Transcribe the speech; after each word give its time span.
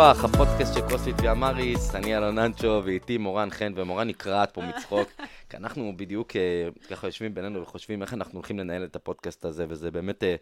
הכוח, 0.00 0.24
הפודקאסט 0.24 0.74
של 0.74 0.80
קרוספיט 0.88 1.20
ויאמריס, 1.20 1.94
אני 1.94 2.16
אלון 2.16 2.38
אנצ'ו 2.38 2.82
ואיתי 2.84 3.18
מורן 3.18 3.50
חן, 3.50 3.72
ומורן 3.76 4.08
נקרעת 4.08 4.50
פה 4.50 4.62
מצחוק, 4.62 5.08
כי 5.50 5.56
אנחנו 5.56 5.92
בדיוק 5.96 6.36
אה, 6.36 6.68
ככה 6.90 7.06
יושבים 7.06 7.34
בינינו 7.34 7.62
וחושבים 7.62 8.02
איך 8.02 8.14
אנחנו 8.14 8.34
הולכים 8.34 8.58
לנהל 8.58 8.84
את 8.84 8.96
הפודקאסט 8.96 9.44
הזה, 9.44 9.66
וזה 9.68 9.90
באמת, 9.90 10.24
אה, 10.24 10.36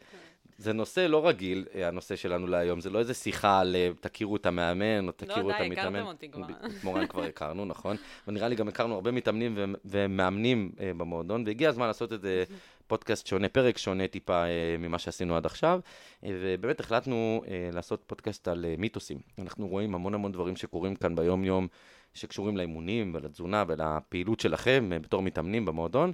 זה 0.58 0.72
נושא 0.72 1.00
לא 1.00 1.28
רגיל, 1.28 1.64
אה, 1.74 1.88
הנושא 1.88 2.16
שלנו 2.16 2.46
להיום, 2.46 2.80
זה 2.80 2.90
לא 2.90 2.98
איזה 2.98 3.14
שיחה 3.14 3.60
על 3.60 3.76
תכירו 4.00 4.36
את 4.36 4.46
המאמן, 4.46 5.06
או 5.06 5.12
תכירו 5.12 5.50
את 5.50 5.54
המתאמן. 5.58 5.66
לא, 5.66 5.74
די, 5.74 5.80
הכרתם 5.80 6.06
אותי 6.06 6.28
כבר. 6.30 6.46
את 6.46 6.74
מורן 6.84 7.06
כבר 7.06 7.22
הכרנו, 7.22 7.64
נכון? 7.64 7.96
ונראה 8.28 8.48
לי 8.48 8.54
גם 8.54 8.68
הכרנו 8.68 8.94
הרבה 8.94 9.10
מתאמנים 9.10 9.74
ומאמנים 9.84 10.72
במועדון, 10.96 11.44
והגיע 11.46 11.68
הזמן 11.68 11.86
לעשות 11.86 12.12
את 12.12 12.20
זה. 12.20 12.44
פודקאסט 12.88 13.26
שונה, 13.26 13.48
פרק 13.48 13.78
שונה 13.78 14.06
טיפה 14.06 14.44
אה, 14.44 14.76
ממה 14.78 14.98
שעשינו 14.98 15.36
עד 15.36 15.46
עכשיו, 15.46 15.80
אה, 16.24 16.30
ובאמת 16.32 16.80
החלטנו 16.80 17.42
אה, 17.48 17.70
לעשות 17.72 18.04
פודקאסט 18.06 18.48
על 18.48 18.64
מיתוסים. 18.78 19.18
אנחנו 19.38 19.68
רואים 19.68 19.94
המון 19.94 20.14
המון 20.14 20.32
דברים 20.32 20.56
שקורים 20.56 20.94
כאן 20.94 21.16
ביום-יום, 21.16 21.68
שקשורים 22.14 22.56
לאימונים 22.56 23.14
ולתזונה 23.14 23.64
ולפעילות 23.68 24.40
שלכם 24.40 24.90
בתור 25.02 25.22
מתאמנים 25.22 25.64
במועדון, 25.64 26.12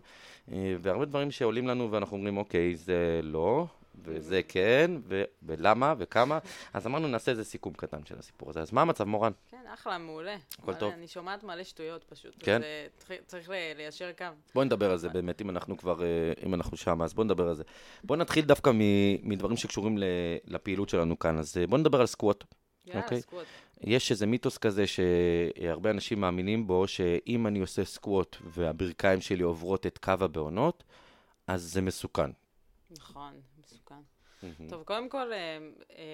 והרבה 0.49 1.05
דברים 1.05 1.31
שעולים 1.31 1.69
לנו 1.69 1.93
ואנחנו 1.93 2.17
אומרים, 2.17 2.37
אוקיי, 2.37 2.77
זה 2.77 3.21
לא, 3.23 3.67
וזה 4.03 4.41
כן, 4.49 4.91
ו- 5.09 5.25
ולמה, 5.43 5.95
וכמה. 5.99 6.39
אז 6.73 6.87
אמרנו, 6.87 7.09
נעשה 7.09 7.31
איזה 7.31 7.45
סיכום 7.45 7.73
קטן 7.73 8.05
של 8.05 8.19
הסיפור 8.19 8.51
הזה. 8.51 8.61
אז 8.61 8.73
מה 8.73 8.83
המצב, 8.83 9.05
מורן? 9.05 9.33
כן, 9.51 9.65
אחלה, 9.75 9.99
מעולה. 9.99 10.37
הכל 10.59 10.75
טוב. 10.75 10.93
אני 10.93 11.09
שומעת 11.09 11.45
מלא 11.45 11.65
שטויות 11.65 12.05
פשוט. 12.05 12.35
כן? 12.39 12.61
אז 12.63 13.11
uh, 13.11 13.13
צריך 13.27 13.49
ליישר 13.77 14.13
קו. 14.19 14.25
בואי 14.55 14.67
נדבר 14.67 14.91
על 14.91 14.99
זה 14.99 15.09
באמת, 15.09 15.41
אם 15.41 15.51
אנחנו 15.51 15.77
כבר, 15.77 16.03
אה, 16.03 16.33
אם 16.47 16.55
אנחנו 16.55 16.77
שם, 16.77 17.03
אז 17.03 17.15
בואי 17.15 17.25
נדבר 17.25 17.49
על 17.49 17.55
זה. 17.55 17.63
בואי 18.05 18.19
נתחיל 18.19 18.45
דווקא 18.45 18.71
מדברים 19.23 19.57
שקשורים 19.57 19.99
לפעילות 20.47 20.89
שלנו 20.89 21.19
כאן. 21.19 21.39
אז 21.39 21.57
אה, 21.59 21.67
בואי 21.67 21.81
נדבר 21.81 22.01
על 22.01 22.07
סקווט. 22.07 22.45
יאללה, 22.87 23.01
okay. 23.01 23.05
אוקיי? 23.05 23.21
סקווט. 23.21 23.47
יש 23.81 24.11
איזה 24.11 24.27
מיתוס 24.27 24.59
כזה 24.59 24.85
שהרבה 24.87 25.91
אנשים 25.91 26.21
מאמינים 26.21 26.67
בו, 26.67 26.89
שאם 26.89 27.47
אני 27.47 27.61
עושה 27.61 27.85
סקווט 27.85 28.37
והברכיים 28.45 29.21
שלי 29.21 29.43
עוברות 29.43 29.87
את 29.87 29.99
קו 29.99 30.13
הבעונות, 30.21 30.85
אז 31.47 31.63
זה 31.63 31.83
מסוכן. 31.83 32.31
נכון, 32.91 33.33
Mm-hmm. 34.45 34.71
טוב, 34.71 34.83
קודם 34.83 35.09
כל, 35.09 35.33
אה, 35.33 35.39
אה, 35.99 36.05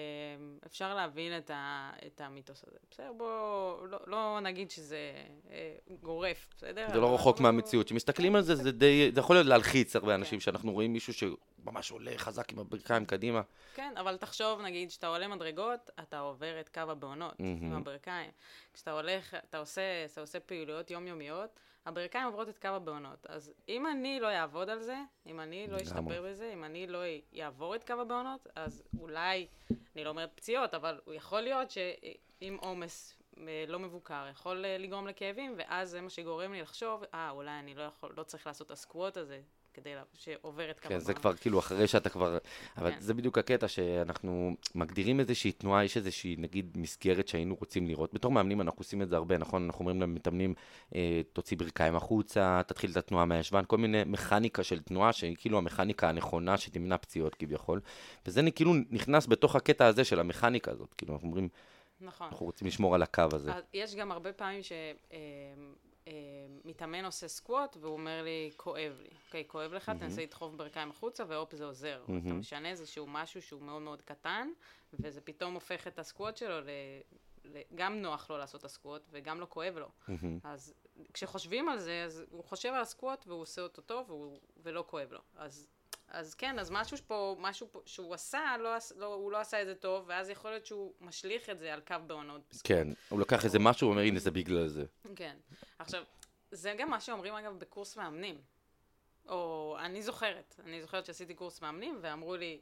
אפשר 0.65 0.95
להבין 0.95 1.37
את, 1.37 1.49
ה, 1.49 1.91
את 2.07 2.21
המיתוס 2.21 2.63
הזה. 2.67 2.77
בסדר, 2.91 3.11
בואו 3.17 3.87
לא, 3.87 3.99
לא 4.07 4.39
נגיד 4.39 4.71
שזה 4.71 5.13
אה, 5.51 5.75
גורף, 6.01 6.47
בסדר? 6.57 6.87
זה 6.93 6.99
לא 6.99 7.15
רחוק 7.15 7.39
מהמציאות. 7.39 7.85
כשמסתכלים 7.85 8.35
על 8.35 8.41
זה, 8.41 8.55
זה 8.55 8.71
די, 8.71 9.11
זה 9.13 9.19
יכול 9.19 9.35
להיות 9.35 9.47
להלחיץ 9.47 9.95
הרבה 9.95 10.15
אנשים, 10.15 10.39
כן. 10.39 10.43
שאנחנו 10.43 10.71
רואים 10.71 10.93
מישהו 10.93 11.13
שממש 11.13 11.91
עולה 11.91 12.11
חזק 12.17 12.51
עם 12.51 12.59
הברכיים 12.59 13.05
קדימה. 13.05 13.41
כן, 13.75 13.93
אבל 13.97 14.17
תחשוב, 14.17 14.61
נגיד, 14.61 14.89
כשאתה 14.89 15.07
עולה 15.07 15.27
מדרגות, 15.27 15.89
אתה 15.99 16.19
עובר 16.19 16.59
את 16.59 16.69
קו 16.69 16.79
הבעונות 16.79 17.33
mm-hmm. 17.33 17.65
עם 17.65 17.73
הברכיים. 17.73 18.31
כשאתה 18.73 18.91
הולך, 18.91 19.35
אתה 19.49 19.57
עושה, 19.57 20.05
אתה 20.05 20.21
עושה 20.21 20.39
פעילויות 20.39 20.91
יומיומיות, 20.91 21.59
הברכיים 21.85 22.25
עוברות 22.25 22.49
את 22.49 22.57
קו 22.57 22.67
הבעונות. 22.67 23.25
אז 23.25 23.53
אם 23.69 23.87
אני 23.87 24.19
לא 24.19 24.27
אעבוד 24.27 24.69
על 24.69 24.81
זה, 24.81 24.97
אם 25.25 25.39
אני 25.39 25.67
לא 25.67 25.77
אשתפר 25.77 26.23
בזה, 26.25 26.51
אם 26.53 26.63
אני 26.63 26.87
לא 26.87 26.99
אעבור 27.39 27.75
את 27.75 27.83
קו 27.87 27.93
הבעונות, 27.93 28.47
אז 28.55 28.83
אולי, 28.99 29.47
אני 29.95 30.03
לא 30.03 30.09
אומרת 30.09 30.31
פציעות, 30.35 30.73
אבל 30.73 30.99
יכול 31.13 31.41
להיות 31.41 31.71
שאם 31.71 32.57
עומס 32.61 33.21
אה, 33.37 33.65
לא 33.67 33.79
מבוקר, 33.79 34.27
יכול 34.31 34.65
אה, 34.65 34.77
לגרום 34.77 35.07
לכאבים, 35.07 35.55
ואז 35.57 35.89
זה 35.89 36.01
מה 36.01 36.09
שגורם 36.09 36.53
לי 36.53 36.61
לחשוב, 36.61 37.03
אה, 37.13 37.29
אולי 37.29 37.59
אני 37.59 37.75
לא 37.75 37.83
יכול, 37.83 38.13
לא 38.17 38.23
צריך 38.23 38.47
לעשות 38.47 38.67
את 38.67 38.71
הסקווט 38.71 39.17
הזה, 39.17 39.41
כדי 39.73 39.93
שעובר 40.13 40.71
את 40.71 40.79
כמה 40.79 40.89
כן, 40.89 40.99
זה 40.99 41.13
כבר 41.13 41.33
כאילו 41.33 41.59
אחרי 41.59 41.87
שאתה 41.87 42.09
כבר... 42.09 42.37
אבל 42.77 42.91
כן. 42.91 42.99
זה 42.99 43.13
בדיוק 43.13 43.37
הקטע 43.37 43.67
שאנחנו 43.67 44.55
מגדירים 44.75 45.19
איזושהי 45.19 45.51
תנועה, 45.51 45.85
יש 45.85 45.97
איזושהי 45.97 46.35
נגיד 46.39 46.77
מסגרת 46.77 47.27
שהיינו 47.27 47.55
רוצים 47.59 47.87
לראות. 47.87 48.13
בתור 48.13 48.31
מאמנים 48.31 48.61
אנחנו 48.61 48.79
עושים 48.79 49.01
את 49.01 49.09
זה 49.09 49.15
הרבה, 49.15 49.37
נכון? 49.37 49.65
אנחנו 49.65 49.79
אומרים 49.79 50.01
למתאמנים, 50.01 50.53
אה, 50.95 51.21
תוציא 51.33 51.57
ברכיים 51.57 51.95
החוצה, 51.95 52.61
תתחיל 52.67 52.91
את 52.91 52.97
התנועה 52.97 53.25
מהישבן, 53.25 53.63
כל 53.67 53.77
מיני 53.77 54.03
מכניקה 54.05 54.63
של 54.63 54.79
תנועה 54.79 55.13
שהיא 55.13 55.35
כאילו 55.39 55.57
המכניקה 55.57 56.09
הנכונה 56.09 56.57
שתמנע 56.57 56.97
פציעות 56.97 57.35
כביכול. 57.35 57.81
וזה 58.25 58.41
כאילו 58.55 58.73
נכנס 58.89 59.27
בתוך 59.27 59.55
הקטע 59.55 59.85
הזה 59.85 60.03
של 60.03 60.19
המכניקה 60.19 60.71
הזאת. 60.71 60.93
כאילו 60.93 61.13
אנחנו 61.13 61.27
אומרים, 61.27 61.49
נכון. 62.01 62.27
אנחנו 62.27 62.45
רוצים 62.45 62.67
לשמור 62.67 62.95
על 62.95 63.03
הקו 63.03 63.23
הזה. 63.33 63.51
יש 63.73 63.95
גם 63.95 64.11
הרבה 64.11 64.33
פעמים 64.33 64.63
ש... 64.63 64.71
אה, 65.11 65.17
מתאמן 66.65 67.05
עושה 67.05 67.27
סקווט, 67.27 67.77
והוא 67.79 67.93
אומר 67.93 68.23
לי, 68.23 68.51
כואב 68.57 68.99
לי. 69.01 69.09
אוקיי, 69.25 69.43
כואב 69.47 69.73
לך, 69.73 69.89
mm-hmm. 69.89 69.99
תנסה 69.99 70.21
לדחוף 70.21 70.53
ברכיים 70.53 70.89
החוצה, 70.89 71.23
והופ, 71.27 71.55
זה 71.55 71.65
עוזר. 71.65 72.03
Mm-hmm. 72.07 72.25
אתה 72.25 72.33
משנה 72.33 72.69
איזשהו 72.69 73.07
משהו 73.07 73.41
שהוא 73.41 73.61
מאוד 73.61 73.81
מאוד 73.81 74.01
קטן, 74.01 74.49
וזה 74.93 75.21
פתאום 75.21 75.53
הופך 75.53 75.87
את 75.87 75.99
הסקווט 75.99 76.37
שלו 76.37 76.61
ל... 76.61 76.69
גם 77.75 78.01
נוח 78.01 78.29
לו 78.29 78.37
לעשות 78.37 78.59
את 78.59 78.65
הסקווט, 78.65 79.01
וגם 79.11 79.39
לא 79.39 79.47
כואב 79.49 79.77
לו. 79.77 79.87
Mm-hmm. 79.87 80.25
אז 80.43 80.73
כשחושבים 81.13 81.69
על 81.69 81.79
זה, 81.79 82.03
אז 82.03 82.23
הוא 82.31 82.43
חושב 82.43 82.69
על 82.69 82.81
הסקווט, 82.81 83.27
והוא 83.27 83.41
עושה 83.41 83.61
אותו 83.61 83.81
טוב, 83.81 84.09
והוא, 84.09 84.37
ולא 84.63 84.83
כואב 84.87 85.11
לו. 85.11 85.19
אז 85.35 85.67
אז 86.11 86.33
כן, 86.35 86.59
אז 86.59 86.71
משהו 86.71 86.97
פה, 87.07 87.35
משהו 87.39 87.67
פה, 87.71 87.81
שהוא 87.85 88.13
עשה, 88.13 88.55
לא, 88.59 88.69
לא, 88.95 89.05
הוא 89.05 89.31
לא 89.31 89.39
עשה 89.39 89.61
את 89.61 89.67
זה 89.67 89.75
טוב, 89.75 90.05
ואז 90.07 90.29
יכול 90.29 90.51
להיות 90.51 90.65
שהוא 90.65 90.93
משליך 91.01 91.49
את 91.49 91.59
זה 91.59 91.73
על 91.73 91.81
קו 91.87 91.95
בעונות. 92.07 92.61
כן, 92.63 92.87
הוא 93.09 93.19
לקח 93.19 93.45
איזה 93.45 93.59
משהו, 93.59 93.87
הוא 93.87 93.91
אומר, 93.91 94.03
הנה, 94.03 94.19
זה 94.19 94.31
בגלל 94.31 94.67
זה. 94.67 94.85
כן. 95.15 95.35
עכשיו, 95.79 96.03
זה 96.51 96.75
גם 96.77 96.89
מה 96.89 96.99
שאומרים, 96.99 97.33
אגב, 97.33 97.59
בקורס 97.59 97.97
מאמנים. 97.97 98.41
או, 99.29 99.77
אני 99.79 100.01
זוכרת, 100.01 100.55
אני 100.65 100.81
זוכרת 100.81 101.05
שעשיתי 101.05 101.33
קורס 101.33 101.61
מאמנים, 101.61 101.99
ואמרו 102.01 102.35
לי, 102.35 102.59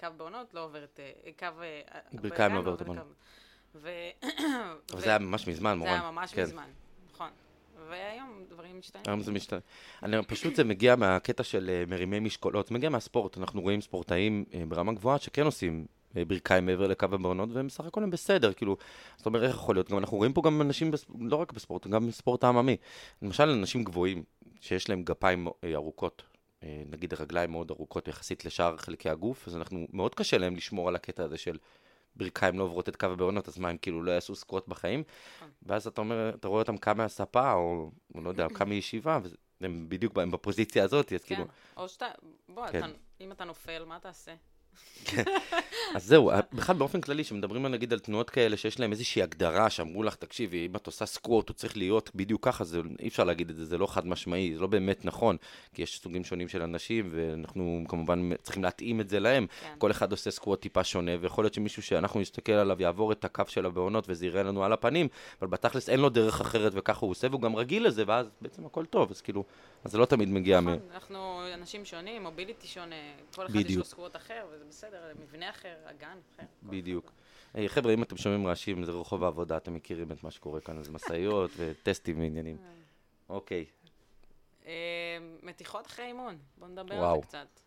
קו 0.00 0.06
בעונות 0.16 0.54
לא 0.54 0.64
עוברת, 0.64 1.00
אה, 1.00 1.30
קו... 1.38 1.62
אה, 1.62 2.00
ברכיים 2.12 2.54
לא 2.54 2.58
עוברת 2.58 2.82
בעונות. 2.82 3.06
אבל 3.74 5.00
זה 5.00 5.08
היה 5.08 5.18
ממש 5.18 5.48
מזמן, 5.48 5.78
מורן. 5.78 5.90
זה 5.90 6.00
היה 6.00 6.10
ממש 6.10 6.34
כן. 6.34 6.42
מזמן, 6.42 6.70
נכון. 7.12 7.30
והיום 7.90 8.44
דברים 8.48 8.78
משתנים. 8.78 9.04
היום 9.06 9.20
זה 9.20 9.32
משתנה. 9.32 9.58
אני, 10.02 10.16
פשוט 10.26 10.56
זה 10.56 10.64
מגיע 10.64 10.96
מהקטע 10.96 11.42
של 11.42 11.70
אה, 11.70 11.84
מרימי 11.86 12.20
משקולות, 12.20 12.66
זה 12.66 12.74
מגיע 12.74 12.90
מהספורט. 12.90 13.38
אנחנו 13.38 13.60
רואים 13.60 13.80
ספורטאים 13.80 14.44
אה, 14.54 14.62
ברמה 14.68 14.92
גבוהה 14.92 15.18
שכן 15.18 15.44
עושים 15.44 15.86
אה, 16.16 16.24
ברכיים 16.24 16.66
מעבר 16.66 16.86
לקו 16.86 17.06
הבעונות, 17.12 17.48
והם 17.52 17.66
בסך 17.66 17.84
הכל 17.84 18.02
הם 18.02 18.10
בסדר, 18.10 18.52
כאילו, 18.52 18.76
זאת 19.16 19.26
אומרת, 19.26 19.42
איך 19.42 19.56
יכול 19.56 19.76
להיות? 19.76 19.90
גם 19.90 19.98
אנחנו 19.98 20.16
רואים 20.16 20.32
פה 20.32 20.42
גם 20.44 20.62
אנשים, 20.62 20.90
בספ... 20.90 21.08
לא 21.20 21.36
רק 21.36 21.52
בספורט, 21.52 21.86
גם 21.86 22.06
בספורט 22.06 22.44
העממי. 22.44 22.76
למשל, 23.22 23.48
אנשים 23.48 23.84
גבוהים, 23.84 24.22
שיש 24.60 24.88
להם 24.88 25.02
גפיים 25.02 25.48
ארוכות, 25.74 26.22
נגיד 26.62 27.14
רגליים 27.14 27.50
מאוד 27.50 27.70
ארוכות 27.70 28.08
יחסית 28.08 28.44
לשאר 28.44 28.76
חלקי 28.76 29.10
הגוף, 29.10 29.48
אז 29.48 29.56
אנחנו, 29.56 29.86
מאוד 29.92 30.14
קשה 30.14 30.38
להם 30.38 30.56
לשמור 30.56 30.88
על 30.88 30.96
הקטע 30.96 31.24
הזה 31.24 31.38
של 31.38 31.58
ברכיים 32.16 32.58
לא 32.58 32.64
עוברות 32.64 32.88
את 32.88 32.96
קו 32.96 33.06
הבעונות, 33.06 33.48
אז 33.48 33.58
מה, 33.58 33.68
הם 33.68 33.76
כאילו 33.78 34.02
לא 34.02 34.10
יעשו 34.10 34.34
סקווט 34.34 34.68
בחיים? 34.68 35.02
נכון. 35.36 35.50
ואז 35.62 35.86
אתה 35.86 36.00
אומר, 36.00 36.32
אתה 36.34 36.48
רואה 36.48 36.60
אותם 36.60 36.76
קם 36.76 36.96
מהספה, 36.96 37.52
או, 37.52 37.90
או 38.14 38.20
לא 38.20 38.28
יודע, 38.28 38.46
קם 38.54 38.68
מישיבה, 38.68 39.18
והם 39.60 39.88
בדיוק 39.88 40.18
הם 40.18 40.30
בפוזיציה 40.30 40.84
הזאת, 40.84 41.12
אז 41.12 41.24
כאילו... 41.24 41.44
כן, 41.44 41.50
או 41.76 41.88
שאתה, 41.88 42.06
בוא, 42.48 42.66
כן. 42.66 42.78
אתה, 42.78 42.86
אם 43.20 43.32
אתה 43.32 43.44
נופל, 43.44 43.84
מה 43.84 43.98
תעשה? 44.00 44.34
כן. 45.04 45.22
אז 45.94 46.04
זהו, 46.06 46.30
בכלל 46.52 46.76
באופן 46.76 47.00
כללי, 47.00 47.24
שמדברים 47.24 47.66
נגיד 47.66 47.92
על 47.92 47.98
תנועות 47.98 48.30
כאלה 48.30 48.56
שיש 48.56 48.80
להם 48.80 48.92
איזושהי 48.92 49.22
הגדרה 49.22 49.70
שאמרו 49.70 50.02
לך, 50.02 50.14
תקשיבי, 50.14 50.66
אם 50.66 50.76
את 50.76 50.86
עושה 50.86 51.06
סקווט, 51.06 51.48
הוא 51.48 51.54
צריך 51.54 51.76
להיות 51.76 52.10
בדיוק 52.14 52.44
ככה, 52.44 52.64
זה, 52.64 52.80
אי 53.00 53.08
אפשר 53.08 53.24
להגיד 53.24 53.50
את 53.50 53.56
זה, 53.56 53.64
זה 53.64 53.78
לא 53.78 53.86
חד 53.86 54.06
משמעי, 54.06 54.54
זה 54.54 54.60
לא 54.60 54.66
באמת 54.66 55.04
נכון, 55.04 55.36
כי 55.74 55.82
יש 55.82 56.00
סוגים 56.00 56.24
שונים 56.24 56.48
של 56.48 56.62
אנשים, 56.62 57.08
ואנחנו 57.12 57.84
כמובן 57.88 58.30
צריכים 58.42 58.64
להתאים 58.64 59.00
את 59.00 59.08
זה 59.08 59.20
להם. 59.20 59.46
כן. 59.60 59.74
כל 59.78 59.90
אחד 59.90 60.12
עושה 60.12 60.30
סקווט 60.30 60.60
טיפה 60.60 60.84
שונה, 60.84 61.12
ויכול 61.20 61.44
להיות 61.44 61.54
שמישהו 61.54 61.82
שאנחנו 61.82 62.20
נסתכל 62.20 62.52
עליו 62.52 62.82
יעבור 62.82 63.12
את 63.12 63.24
הקו 63.24 63.44
של 63.48 63.66
הבעונות 63.66 64.04
וזה 64.08 64.26
יראה 64.26 64.42
לנו 64.42 64.64
על 64.64 64.72
הפנים, 64.72 65.08
אבל 65.42 65.48
בתכלס 65.48 65.88
אין 65.88 66.00
לו 66.00 66.08
דרך 66.08 66.40
אחרת 66.40 66.72
וככה 66.74 67.00
הוא 67.00 67.10
עושה, 67.10 67.26
והוא 67.30 67.40
גם 67.40 67.56
רגיל 67.56 67.86
לזה, 67.86 68.04
ואז 68.06 68.26
בעצם 68.40 68.66
הכל 68.66 68.84
טוב, 68.84 69.10
אז 69.10 69.20
כאילו, 69.20 69.44
אז 69.84 69.92
זה 69.92 69.98
לא 69.98 70.04
תמיד 70.04 70.28
מגיע 70.28 70.60
נכון, 70.60 70.74
מ... 70.74 70.92
אנחנו 70.92 71.42
אנשים 71.54 71.84
שונים, 71.84 72.22
מוביליטי 72.22 72.66
שונה, 72.66 72.94
כל 73.34 73.46
אחד 73.46 73.54
בדיוק. 73.54 73.70
יש 73.70 73.76
לו 73.76 73.84
סקווט 73.84 74.16
אחר, 74.16 74.46
וזה 74.50 74.64
בסדר, 74.64 75.12
מבנה 75.20 75.50
אחר, 75.50 75.76
אגן 75.84 76.18
אחר. 76.34 76.42
בדיוק. 76.62 77.12
Hey, 77.54 77.58
חבר'ה, 77.66 77.94
אם 77.94 78.02
אתם 78.02 78.16
שומעים 78.16 78.46
רעשים, 78.46 78.84
זה 78.84 78.92
רחוב 78.92 79.24
העבודה, 79.24 79.56
אתם 79.56 79.74
מכירים 79.74 80.12
את 80.12 80.24
מה 80.24 80.30
שקורה 80.30 80.60
כאן, 80.60 80.78
אז 80.78 80.88
משאיות 80.88 81.50
וטסטים 81.56 82.20
ועניינים. 82.20 82.56
אה. 82.56 82.70
אוקיי. 83.28 83.64
אה, 84.66 84.72
מתיחות 85.42 85.86
אחרי 85.86 86.06
אימון, 86.06 86.38
בואו 86.58 86.70
נדבר 86.70 87.04
על 87.04 87.16
זה 87.16 87.26
קצת. 87.26 87.60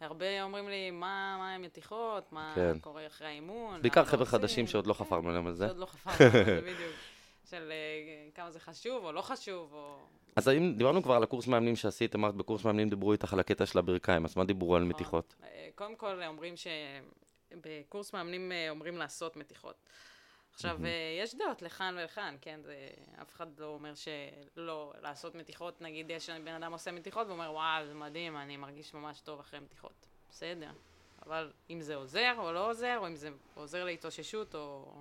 הרבה 0.00 0.42
אומרים 0.42 0.68
לי, 0.68 0.90
מה, 0.90 1.36
מה 1.38 1.54
הם 1.54 1.62
מתיחות, 1.62 2.32
מה 2.32 2.52
כן. 2.54 2.78
קורה 2.78 3.06
אחרי 3.06 3.26
האימון. 3.26 3.82
בעיקר 3.82 4.04
חבר'ה 4.04 4.26
חדשים 4.26 4.66
שעוד 4.66 4.86
לא 4.86 4.92
חפרנו 4.92 5.30
להם 5.30 5.46
על 5.46 5.54
זה. 5.54 5.66
שעוד 5.66 5.78
לא 5.78 5.86
חפרנו 5.86 6.16
על 6.38 6.44
זה, 6.44 6.60
בדיוק. 6.60 6.94
של 7.50 7.72
אה, 7.72 8.30
כמה 8.34 8.50
זה 8.50 8.60
חשוב 8.60 9.04
או 9.04 9.12
לא 9.12 9.22
חשוב, 9.22 9.72
או... 9.72 9.98
אז 10.36 10.48
אם 10.48 10.74
דיברנו 10.76 11.02
כבר 11.02 11.14
על 11.14 11.22
הקורס 11.22 11.46
מאמנים 11.46 11.76
שעשית, 11.76 12.14
אמרת 12.14 12.34
בקורס 12.34 12.64
מאמנים 12.64 12.88
דיברו 12.88 13.12
איתך 13.12 13.32
על 13.32 13.40
הקטע 13.40 13.66
של 13.66 13.78
הברכיים, 13.78 14.24
אז 14.24 14.36
מה 14.36 14.44
דיברו 14.44 14.76
על. 14.76 14.84
מתיחות? 14.84 15.34
קודם 15.74 15.96
כל 15.96 16.22
אומרים 16.26 16.54
שבקורס 16.56 18.14
מאמנים 18.14 18.52
אה, 18.52 18.70
אומרים 18.70 18.96
לעשות 18.98 19.36
מתיחות. 19.36 19.74
עכשיו, 20.54 20.78
mm-hmm. 20.78 21.22
יש 21.22 21.34
דעות 21.34 21.62
לכאן 21.62 21.96
ולכאן, 21.98 22.36
כן? 22.40 22.60
זה, 22.62 22.74
אף 23.22 23.34
אחד 23.34 23.46
לא 23.58 23.66
אומר 23.66 23.92
שלא 23.94 24.92
לעשות 25.02 25.34
מתיחות, 25.34 25.82
נגיד 25.82 26.10
יש 26.10 26.30
בן 26.30 26.62
אדם 26.62 26.72
עושה 26.72 26.92
מתיחות 26.92 27.26
ואומר, 27.26 27.52
וואו, 27.52 27.86
זה 27.86 27.94
מדהים, 27.94 28.36
אני 28.36 28.56
מרגיש 28.56 28.94
ממש 28.94 29.20
טוב 29.20 29.40
אחרי 29.40 29.60
מתיחות. 29.60 30.06
בסדר. 30.30 30.70
אבל 31.26 31.52
אם 31.70 31.80
זה 31.80 31.94
עוזר 31.94 32.34
או 32.38 32.52
לא 32.52 32.70
עוזר, 32.70 32.98
או 32.98 33.06
אם 33.06 33.16
זה 33.16 33.28
עוזר 33.54 33.84
להתאוששות 33.84 34.54
או 34.54 34.92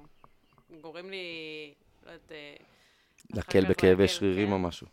גורם 0.82 1.10
לי, 1.10 1.74
לא 2.06 2.12
יודעת... 2.12 2.32
אה, 2.32 2.56
להקל 3.30 3.66
בכאבי 3.66 4.08
שרירים 4.08 4.48
כן. 4.48 4.54
או 4.54 4.60
משהו. 4.60 4.88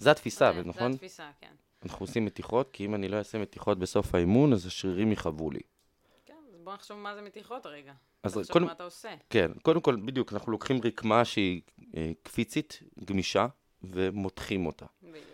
זו 0.00 0.10
התפיסה, 0.10 0.52
זה- 0.52 0.62
נכון? 0.64 0.92
זה 0.92 0.94
התפיסה, 0.96 1.30
כן. 1.40 1.52
אנחנו 1.84 2.04
עושים 2.06 2.24
מתיחות, 2.24 2.70
כי 2.72 2.84
אם 2.84 2.94
אני 2.94 3.08
לא 3.08 3.16
אעשה 3.16 3.38
מתיחות 3.38 3.78
בסוף 3.78 4.14
האימון, 4.14 4.52
אז 4.52 4.66
השרירים 4.66 5.12
יכאבו 5.12 5.50
לי. 5.50 5.60
כן, 6.26 6.34
אז 6.54 6.60
בוא 6.64 6.74
נחשוב 6.74 6.98
מה 6.98 7.14
זה 7.14 7.22
מתיחות 7.22 7.66
רגע. 7.66 7.92
אז 8.22 8.32
תחשוב 8.34 8.52
קודם- 8.52 8.64
מה 8.66 8.72
אתה 8.72 8.84
עושה. 8.84 9.14
כן, 9.30 9.50
קודם 9.62 9.80
כל, 9.80 9.96
בדיוק, 9.96 10.32
אנחנו 10.32 10.52
לוקחים 10.52 10.80
רקמה 10.84 11.24
שהיא 11.24 11.60
אה, 11.96 12.10
קפיצית, 12.22 12.80
גמישה, 13.04 13.46
ומותחים 13.82 14.66
אותה. 14.66 14.86
בדיוק. 15.02 15.24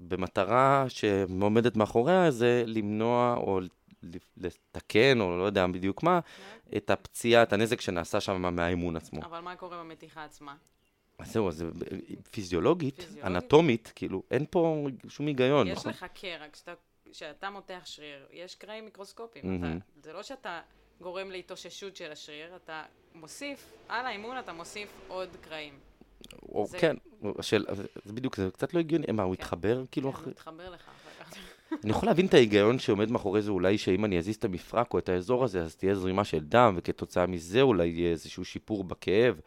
במטרה 0.00 0.84
שעומדת 0.88 1.76
מאחוריה 1.76 2.30
זה 2.30 2.64
למנוע 2.66 3.34
או 3.36 3.60
לתקן, 4.36 5.20
או 5.20 5.38
לא 5.38 5.42
יודע 5.42 5.66
בדיוק 5.66 6.02
מה, 6.02 6.20
את 6.76 6.90
הפציעה, 6.90 7.42
את 7.42 7.52
הנזק 7.52 7.80
שנעשה 7.80 8.20
שם 8.20 8.54
מהאימון 8.56 8.96
עצמו. 8.96 9.20
אבל 9.22 9.40
מה 9.40 9.56
קורה 9.56 9.78
במתיחה 9.84 10.24
עצמה? 10.24 10.54
אז 11.22 11.32
זהו, 11.32 11.48
אז 11.48 11.54
זה- 11.56 11.66
פיזיולוגית? 12.30 13.06
אנטומית, 13.24 13.92
כאילו, 13.94 14.22
אין 14.30 14.44
פה 14.50 14.86
שום 15.08 15.26
היגיון, 15.26 15.66
יש 15.68 15.78
נכון? 15.78 15.90
לך 15.90 16.06
קרע, 16.14 16.46
כשאתה, 17.12 17.50
מותח 17.50 17.80
שריר, 17.84 18.26
יש 18.32 18.54
קרעים 18.54 18.84
מיקרוסקופיים. 18.84 19.62
זה 20.02 20.12
לא 20.12 20.22
שאתה 20.22 20.60
גורם 21.00 21.30
להתאוששות 21.30 21.96
של 21.96 22.12
השריר, 22.12 22.56
אתה 22.56 22.82
מוסיף, 23.14 23.72
על 23.88 24.06
האימון 24.06 24.38
אתה 24.38 24.52
מוסיף 24.52 24.88
עוד 25.08 25.28
קרעים. 25.40 25.74
או, 26.48 26.66
זה- 26.66 26.78
כן, 26.78 26.96
השאל, 27.38 27.64
זה 28.04 28.12
בדיוק, 28.12 28.36
זה 28.36 28.48
קצת 28.52 28.74
לא 28.74 28.80
הגיוני, 28.80 29.06
מה, 29.12 29.22
הוא 29.22 29.34
כן. 29.34 29.42
התחבר 29.42 29.82
כאילו 29.90 30.12
כן, 30.12 30.14
אחרי... 30.18 30.24
הוא 30.24 30.32
מתחבר 30.32 30.70
לך. 30.70 30.90
אני 31.84 31.90
יכול 31.90 32.08
להבין 32.08 32.26
את 32.26 32.34
ההיגיון 32.34 32.78
שעומד 32.78 33.10
מאחורי 33.10 33.42
זה, 33.42 33.50
אולי 33.50 33.78
שאם 33.78 34.04
אני 34.04 34.18
אזיז 34.18 34.36
את 34.36 34.44
המפרק 34.44 34.94
או 34.94 34.98
את 34.98 35.08
האזור 35.08 35.44
הזה, 35.44 35.62
אז 35.62 35.76
תהיה 35.76 35.94
זרימה 35.94 36.24
של 36.24 36.38
דם, 36.40 36.74
וכתוצאה 36.76 37.26
מזה 37.26 37.60
אולי 37.62 37.86
יהיה 37.86 38.10
איזשהו 38.10 38.44
שיפור 38.44 38.84
בכאב, 38.84 39.40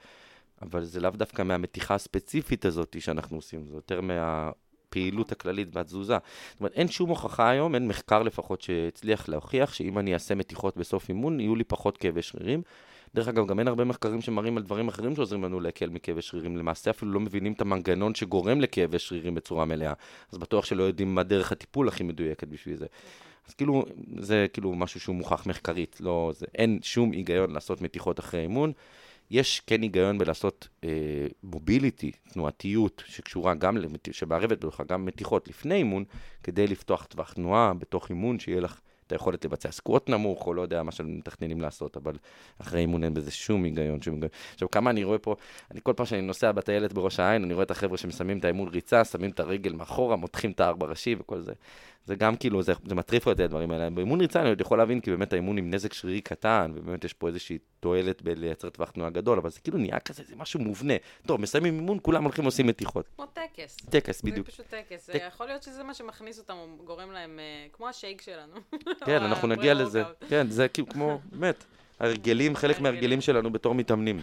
אבל 0.72 0.84
זה 0.84 1.00
לאו 1.00 1.12
דווקא 1.12 1.42
מהמתיחה 1.42 1.96
הספציפית 1.96 2.66
הזאת 2.66 2.96
שאנחנו 3.00 3.38
עושים, 3.38 3.68
זה 3.68 3.76
יותר 3.76 4.02
מהפעילות 4.02 5.32
הכללית 5.32 5.68
והתזוזה. 5.72 6.18
זאת 6.52 6.60
אומרת, 6.60 6.74
אין 6.74 6.88
שום 6.88 7.10
הוכחה 7.10 7.50
היום, 7.50 7.76
אין 7.76 7.88
מחקר 7.88 8.24
לפחות 8.24 8.62
שהצליח 8.62 9.30
להוכיח 9.30 9.74
שאם 9.74 10.00
אני 10.00 10.14
אעשה 10.14 10.36
מתיחות 10.36 10.78
בסוף 10.78 11.10
אימון, 11.10 11.40
יהיו 11.40 11.56
לי 11.56 11.64
פחות 11.64 11.98
כאבי 11.98 12.22
שרירים. 12.22 12.62
דרך 13.16 13.28
אגב, 13.28 13.48
גם 13.48 13.60
אין 13.60 13.68
הרבה 13.68 13.84
מחקרים 13.84 14.22
שמראים 14.22 14.58
על 14.58 14.64
דברים 14.64 14.88
אחרים 14.88 15.16
שעוזרים 15.16 15.44
לנו 15.44 15.60
להקל 15.60 15.90
מכאבי 15.90 16.22
שרירים. 16.22 16.58
למעשה 16.58 16.92
אפילו 16.92 17.12
לא 17.12 17.20
מבינים 17.20 17.54
את 17.54 17.62
המנגנון 17.62 18.16
שגורם 18.16 18.62
לכאבי 18.62 19.00
שרירים 19.00 19.36
בצורה 19.36 19.66
מלאה. 19.66 19.94
אז 20.32 20.38
בטוח 20.38 20.66
שלא 20.66 20.84
יודעים 20.84 21.16
מה 21.16 21.24
דרך 21.24 21.52
הטיפול 21.52 21.88
הכי 21.88 22.04
מדויקת 22.04 22.48
בשביל 22.48 22.76
זה. 22.76 22.86
אז 23.48 23.54
כאילו, 23.54 23.84
זה 24.20 24.46
כאילו 24.54 24.74
משהו 24.74 25.00
שהוא 25.00 25.16
מוכח 25.16 25.48
מחקרית, 25.48 25.98
לא, 26.00 26.32
זה, 26.36 26.46
אין 26.56 26.80
שום 26.82 27.12
היגיון 27.12 27.52
לעשות 27.52 27.82
מתיחות 27.82 28.20
אחרי 28.20 28.42
אימון. 28.42 28.74
יש 29.32 29.62
כן 29.68 29.82
היגיון 29.82 30.18
בלעשות 30.18 30.68
אה, 30.84 31.28
מוביליטי, 31.44 32.12
תנועתיות, 32.12 33.04
שקשורה 33.08 33.56
גם, 33.56 33.78
למת... 33.78 34.08
שמערבת 34.12 34.58
בתוכה 34.58 34.84
גם 34.84 35.06
מתיחות 35.06 35.48
לפני 35.48 35.76
אימון, 35.76 36.04
כדי 36.44 36.68
לפתוח 36.68 37.06
טווח 37.06 37.34
תנועה 37.34 37.74
בתוך 37.74 38.10
אימון, 38.10 38.40
שיהיה 38.40 38.62
לך 38.62 38.80
את 39.08 39.12
היכולת 39.12 39.46
לבצע 39.46 39.72
סקווט 39.72 40.10
נמוך, 40.10 40.48
או 40.48 40.54
לא 40.54 40.62
יודע 40.62 40.84
מה 40.84 40.92
שמתכננים 40.92 41.62
לעשות, 41.62 41.98
אבל 41.98 42.14
אחרי 42.62 42.80
אימון 42.80 43.04
אין 43.04 43.14
בזה 43.14 43.32
שום 43.32 43.64
היגיון, 43.64 44.02
שום 44.02 44.14
היגיון. 44.14 44.32
עכשיו, 44.54 44.72
כמה 44.72 44.90
אני 44.90 45.04
רואה 45.04 45.18
פה, 45.18 45.36
אני 45.72 45.80
כל 45.84 45.94
פעם 45.96 46.06
שאני 46.06 46.22
נוסע 46.22 46.52
בטיילת 46.52 46.94
בראש 46.94 47.20
העין, 47.20 47.44
אני 47.44 47.54
רואה 47.54 47.64
את 47.64 47.72
החבר'ה 47.72 47.98
שמסיימים 47.98 48.40
את 48.40 48.46
האימון 48.46 48.68
ריצה, 48.68 49.06
שמים 49.06 49.32
את 49.32 49.40
הרגל 49.40 49.74
מאחורה, 49.74 50.16
מותחים 50.16 50.52
את 50.52 50.60
הארבע 50.60 50.88
ראשי 50.88 51.16
וכל 51.20 51.40
זה. 51.42 51.54
זה 52.06 52.16
גם 52.16 52.36
כאילו, 52.36 52.62
זה, 52.62 52.74
זה 52.86 52.96
מטריף 52.96 53.28
אותי 53.28 53.44
הדברים 53.44 53.72
האלה. 53.72 53.90
באימון 53.90 54.22
ריצה 54.22 54.42
אני 54.42 54.50
עוד 54.50 54.62
יכול 54.62 54.78
להבין, 54.78 55.00
כי 55.02 55.12
באמת 55.12 55.34
האימון 55.34 55.58
עם 55.58 55.74
נזק 55.74 55.94
שרירי 55.94 56.22
קטן, 56.22 56.72
ובאמת 56.76 57.04
יש 57.04 57.14
פה 57.14 57.28
איזושהי 57.28 57.58
תועלת 57.80 58.22
בלייצר 58.22 58.70
טווח 58.70 58.92
תנועה 58.92 59.10
גדול, 59.10 59.38
אבל 59.38 59.50
זה 59.50 59.60
כאילו 59.60 59.78
נהיה 59.78 60.00
כזה, 60.00 60.24
זה 60.24 60.36
משהו 60.36 60.60
מובנה. 60.60 60.94
טוב, 61.26 61.42
מסיימים 61.42 61.76
אימון, 61.76 61.98
כולם 62.02 62.24
הולכים 62.24 62.46
ועושים 62.46 62.68
מתיחות. 62.68 63.06
כמו 63.16 63.26
טקס. 63.26 63.78
טקס, 63.90 64.22
בדיוק. 64.22 64.46
זה 64.48 64.52
פשוט 64.52 64.66
טקס. 64.70 65.10
טק- 65.10 65.22
יכול 65.28 65.46
להיות 65.46 65.64
שזה 65.64 65.84
מה 65.84 65.94
שמכניס 65.94 66.40
אותם, 66.40 66.54
או 66.54 66.68
גורם 66.86 67.12
להם, 67.12 67.40
אה, 67.40 67.68
כמו 67.74 67.90
השייק 67.90 68.22
שלנו. 68.22 68.54
כן, 69.06 69.24
אנחנו 69.24 69.48
נגיע 69.48 69.74
לזה. 69.74 70.04
כן, 70.30 70.50
זה 70.50 70.68
כאילו 70.68 70.88
כמו, 70.90 71.20
באמת, 71.32 71.64
הרגלים, 72.00 72.56
חלק 72.56 72.76
הרגלים. 72.76 72.94
מהרגלים 72.94 73.22
שלנו 73.22 73.52
בתור 73.52 73.76
מתאמנים. 73.76 74.22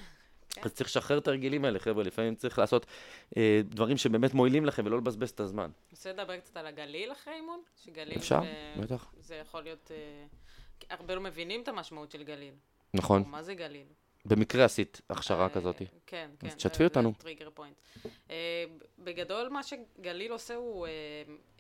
כן. 0.51 0.61
אז 0.65 0.73
צריך 0.75 0.91
לשחרר 0.91 1.19
את 1.19 1.29
הרגלים 1.29 1.65
האלה, 1.65 1.79
חבר'ה, 1.79 2.05
לפעמים 2.05 2.35
צריך 2.35 2.59
לעשות 2.59 2.87
אה, 3.37 3.61
דברים 3.65 3.97
שבאמת 3.97 4.35
מועילים 4.35 4.67
לכם 4.67 4.83
ולא 4.87 4.99
לבזבז 4.99 5.31
את 5.31 5.41
הזמן. 5.41 5.71
רוצה 5.91 6.13
לדבר 6.13 6.37
קצת 6.39 6.57
על 6.57 6.67
הגליל 6.67 7.13
אחרי 7.13 7.35
אימון? 7.35 7.61
שגליל 7.85 8.17
אפשר, 8.19 8.41
זה- 8.41 8.83
בטח. 8.83 9.13
זה 9.21 9.35
יכול 9.35 9.63
להיות... 9.63 9.91
אה, 9.95 10.25
הרבה 10.91 11.15
לא 11.15 11.21
מבינים 11.21 11.63
את 11.63 11.69
המשמעות 11.69 12.11
של 12.11 12.23
גליל. 12.23 12.55
נכון. 12.95 13.25
מה 13.27 13.43
זה 13.43 13.55
גליל? 13.55 13.87
במקרה 14.25 14.65
עשית 14.65 15.01
הכשרה 15.11 15.45
אה, 15.45 15.49
כזאת. 15.49 15.77
כן, 15.79 15.87
כן. 16.07 16.47
אז 16.47 16.53
זה- 16.53 16.57
תשתפי 16.57 16.85
אותנו. 16.85 17.13
trigger 17.19 17.51
point. 17.55 17.77
אה, 18.31 18.65
בגדול, 18.99 19.49
מה 19.49 19.61
שגליל 19.63 20.33
עושה 20.33 20.55
הוא 20.55 20.87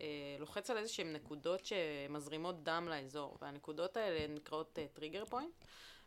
אה, 0.00 0.06
לוחץ 0.38 0.70
על 0.70 0.76
איזשהן 0.78 1.12
נקודות 1.12 1.66
שמזרימות 1.66 2.64
דם 2.64 2.88
לאזור, 2.90 3.38
והנקודות 3.42 3.96
האלה 3.96 4.26
נקראות 4.34 4.78
trigger 4.92 5.24
point. 5.24 5.50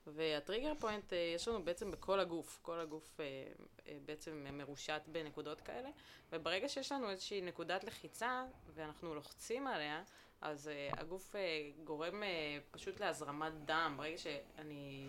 והטריגר 0.08 0.74
פוינט 0.80 1.14
יש 1.36 1.48
לנו 1.48 1.64
בעצם 1.64 1.92
בכל 1.92 2.20
הגוף, 2.20 2.60
כל 2.62 2.80
הגוף 2.80 3.20
בעצם 4.06 4.46
מרושת 4.54 5.02
בנקודות 5.08 5.62
כאלה, 5.62 5.90
וברגע 6.32 6.70
שיש 6.70 6.92
לנו 6.92 7.10
איזושהי 7.10 7.42
נקודת 7.42 7.84
לחיצה 7.84 8.44
ואנחנו 8.76 9.16
לוחצים 9.16 9.68
עליה, 9.68 10.04
אז 10.42 10.70
הגוף 10.92 11.36
גורם 11.84 12.24
פשוט 12.72 13.00
להזרמת 13.00 13.54
דם. 13.66 13.94
ברגע 13.98 14.18
שאני 14.18 15.06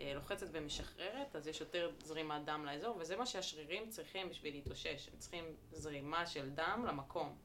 לוחצת 0.00 0.46
ומשחררת, 0.52 1.36
אז 1.36 1.46
יש 1.46 1.60
יותר 1.60 1.90
זרימת 2.04 2.44
דם 2.44 2.64
לאזור, 2.64 2.96
וזה 2.96 3.16
מה 3.16 3.26
שהשרירים 3.26 3.88
צריכים 3.88 4.28
בשביל 4.28 4.54
להתאושש. 4.54 5.08
הם 5.12 5.18
צריכים 5.18 5.44
זרימה 5.72 6.26
של 6.26 6.50
דם 6.50 6.84
למקום, 6.88 7.36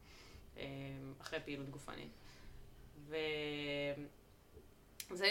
uh, 0.55 0.59
אחרי 1.21 1.39
פעילות 1.39 1.69
גופנית. 1.69 2.11
וזה 3.07 3.95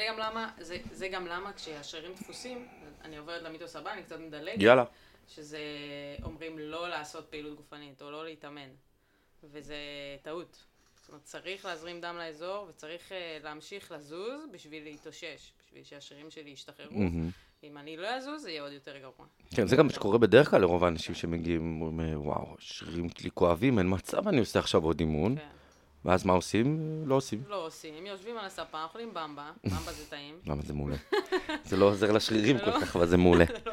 גם 0.09 0.19
למה, 0.19 0.53
זה, 0.59 0.79
זה 0.93 1.09
גם 1.09 1.27
למה 1.27 1.53
כשהשרירים 1.53 2.15
דפוסים, 2.15 2.69
אני 3.01 3.17
עוברת 3.17 3.43
למיתוס 3.43 3.77
הבא, 3.77 3.93
אני 3.93 4.03
קצת 4.03 4.19
מדלגת. 4.19 4.63
יאללה. 4.63 4.85
שזה 5.29 5.61
אומרים 6.23 6.59
לא 6.59 6.89
לעשות 6.89 7.27
פעילות 7.31 7.57
גופנית 7.57 8.03
או 8.03 8.11
לא 8.11 8.25
להתאמן, 8.25 8.69
וזה 9.45 9.77
טעות. 10.23 10.65
זאת 10.97 11.09
אומרת, 11.09 11.23
צריך 11.23 11.65
להזרים 11.65 12.01
דם 12.01 12.17
לאזור 12.17 12.67
וצריך 12.69 13.09
uh, 13.09 13.15
להמשיך 13.45 13.93
לזוז 13.93 14.41
בשביל 14.53 14.85
להתאושש, 14.85 15.53
בשביל 15.81 16.01
שהשרירים 16.01 16.31
שלי 16.31 16.51
ישתחררו. 16.51 16.99
מהמם. 16.99 17.31
אם 17.65 17.79
אני 17.79 17.97
לא 17.97 18.09
אזוז, 18.09 18.43
זה 18.43 18.51
יהיה 18.51 18.63
עוד 18.63 18.73
יותר 18.73 18.99
גרוע. 18.99 19.27
כן, 19.51 19.67
זה 19.67 19.77
גם 19.77 19.87
מה 19.87 19.93
שקורה 19.93 20.19
בדרך 20.19 20.51
כלל 20.51 20.61
לרוב 20.61 20.85
האנשים 20.85 21.15
שמגיעים, 21.15 21.83
וואו, 22.15 22.57
השרירים 22.59 23.09
שלי 23.19 23.31
כואבים, 23.35 23.79
אין 23.79 23.87
מצב, 23.91 24.29
אני 24.29 24.41
עושה 24.41 24.59
עכשיו 24.59 24.85
עוד 24.85 25.01
אימון. 25.01 25.37
כן. 25.37 25.47
ואז 26.07 26.27
מה 26.27 26.33
עושים? 26.33 26.79
לא 27.07 27.15
עושים. 27.15 27.43
לא 27.49 27.67
עושים, 27.67 28.07
יושבים 28.07 28.39
על 28.39 28.45
הספה, 28.45 28.85
אוכלים 28.85 29.15
במבה, 29.15 29.51
במבה 29.65 29.93
זה 29.93 30.05
טעים. 30.11 30.35
למה 30.47 30.63
זה 30.63 30.75
מעולה? 30.75 30.97
זה 31.69 31.77
לא 31.77 31.87
עוזר 31.87 32.13
לשרירים 32.13 32.59
כל 32.59 32.71
לא. 32.71 32.81
כך, 32.81 32.97
אבל 32.97 33.07
זה 33.07 33.17
מעולה. 33.17 33.45
לא. 33.67 33.73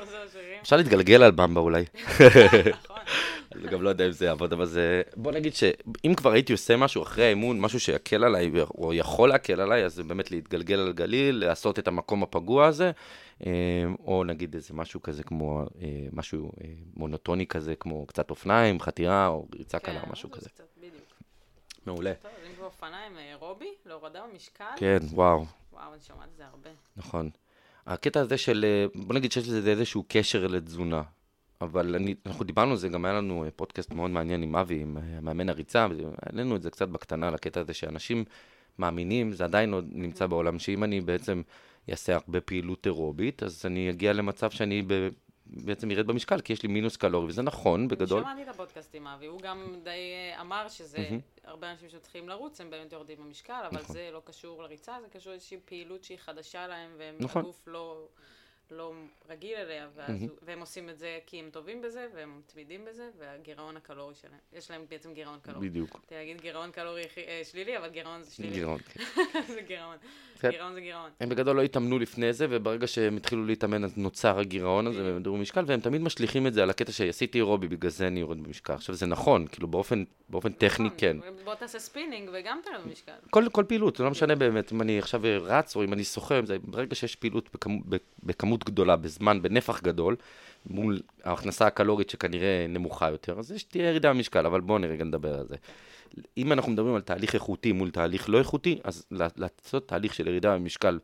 אפשר 0.62 0.78
להתגלגל 0.78 1.24
על 1.24 1.32
במבה 1.32 1.62
אולי. 1.62 1.84
נכון. 2.84 2.98
אני 3.56 3.68
גם 3.68 3.82
לא 3.82 3.90
יודע 3.90 4.06
אם 4.06 4.12
זה 4.12 4.26
יעבוד, 4.26 4.54
אבל 4.54 4.66
זה... 4.66 5.02
בוא 5.16 5.32
נגיד 5.32 5.54
שאם 5.54 6.14
כבר 6.16 6.32
הייתי 6.32 6.54
עושה 6.54 6.78
משהו 6.78 7.04
אחרי 7.04 7.26
האימון, 7.26 7.60
משהו 7.60 7.80
שיקל 7.80 8.24
עליי, 8.24 8.52
או 8.78 8.94
יכול 8.94 9.30
להקל 9.30 9.62
עליי, 9.62 9.86
אז 9.86 9.94
זה 9.94 10.04
באמת 10.04 10.32
להתגלגל 10.32 10.80
על 10.80 10.94
גליל, 10.94 11.46
לעשות 11.46 11.80
את 11.80 11.88
המקום 11.88 12.24
הפגוע 12.24 12.68
הזה, 12.68 12.92
אה, 13.46 13.52
או 14.06 14.24
נגיד 14.24 14.56
איזה 14.56 14.74
משהו 14.74 15.02
כזה 15.02 15.24
כמו, 15.24 15.62
אה, 15.82 16.08
משהו 16.12 16.52
אה, 16.62 16.70
מונוטוני 16.96 17.48
כזה, 17.48 17.76
כמו 17.76 18.06
קצת 18.06 18.30
אופניים, 18.30 18.80
חתירה, 18.80 19.28
או 19.28 19.48
ריצה 19.56 19.80
קלה, 19.80 20.02
כן, 20.02 20.12
משהו 20.12 20.30
זה 20.40 20.50
כזה. 20.50 20.64
מעולה. 21.86 22.14
טוב, 22.14 22.32
אז 22.42 22.48
אם 22.50 22.56
כבר 22.56 22.66
אופניים 22.66 23.18
אירובי, 23.18 23.74
להורדה 23.86 24.24
במשקל, 24.32 24.66
כן, 24.78 24.98
וואו, 25.12 25.46
וואו, 25.74 25.94
אני 25.94 26.02
שומעת 26.08 26.30
את 26.32 26.38
זה 26.38 26.46
הרבה. 26.46 26.70
נכון. 26.98 27.30
הקטע 27.86 28.20
הזה 28.20 28.38
של, 28.38 28.66
אה, 28.68 29.02
בוא 29.04 29.16
נגיד 29.16 29.32
שיש 29.32 29.48
לזה 29.48 29.72
איזשהו 29.72 30.04
קשר 30.08 30.48
לתזונה. 30.48 31.04
אבל 31.62 31.96
אני, 31.96 32.16
אנחנו 32.26 32.46
דיברנו 32.46 32.72
על 32.72 32.78
זה, 32.78 32.90
גם 32.90 33.06
היה 33.06 33.14
לנו 33.14 33.44
אה, 33.44 33.52
פודקאסט 33.52 33.94
מאוד 33.94 34.12
מעניין 34.12 34.44
עם 34.44 34.56
אבי, 34.56 34.82
עם 34.82 34.98
אה, 34.98 35.22
מאמן 35.22 35.50
הריצה, 35.50 35.88
והעלינו 35.90 36.56
את 36.56 36.62
זה 36.62 36.72
קצת 36.72 36.88
בקטנה, 36.88 37.32
לקטע 37.32 37.60
הזה 37.60 37.74
שאנשים 37.74 38.24
מאמינים, 38.80 39.34
זה 39.34 39.44
עדיין 39.44 39.74
עוד 39.74 39.86
נמצא 39.92 40.28
בעולם, 40.28 40.60
שאם 40.60 40.84
אני 40.84 41.02
בעצם 41.02 41.42
אעשה 41.90 42.16
הרבה 42.16 42.42
פעילות 42.42 42.86
אירובית, 42.86 43.44
אז 43.44 43.62
אני 43.66 43.90
אגיע 43.90 44.14
למצב 44.14 44.52
שאני 44.52 44.84
בעצם 45.46 45.92
ירד 45.92 46.08
במשקל, 46.08 46.42
כי 46.42 46.54
יש 46.54 46.64
לי 46.64 46.70
מינוס 46.70 46.98
קלורי, 46.98 47.28
וזה 47.28 47.42
נכון, 47.42 47.88
בגדול. 47.88 48.22
שמעתי 48.22 48.44
את 48.44 48.48
הפודקאסט 48.48 48.96
עם 48.96 49.08
אבי, 49.08 49.26
הוא 49.26 49.40
גם 49.42 49.76
די 49.84 49.90
אה, 49.90 50.42
אמר 50.42 50.70
שזה, 50.70 50.98
מהמם. 50.98 51.20
הרבה 51.44 51.72
אנשים 51.72 51.90
שצריכים 51.90 52.30
לרוץ, 52.30 52.62
הם 52.62 52.70
באמת 52.70 52.92
יורדים 52.92 53.18
במשקל, 53.18 53.64
אבל 53.72 53.82
נכון. 53.82 53.94
זה 53.94 54.10
לא 54.14 54.22
קשור 54.26 54.64
לריצה, 54.64 54.96
זה 55.02 55.08
קשור 55.08 55.32
לאיזושהי 55.32 55.58
פעילות 55.66 56.04
שהיא 56.04 56.18
חדשה 56.18 56.68
להם, 56.68 56.92
נכון. 57.20 57.42
והגוף 57.42 57.68
לא, 57.68 58.08
לא 58.74 58.94
רגיל 59.30 59.56
אליה, 59.56 59.88
ואז, 59.96 60.24
mm-hmm. 60.24 60.28
והם 60.42 60.60
עושים 60.60 60.90
את 60.90 60.98
זה 60.98 61.20
כי 61.26 61.40
הם 61.40 61.50
טובים 61.52 61.82
בזה, 61.82 62.08
והם 62.16 62.40
מתמידים 62.40 62.86
בזה, 62.86 63.10
והגירעון 63.20 63.78
הקלורי 63.78 64.16
שלהם, 64.16 64.40
יש 64.54 64.72
להם 64.72 64.86
בעצם 64.90 65.14
גירעון 65.14 65.40
קלורי. 65.42 65.70
בדיוק. 65.70 66.00
אתה 66.06 66.16
להגיד 66.16 66.42
גירעון 66.42 66.72
קלורי 66.72 67.04
אה, 67.18 67.42
שלילי, 67.52 67.78
אבל 67.78 67.90
גירעון 67.90 68.24
זה 68.24 68.32
שלילי. 68.32 68.54
גירעון, 68.54 68.80
כן. 68.80 69.04
זה 69.56 69.62
גירעון. 69.62 69.98
כן. 70.40 70.50
גירעון 70.50 70.74
זה 70.74 70.82
גירעון. 70.82 71.10
הם 71.20 71.30
בגדול 71.30 71.56
לא 71.56 71.62
התאמנו 71.62 72.00
לפני 72.00 72.34
זה, 72.34 72.48
וברגע 72.50 72.88
שהם 72.88 73.18
התחילו 73.18 73.46
להתאמן, 73.46 73.84
אז 73.84 73.98
נוצר 73.98 74.40
הגירעון 74.40 74.88
הזה, 74.88 75.04
והם 75.04 75.14
ירדו 75.14 75.34
במשקל, 75.34 75.64
והם 75.68 75.80
תמיד 75.80 76.02
משליכים 76.02 76.48
את 76.48 76.54
זה 76.54 76.64
על 76.64 76.70
הקטע 76.70 76.92
שעשיתי 76.92 77.38
אירובי, 77.38 77.68
בגלל 77.68 77.92
זה 77.92 78.08
אני 78.08 78.20
יורד 78.20 78.44
במשקל. 78.44 78.74
עכשיו, 78.74 78.96
זה 78.96 79.06
נכון, 79.06 79.48
כאילו 79.48 79.68
באופן, 79.68 80.04
באופן 80.30 80.52
טכני, 80.52 80.86
נכון, 80.86 80.98
כן. 80.98 81.18
בוא 81.44 81.56
תעשה 81.56 81.80
ספינינג 81.80 82.30
וגם 82.34 82.60
תרד 82.64 82.82
במשקל. 82.86 83.12
כל, 83.30 83.46
כל 83.52 83.64
פעילות, 83.68 83.96
זה 83.96 84.04
לא 84.04 84.12
משנה 84.12 84.36
באמת 84.36 84.72
אם 84.72 84.82
אני 84.82 85.00
עכשיו 85.00 85.22
רץ 85.42 85.76
או 85.76 85.84
אם 85.84 85.94
אני 85.94 86.04
זה, 86.44 86.58
ברגע 86.64 86.96
שיש 86.96 87.16
פעילות 87.16 87.50
בכמות, 88.24 88.63
בכמות 88.64 88.70
גדולה, 88.70 88.96
בזמן, 88.96 89.42
בנפח 89.42 89.82
גדול, 89.82 90.16
מול 90.66 91.02
ההכנסה 91.24 91.68
הקלורית 91.68 92.10
שכנראה 92.10 92.66
נמוכה 92.70 93.10
יותר, 93.10 93.40
אז 93.40 93.52
יש 93.52 93.64
תהיה 93.64 93.90
ירידה 93.90 94.10
במשקל, 94.10 94.46
אבל 94.46 94.62
בואו 94.62 94.78
נרגע 94.78 95.04
נדבר 95.04 95.40
על 95.40 95.48
זה. 95.48 95.56
אם 96.38 96.52
אנחנו 96.52 96.72
מדברים 96.72 96.96
על 96.96 97.02
תהליך 97.02 97.36
איכותי 97.36 97.72
מול 97.72 97.92
תהליך 97.92 98.30
לא 98.30 98.38
איכותי, 98.38 98.80
אז 98.84 99.06
לעשות 99.12 99.88
תהליך 99.88 100.14
של 100.14 100.28
ירידה 100.28 100.56
במשקל 100.56 101.00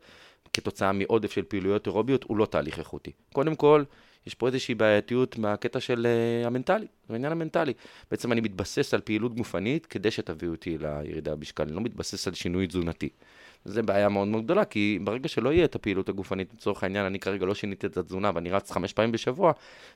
כתוצאה 0.52 0.92
מעודף 0.92 1.32
של 1.32 1.42
פעילויות 1.42 1.86
אירוביות 1.86 2.24
הוא 2.24 2.36
לא 2.36 2.46
תהליך 2.46 2.78
איכותי. 2.78 3.12
קודם 3.32 3.54
כל, 3.54 3.84
יש 4.26 4.34
פה 4.34 4.46
איזושהי 4.46 4.74
בעייתיות 4.74 5.38
מהקטע 5.38 5.80
של 5.80 6.06
uh, 6.06 6.46
המנטלי, 6.46 6.86
העניין 7.08 7.32
המנטלי. 7.32 7.72
בעצם 8.10 8.32
אני 8.32 8.40
מתבסס 8.40 8.94
על 8.94 9.00
פעילות 9.00 9.34
גופנית 9.34 9.86
כדי 9.86 10.10
שתביאו 10.10 10.52
אותי 10.52 10.78
לירידה 10.78 11.36
במשקל, 11.36 11.62
אני 11.62 11.72
לא 11.72 11.80
מתבסס 11.80 12.28
על 12.28 12.34
שינוי 12.34 12.66
תזונתי. 12.66 13.08
זו 13.64 13.82
בעיה 13.82 14.08
מאוד 14.08 14.28
מאוד 14.28 14.44
גדולה, 14.44 14.64
כי 14.64 14.98
ברגע 15.04 15.28
שלא 15.28 15.52
יהיה 15.52 15.64
את 15.64 15.74
הפעילות 15.74 16.08
הגופנית, 16.08 16.54
לצורך 16.54 16.82
העניין, 16.82 17.06
אני 17.06 17.18
כרגע 17.18 17.46
לא 17.46 17.54
שיניתי 17.54 17.86
את 17.86 17.96
התזונה 17.96 18.30
ואני 18.34 18.50
רץ 18.50 18.70
חמש 18.70 18.92
פעמים 18.92 19.12
בשבוע, 19.12 19.52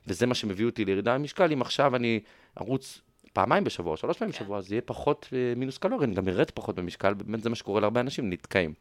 וזה 0.07 0.25
מה 0.25 0.35
שמביא 0.35 0.65
אותי 0.65 0.85
לירידה 0.85 1.17
במשקל, 1.17 1.51
אם 1.51 1.61
עכשיו 1.61 1.95
אני 1.95 2.19
ארוץ 2.61 3.01
פעמיים 3.33 3.63
בשבוע, 3.63 3.97
שלוש 3.97 4.17
פעמים 4.17 4.31
כן. 4.31 4.39
בשבוע, 4.39 4.57
אז 4.57 4.71
יהיה 4.71 4.81
פחות 4.81 5.29
uh, 5.29 5.59
מינוס 5.59 5.77
קלורי, 5.77 6.05
אני 6.05 6.15
גם 6.15 6.27
ארד 6.27 6.51
פחות 6.51 6.75
במשקל, 6.75 7.13
באמת 7.13 7.43
זה 7.43 7.49
מה 7.49 7.55
שקורה 7.55 7.81
להרבה 7.81 8.01
אנשים, 8.01 8.29
נתקעים. 8.29 8.73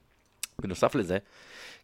בנוסף 0.63 0.95
לזה, 0.95 1.19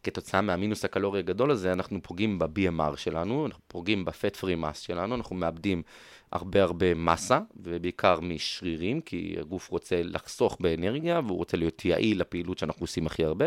כתוצאה 0.03 0.41
מהמינוס 0.41 0.85
הקלורי 0.85 1.19
הגדול 1.19 1.51
הזה, 1.51 1.73
אנחנו 1.73 1.99
פוגעים 2.03 2.39
ב-BMR 2.39 2.97
שלנו, 2.97 3.45
אנחנו 3.45 3.61
פוגעים 3.67 4.05
ב-fat 4.05 4.35
free 4.41 4.63
mass 4.63 4.73
שלנו, 4.73 5.15
אנחנו 5.15 5.35
מאבדים 5.35 5.83
הרבה 6.31 6.63
הרבה 6.63 6.93
מסה, 6.95 7.39
ובעיקר 7.55 8.19
משרירים, 8.19 9.01
כי 9.01 9.35
הגוף 9.39 9.69
רוצה 9.69 10.01
לחסוך 10.03 10.57
באנרגיה, 10.59 11.21
והוא 11.25 11.37
רוצה 11.37 11.57
להיות 11.57 11.85
יעיל 11.85 12.21
לפעילות 12.21 12.57
שאנחנו 12.57 12.83
עושים 12.83 13.05
הכי 13.05 13.25
הרבה, 13.25 13.45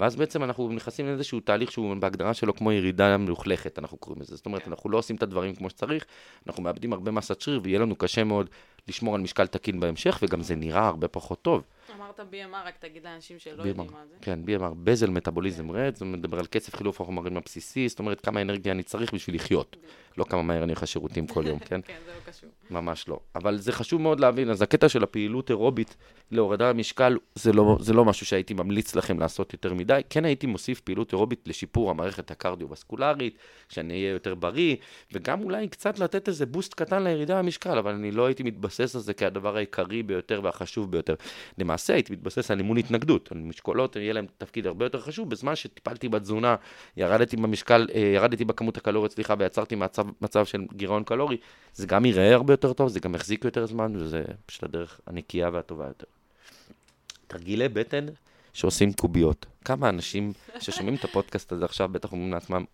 ואז 0.00 0.16
בעצם 0.16 0.44
אנחנו 0.44 0.72
נכנסים 0.72 1.06
לאיזשהו 1.06 1.40
תהליך 1.40 1.72
שהוא 1.72 1.94
בהגדרה 1.94 2.34
שלו 2.34 2.54
כמו 2.54 2.72
ירידה 2.72 3.16
מלוכלכת, 3.16 3.78
אנחנו 3.78 3.96
קוראים 3.96 4.22
לזה. 4.22 4.36
זאת 4.36 4.46
אומרת, 4.46 4.62
כן. 4.62 4.70
אנחנו 4.70 4.90
לא 4.90 4.98
עושים 4.98 5.16
את 5.16 5.22
הדברים 5.22 5.54
כמו 5.54 5.70
שצריך, 5.70 6.04
אנחנו 6.46 6.62
מאבדים 6.62 6.92
הרבה 6.92 7.10
מסת 7.10 7.40
שריר, 7.40 7.60
ויהיה 7.62 7.78
לנו 7.78 7.96
קשה 7.96 8.24
מאוד 8.24 8.50
לשמור 8.88 9.14
על 9.14 9.20
משקל 9.20 9.46
תקין 9.46 9.80
בהמשך, 9.80 10.18
וגם 10.22 10.42
זה 10.42 10.54
נראה 10.54 10.86
הרבה 10.86 11.08
פחות 11.08 11.42
טוב. 11.42 11.62
אמרת 12.06 12.20
BMR, 12.20 12.66
רק 12.66 12.76
תגיד 12.78 13.04
לאנשים 13.04 13.38
שלא 13.38 13.62
BMR, 13.62 13.66
יודעים 13.66 13.90
מה 13.92 14.06
זה. 14.06 14.14
כן, 14.20 14.38
BMR, 14.46 14.74
בזל 14.84 15.10
מטאבוליזם 15.10 15.70
רד, 15.70 15.94
זה 15.96 16.04
מדבר 16.04 16.38
על 16.38 16.46
קצב 16.46 16.76
חילוף 16.76 17.00
החומרים 17.00 17.36
הבסיסי, 17.36 17.88
זאת 17.88 17.98
אומרת 17.98 18.20
כמה 18.20 18.42
אנרגיה 18.42 18.72
אני 18.72 18.82
צריך 18.82 19.14
בשביל 19.14 19.36
לחיות. 19.36 19.76
לא 20.18 20.24
כמה 20.24 20.42
מהר 20.42 20.62
אני 20.62 20.72
הולך 20.72 20.86
שירותים 20.86 21.26
כל 21.26 21.46
יום, 21.46 21.58
כן? 21.68 21.80
כן, 21.84 21.98
זה 22.06 22.12
לא 22.14 22.30
קשור. 22.32 22.50
ממש 22.70 23.08
לא. 23.08 23.20
אבל 23.34 23.58
זה 23.58 23.72
חשוב 23.72 24.00
מאוד 24.00 24.20
להבין, 24.20 24.50
אז 24.50 24.62
הקטע 24.62 24.88
של 24.88 25.02
הפעילות 25.02 25.50
אירובית 25.50 25.96
להורדה 26.30 26.72
במשקל, 26.72 27.16
זה 27.34 27.52
לא, 27.52 27.76
זה 27.80 27.92
לא 27.92 28.04
משהו 28.04 28.26
שהייתי 28.26 28.54
ממליץ 28.54 28.94
לכם 28.94 29.18
לעשות 29.18 29.52
יותר 29.52 29.74
מדי. 29.74 30.00
כן 30.10 30.24
הייתי 30.24 30.46
מוסיף 30.46 30.80
פעילות 30.80 31.12
אירובית 31.12 31.40
לשיפור 31.46 31.90
המערכת 31.90 32.30
הקרדיו-בסקולרית, 32.30 33.38
שאני 33.68 33.94
אהיה 33.94 34.10
יותר 34.10 34.34
בריא, 34.34 34.76
וגם 35.12 35.42
אולי 35.42 35.68
קצת 35.68 35.98
לתת 35.98 36.28
איזה 36.28 36.46
בוסט 36.46 36.74
קטן 36.74 37.02
לירידה 37.02 37.38
במשקל, 37.42 37.78
אבל 37.78 37.92
אני 37.92 38.10
לא 38.10 38.26
הייתי 38.26 38.42
מתבסס 38.42 38.94
על 38.94 39.00
זה 39.00 39.14
כהדבר 39.14 39.56
העיקרי 39.56 40.02
ביותר 40.02 40.40
והחשוב 40.44 40.90
ביותר. 40.90 41.14
למעשה 41.58 41.94
הייתי 41.94 42.12
מתבסס 42.12 42.50
על 42.50 42.58
אימון 42.58 42.76
התנגדות, 42.76 43.32
על 43.32 43.38
משקולות, 43.38 43.96
יהיה 43.96 44.12
להם 44.12 44.26
תפקיד 44.38 44.66
הרבה 44.66 44.84
יותר 44.84 45.00
חשוב, 45.00 45.30
בזמן 45.30 45.56
שטיפלתי 45.56 46.08
בתזונה, 46.08 46.56
ירדתי 46.96 47.36
במשקל, 47.36 47.86
אה, 47.94 48.00
ירדתי 48.00 48.44
בכמות 48.44 48.76
הקלוריות, 48.76 49.12
סליחה, 49.12 49.34
ויצרתי 49.38 49.74
מצב, 49.74 50.04
מצב 50.20 50.46
של 50.46 50.64
גירעון 50.72 51.04
קלורי, 51.04 51.36
זה 51.74 51.86
גם 51.86 52.04
ייראה 52.04 52.34
הרבה 52.34 52.55
יותר 52.56 52.72
טוב, 52.72 52.88
זה 52.88 53.00
גם 53.00 53.14
יחזיק 53.14 53.44
יותר 53.44 53.66
זמן, 53.66 53.96
וזה 53.96 54.24
פשוט 54.46 54.62
הדרך 54.62 55.00
הנקייה 55.06 55.50
והטובה 55.52 55.86
יותר. 55.86 56.06
תרגילי 57.26 57.68
בטן 57.68 58.06
שעושים 58.52 58.92
קוביות. 58.92 59.46
כמה 59.64 59.88
אנשים 59.88 60.32
ששומעים 60.60 60.94
את 60.94 61.04
הפודקאסט 61.04 61.52
הזה 61.52 61.64
עכשיו 61.64 61.88
בטח 61.88 62.12
אומרים 62.12 62.32
לעצמם, 62.32 62.64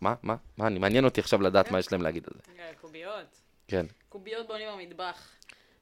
מה, 0.00 0.14
מה, 0.22 0.36
מה, 0.56 0.66
אני 0.66 0.78
מעניין 0.78 1.04
אותי 1.04 1.20
עכשיו 1.20 1.42
לדעת 1.42 1.70
מה 1.70 1.78
יש 1.78 1.92
להם 1.92 2.02
להגיד 2.02 2.24
על 2.26 2.32
זה. 2.36 2.52
כן, 2.56 2.72
קוביות. 2.80 3.26
כן. 3.68 3.86
קוביות 4.08 4.46
בונים 4.46 4.68
במטבח. 4.78 5.28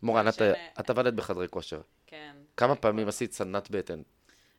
מורן, 0.02 0.26
את 0.80 0.90
עבדת 0.90 1.14
בחדרי 1.14 1.48
כושר. 1.48 1.80
כן. 2.06 2.32
כמה 2.56 2.74
פעמים 2.74 3.08
עשית 3.08 3.32
סדנת 3.32 3.70
בטן? 3.70 4.02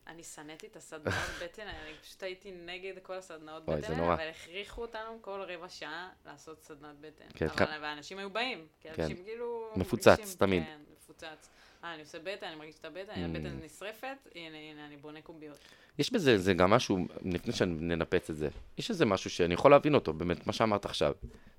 אני 0.08 0.24
שנאתי 0.24 0.68
את 0.68 0.76
הסדנאות 0.76 1.30
בטן, 1.44 1.68
אני 1.68 1.94
פשוט 2.02 2.24
הייתי 2.24 2.52
נגד 2.52 2.94
כל 3.04 3.14
הסדנאות 3.14 3.66
בטן 3.66 4.00
אבל 4.00 4.30
הכריחו 4.30 4.82
אותנו 4.82 5.22
כל 5.22 5.42
רבע 5.48 5.70
שעה 5.70 6.10
לעשות 6.26 6.64
סדנת 6.64 6.96
בטן. 7.02 7.26
כן, 7.36 7.48
אבל 7.48 7.86
האנשים 7.86 8.18
היו 8.18 8.30
באים, 8.30 8.68
כי 8.80 8.90
כן. 8.90 9.02
אנשים 9.04 9.24
כאילו... 9.24 9.72
מפוצץ, 9.76 10.36
תמיד. 10.36 10.64
כן, 10.64 10.80
מפוצץ. 10.98 11.50
אה, 11.84 11.94
אני 11.94 12.02
עושה 12.02 12.20
בטן, 12.20 12.48
אני 12.48 12.56
מרגיש 12.56 12.80
את 12.80 12.86
הבטן, 12.86 13.14
mm. 13.14 13.38
הבטן 13.38 13.60
נשרפת, 13.64 14.28
הנה, 14.36 14.58
הנה, 14.58 14.86
אני 14.86 14.98
בונה 14.98 15.22
קוביות. 15.22 15.58
יש 16.00 16.14
בזה, 16.14 16.38
זה 16.38 16.54
גם 16.54 16.70
משהו, 16.70 16.98
לפני 17.26 17.54
שננפץ 17.54 18.30
את 18.30 18.36
זה, 18.36 18.50
יש 18.78 18.90
איזה 18.90 19.06
משהו 19.06 19.30
שאני 19.30 19.54
יכול 19.54 19.72
להבין 19.72 19.96
אותו, 19.96 20.14
באמת, 20.14 20.48
מה 20.48 20.54
שאמרת 20.54 20.86
עכשיו. 20.86 21.14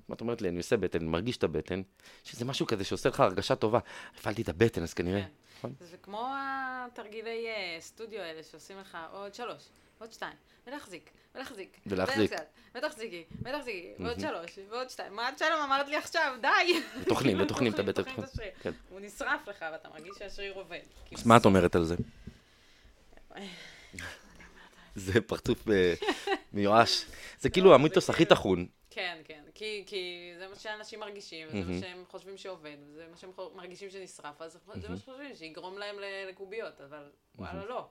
מה 0.09 0.15
את 0.15 0.21
אומרת 0.21 0.43
לי, 0.43 0.49
אני 0.49 0.57
עושה 0.57 0.77
בטן, 0.77 0.99
אני 0.99 1.09
מרגיש 1.09 1.37
את 1.37 1.45
הבטן, 1.45 1.83
שזה 2.25 2.45
משהו 2.45 2.67
כזה 2.67 2.85
שעושה 2.85 3.09
לך 3.09 3.21
הרגשה 3.21 3.55
טובה. 3.55 3.79
הפעלתי 4.19 4.43
את 4.43 4.49
הבטן, 4.49 4.83
אז 4.83 4.95
כנראה... 4.95 5.23
כן. 5.23 5.29
נכון? 5.59 5.75
זה 5.81 5.97
כמו 5.97 6.29
התרגילי 6.37 7.47
אה, 7.47 7.77
סטודיו 7.81 8.21
האלה 8.21 8.43
שעושים 8.43 8.79
לך 8.79 8.99
עוד 9.13 9.35
שלוש, 9.35 9.63
עוד 9.99 10.13
שתיים, 10.13 10.35
ולהחזיק, 10.67 11.11
ולהחזיק. 11.35 11.79
ולהחזיק. 11.87 12.33
ותחזיקי, 12.75 13.25
ותחזיקי, 13.43 13.93
ועוד 13.99 14.21
שלוש, 14.21 14.59
ועוד 14.71 14.91
שתיים. 14.91 15.17
מה 15.17 15.29
את 15.29 15.39
שלום 15.39 15.61
אמרת 15.65 15.89
לי 15.89 15.97
עכשיו? 15.97 16.39
די! 16.41 16.49
וטוחנים, 17.01 17.41
וטוחנים 17.41 17.73
את 17.73 17.79
הבטן. 17.79 18.03
כן. 18.63 18.71
הוא 18.91 19.01
נשרף 19.01 19.49
לך, 19.49 19.65
ואתה 19.73 19.89
מרגיש 19.89 20.13
שהשריר 20.19 20.55
עובד. 20.55 20.81
אז 21.13 21.27
מה 21.27 21.37
את 21.37 21.45
אומרת 21.45 21.75
על 21.75 21.85
זה? 21.85 21.95
זה 24.95 25.21
פרצוף 25.21 25.69
אה, 25.69 25.95
מיואש. 26.53 27.05
זה 27.41 27.51
כאילו 27.51 27.75
המיתוס 27.75 28.11
הכי 28.11 28.17
כאילו- 28.17 28.37
טחון. 28.37 28.67
כן, 28.91 29.19
כן. 29.25 29.42
כי, 29.55 29.85
כי 29.87 30.33
זה 30.39 30.49
מה 30.49 30.55
שאנשים 30.55 31.01
מרגישים, 31.01 31.49
וזה 31.49 31.73
מה 31.73 31.81
שהם 31.81 32.05
חושבים 32.09 32.37
שעובד, 32.37 32.77
וזה 32.87 33.07
מה 33.11 33.17
שהם 33.17 33.31
מרגישים 33.55 33.91
שנשרף, 33.91 34.43
אז 34.43 34.59
זה 34.75 34.89
מה 34.89 34.97
שחושבים, 34.97 35.35
שיגרום 35.35 35.79
להם 35.79 35.97
לקוביות, 36.29 36.81
אבל 36.81 37.11
וואלה 37.39 37.65
לא. 37.65 37.87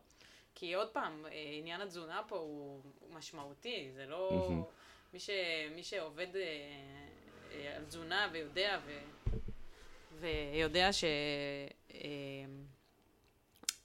כי 0.55 0.73
עוד 0.73 0.87
פעם, 0.87 1.25
אה, 1.25 1.31
עניין 1.59 1.81
התזונה 1.81 2.21
פה 2.27 2.35
הוא 2.37 2.81
משמעותי, 3.09 3.91
זה 3.95 4.05
לא... 4.05 4.49
מי, 5.13 5.19
ש, 5.19 5.29
מי 5.75 5.83
שעובד 5.83 6.35
אה, 6.35 6.41
אה, 7.51 7.75
על 7.77 7.85
תזונה 7.85 8.29
ויודע, 8.31 8.79
ו, 8.85 8.99
ויודע 10.19 10.93
ש... 10.93 11.03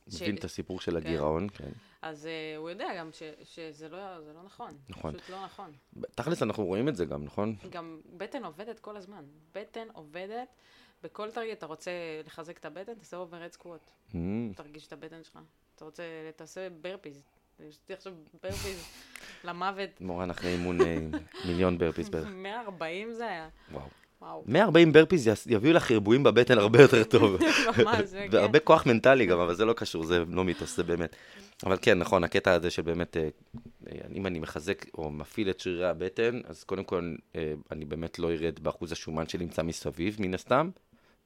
מבין 0.06 0.36
ש... 0.36 0.38
את 0.38 0.44
הסיפור 0.44 0.80
של 0.80 0.90
כן. 0.90 0.96
הגירעון, 0.96 1.48
כן. 1.48 1.70
אז 2.08 2.24
uh, 2.24 2.58
הוא 2.58 2.70
יודע 2.70 2.88
גם 2.98 3.10
ש, 3.12 3.22
שזה 3.44 3.88
לא, 3.88 3.98
לא 4.34 4.42
נכון. 4.44 4.76
נכון. 4.88 5.12
פשוט 5.12 5.30
לא 5.30 5.44
נכון. 5.44 5.72
תכלס 6.14 6.42
אנחנו 6.42 6.64
רואים 6.64 6.88
את 6.88 6.96
זה 6.96 7.04
גם, 7.04 7.24
נכון? 7.24 7.54
גם 7.70 8.00
בטן 8.16 8.44
עובדת 8.44 8.78
כל 8.78 8.96
הזמן. 8.96 9.24
בטן 9.54 9.86
עובדת. 9.92 10.48
בכל 11.02 11.30
תרגיל 11.30 11.52
אתה 11.52 11.66
רוצה 11.66 11.90
לחזק 12.26 12.58
את 12.58 12.64
הבטן, 12.64 12.94
תעשה 12.94 13.16
overhead 13.16 13.52
squat. 13.52 13.90
Mm. 14.10 14.16
תרגיש 14.56 14.86
את 14.86 14.92
הבטן 14.92 15.24
שלך. 15.24 15.38
אתה 15.74 15.84
רוצה, 15.84 16.02
תעשה 16.36 16.68
burpees. 16.70 17.22
יש 17.60 17.78
לי 17.88 17.94
עכשיו 17.94 18.12
burpees 18.42 18.84
למוות. 19.44 20.00
מורן 20.00 20.30
אחרי 20.30 20.52
אימון 20.52 20.80
אה, 20.80 20.98
מיליון 21.44 21.78
burpees 21.78 22.08
בערך. 22.08 22.28
140 22.42 23.12
זה 23.12 23.28
היה. 23.28 23.48
וואו. 23.72 23.88
וואו. 24.20 24.44
140 24.46 24.92
burpees 24.92 25.30
יביאו 25.46 25.72
לך 25.74 25.90
ריבועים 25.90 26.22
בבטן 26.22 26.58
הרבה 26.58 26.82
יותר 26.82 27.04
טוב. 27.04 27.36
ממש, 27.78 28.10
כן. 28.10 28.28
והרבה 28.32 28.58
כוח 28.58 28.86
מנטלי 28.86 29.26
גם, 29.26 29.38
אבל 29.38 29.54
זה 29.54 29.64
לא 29.64 29.72
קשור, 29.72 30.04
זה 30.04 30.24
לא 30.28 30.44
מיתוס, 30.44 30.76
זה 30.76 30.84
באמת. 30.84 31.16
אבל 31.64 31.76
כן, 31.82 31.98
נכון, 31.98 32.24
הקטע 32.24 32.52
הזה 32.52 32.70
של 32.70 32.82
באמת, 32.82 33.16
אה, 33.16 33.28
אם 34.14 34.26
אני 34.26 34.38
מחזק 34.38 34.94
או 34.94 35.10
מפעיל 35.10 35.50
את 35.50 35.60
שרירי 35.60 35.88
הבטן, 35.88 36.40
אז 36.44 36.64
קודם 36.64 36.84
כל 36.84 37.14
אה, 37.36 37.54
אני 37.70 37.84
באמת 37.84 38.18
לא 38.18 38.32
ארד 38.32 38.60
באחוז 38.60 38.92
השומן 38.92 39.28
שנמצא 39.28 39.62
מסביב, 39.62 40.16
מן 40.18 40.34
הסתם, 40.34 40.70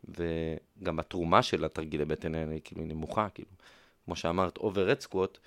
וגם 0.09 0.99
התרומה 0.99 1.43
של 1.43 1.65
התרגילי 1.65 2.05
בטן 2.05 2.35
האלה 2.35 2.53
היא 2.53 2.61
כאילו 2.65 2.85
נמוכה, 2.85 3.29
כאילו, 3.35 3.51
כמו 4.05 4.17
שאמרת, 4.17 4.57
overhead 4.57 5.00
squat, 5.00 5.39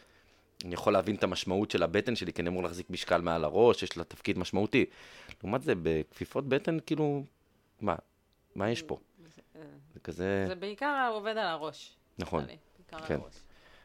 אני 0.66 0.74
יכול 0.74 0.94
להבין 0.94 1.16
את 1.16 1.24
המשמעות 1.24 1.72
של 1.72 1.84
הבטן 1.84 2.16
שלי, 2.16 2.34
כי 2.34 2.42
אני 2.42 2.50
אמור 2.50 2.64
להחזיק 2.64 2.90
משקל 2.90 3.22
מעל 3.22 3.44
הראש, 3.44 3.84
יש 3.84 3.98
לה 3.98 4.04
תפקיד 4.04 4.38
משמעותי. 4.38 4.86
לעומת 5.44 5.64
זה, 5.64 5.74
בכפיפות 5.84 6.50
בטן, 6.50 6.78
כאילו, 6.86 7.24
מה, 7.82 7.96
מה 8.56 8.70
יש 8.70 8.82
פה? 8.82 8.98
זה 9.94 10.00
כזה... 10.00 10.46
זה 10.48 10.56
בעיקר 10.56 11.10
עובד 11.14 11.38
על 11.38 11.48
הראש. 11.48 11.96
נכון, 12.20 12.46
כן. 13.08 13.20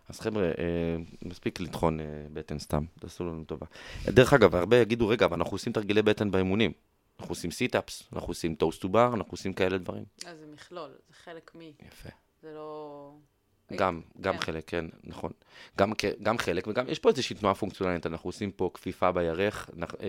אז 0.08 0.20
חבר'ה, 0.20 0.44
אה, 0.44 0.96
מספיק 1.22 1.60
לטחון 1.60 2.00
אה, 2.00 2.04
בטן 2.32 2.58
סתם, 2.58 2.84
תעשו 3.00 3.24
לנו 3.24 3.44
טובה. 3.44 3.66
דרך 4.04 4.32
אגב, 4.32 4.54
הרבה 4.54 4.76
יגידו, 4.76 5.08
רגע, 5.08 5.26
אבל 5.26 5.36
אנחנו 5.36 5.54
עושים 5.54 5.72
תרגילי 5.72 6.02
בטן 6.02 6.30
באימונים. 6.30 6.72
אנחנו 7.20 7.32
עושים 7.32 7.50
sit-ups, 7.50 8.02
אנחנו 8.12 8.28
עושים 8.28 8.54
toes 8.54 8.80
to 8.80 8.88
bar, 8.88 9.10
אנחנו 9.14 9.32
עושים 9.32 9.52
כאלה 9.52 9.78
דברים. 9.78 10.04
אז 10.26 10.38
זה 10.38 10.46
מכלול, 10.52 10.90
זה 11.08 11.14
חלק 11.24 11.50
מ... 11.54 11.60
יפה. 11.60 12.08
זה 12.42 12.52
לא... 12.54 13.12
גם, 13.76 14.00
גם 14.20 14.34
כן. 14.34 14.40
חלק, 14.40 14.64
כן, 14.66 14.84
נכון. 15.04 15.30
גם, 15.78 15.92
גם 16.22 16.38
חלק, 16.38 16.66
וגם 16.66 16.88
יש 16.88 16.98
פה 16.98 17.08
איזושהי 17.08 17.36
תנועה 17.36 17.54
פונקציונלית, 17.54 18.06
אנחנו 18.06 18.28
עושים 18.28 18.50
פה 18.50 18.70
כפיפה 18.74 19.12
בירך, 19.12 19.70
אה, 20.02 20.08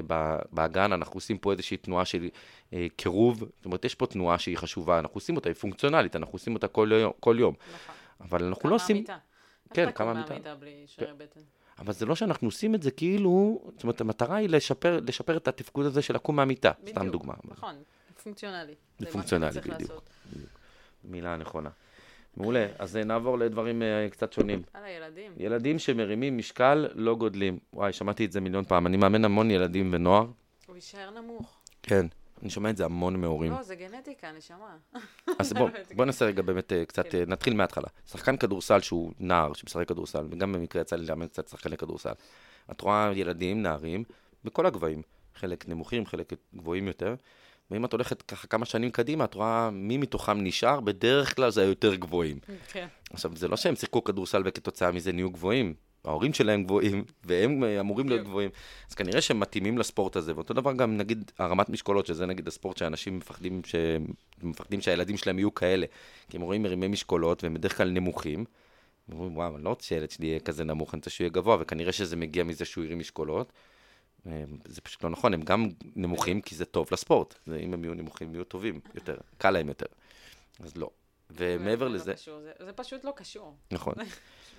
באגן, 0.51 0.93
אנחנו 0.93 1.15
עושים 1.15 1.37
פה 1.37 1.51
איזושהי 1.51 1.77
תנועה 1.77 2.05
של 2.05 2.29
אה, 2.73 2.87
קירוב, 2.95 3.39
זאת 3.39 3.65
אומרת, 3.65 3.85
יש 3.85 3.95
פה 3.95 4.05
תנועה 4.05 4.39
שהיא 4.39 4.57
חשובה, 4.57 4.99
אנחנו 4.99 5.17
עושים 5.17 5.35
אותה, 5.35 5.49
היא 5.49 5.55
פונקציונלית, 5.55 6.15
אנחנו 6.15 6.33
עושים 6.33 6.53
אותה 6.53 6.67
כל 6.67 6.89
יום, 6.91 7.11
כל 7.19 7.35
יום. 7.39 7.55
נכון. 7.73 7.95
אבל 8.21 8.43
אנחנו 8.43 8.69
לא 8.69 8.75
עושים, 8.75 8.95
המיטה? 8.95 9.17
כן, 9.73 9.81
איך 9.81 9.89
אתה 9.89 9.97
קם 9.97 10.07
מהמיטה? 10.11 10.33
מהמיטה 10.33 10.55
בלי 10.55 10.83
שרירי 10.87 11.13
בטן? 11.13 11.39
אבל 11.79 11.93
זה 11.93 12.05
לא 12.05 12.15
שאנחנו 12.15 12.47
עושים 12.47 12.75
את 12.75 12.83
זה 12.83 12.91
כאילו, 12.91 13.61
זאת 13.73 13.83
אומרת, 13.83 14.01
המטרה 14.01 14.35
היא 14.35 14.49
לשפר, 14.49 14.99
לשפר 15.07 15.37
את 15.37 15.47
התפקוד 15.47 15.85
הזה 15.85 16.01
של 16.01 16.15
לקום 16.15 16.35
מהמיטה, 16.35 16.71
סתם 16.89 16.99
בדיוק, 16.99 17.11
דוגמה. 17.11 17.33
נכון, 17.43 17.75
פונקציונלי. 18.23 18.75
זה 18.99 19.05
פונקציונלי, 19.11 19.61
בדיוק. 19.61 20.03
מילה 21.03 21.37
נכונה. 21.37 21.69
מעולה, 22.37 22.67
אז 22.79 22.97
אה, 22.97 23.03
נעבור 23.03 23.39
לדברים 23.39 23.81
אה, 23.81 24.07
קצת 24.11 24.33
שונים. 24.33 24.61
על 24.73 24.83
הילדים. 24.83 25.31
ילדים 25.37 25.79
שמרימים 25.79 26.37
משקל 26.37 26.87
לא 26.95 27.15
גודלים. 27.15 27.59
וואי, 27.73 27.93
שמעתי 27.93 28.25
את 28.25 28.31
זה 28.31 28.41
מיליון 28.41 28.65
פעם. 28.65 28.87
אני 28.87 28.97
מאמן 28.97 29.25
המון 29.25 29.51
ילדים 29.51 29.89
ונוער. 29.93 30.25
הוא 30.67 30.75
יישאר 30.75 31.09
נמוך. 31.09 31.59
כן. 31.83 32.05
אני 32.41 32.49
שומע 32.49 32.69
את 32.69 32.77
זה 32.77 32.85
המון 32.85 33.21
מהורים. 33.21 33.51
לא, 33.51 33.63
זה 33.63 33.75
גנטיקה, 33.75 34.31
נשמה. 34.31 34.77
אז 35.39 35.53
בוא, 35.59 35.69
בוא 35.95 36.05
נעשה 36.05 36.25
רגע 36.25 36.41
באמת 36.41 36.73
אה, 36.73 36.85
קצת, 36.85 37.07
כן. 37.07 37.17
אה, 37.17 37.25
נתחיל 37.27 37.53
מההתחלה. 37.53 37.87
שחקן 38.11 38.37
כדורסל 38.37 38.79
שהוא 38.79 39.13
נער 39.19 39.53
שמשחק 39.53 39.87
כדורסל, 39.87 40.27
וגם 40.31 40.53
במקרה 40.53 40.81
יצא 40.81 40.95
לי 40.95 41.05
לאמן 41.05 41.27
קצת 41.27 41.47
שחקני 41.47 41.77
כדורסל. 41.77 42.13
את 42.71 42.81
רואה 42.81 43.11
ילדים, 43.15 43.61
נערים, 43.61 44.03
בכל 44.43 44.65
הגבהים. 44.65 45.01
חלק 45.35 45.67
נמוכים, 45.67 46.05
חלק 46.05 46.33
גבוהים 46.55 46.87
יותר. 46.87 47.15
ואם 47.71 47.85
את 47.85 47.91
הולכת 47.93 48.21
ככה 48.21 48.47
כמה 48.47 48.65
שנים 48.65 48.91
קדימה, 48.91 49.25
את 49.25 49.33
רואה 49.33 49.69
מי 49.71 49.97
מתוכם 49.97 50.41
נשאר, 50.41 50.79
בדרך 50.79 51.35
כלל 51.35 51.51
זה 51.51 51.61
היותר 51.61 51.95
גבוהים. 51.95 52.39
כן. 52.71 52.87
עכשיו, 53.13 53.35
זה 53.35 53.47
לא 53.47 53.57
שהם 53.57 53.75
שיחקו 53.75 54.03
כדורסל 54.03 54.41
וכתוצאה 54.45 54.91
מזה 54.91 55.11
נהיו 55.11 55.31
גבוהים. 55.31 55.73
ההורים 56.05 56.33
שלהם 56.33 56.63
גבוהים, 56.63 57.03
והם 57.23 57.63
אה, 57.63 57.79
אמורים 57.79 58.09
להיות. 58.09 58.21
גבוהים. 58.27 58.49
אז 58.89 58.95
כנראה 58.95 59.21
שהם 59.21 59.39
מתאימים 59.39 59.77
לספורט 59.77 60.15
הזה. 60.15 60.35
ואותו 60.35 60.53
דבר 60.53 60.73
גם, 60.73 60.97
נגיד, 60.97 61.31
הרמת 61.39 61.69
משקולות, 61.69 62.05
שזה 62.05 62.25
נגיד 62.25 62.47
הספורט 62.47 62.77
שאנשים 62.77 63.17
מפחדים, 63.17 63.61
ש... 63.65 63.75
מפחדים 64.43 64.81
שהילדים 64.81 65.17
שלהם 65.17 65.39
יהיו 65.39 65.53
כאלה. 65.53 65.85
כי 66.29 66.37
הם 66.37 66.43
רואים 66.43 66.63
מרימי 66.63 66.87
משקולות, 66.87 67.43
והם 67.43 67.53
בדרך 67.53 67.77
כלל 67.77 67.89
נמוכים. 67.89 68.45
הם 69.07 69.13
אומרים, 69.17 69.37
וואו, 69.37 69.55
אני 69.55 69.63
לא 69.63 69.69
רוצה 69.69 69.83
שהילד 69.87 70.11
שלי 70.11 70.27
יהיה 70.27 70.39
כזה 70.39 70.63
נמוך, 70.63 70.93
אני 70.93 70.99
רוצה 70.99 71.09
שהוא 71.09 71.25
יהיה 71.25 71.31
גבוה, 71.33 71.57
וכנראה 71.59 71.91
שזה 71.91 72.15
מגיע 72.15 72.43
מזה 72.43 72.65
שהוא 72.65 72.83
הרים 72.85 72.99
משקולות. 72.99 73.53
אה, 74.27 74.43
זה 74.65 74.81
פשוט 74.81 75.03
לא 75.03 75.09
נכון, 75.09 75.33
הם 75.33 75.41
גם 75.41 75.69
נמוכים 75.95 76.41
כי 76.41 76.55
זה 76.55 76.65
טוב 76.65 76.87
לספורט. 76.91 77.35
זה, 77.45 77.57
אם 77.57 77.73
הם 77.73 77.83
יהיו 77.83 77.93
נמוכים, 77.93 78.33
יהיו 78.33 78.43
טובים 78.43 78.79
יותר, 78.95 79.17
קל 79.37 79.49
להם 79.49 79.67
יותר. 79.67 79.85
אז 80.59 80.77
לא. 80.77 80.89
ומעבר 81.31 81.87
לא 81.87 81.93
לזה, 81.93 82.13
קשור, 82.13 82.39
זה- 82.41 82.65
זה 82.65 82.73
פשוט 82.73 83.03
לא 83.03 83.11
קשור. 83.15 83.55
נכון. 83.71 83.93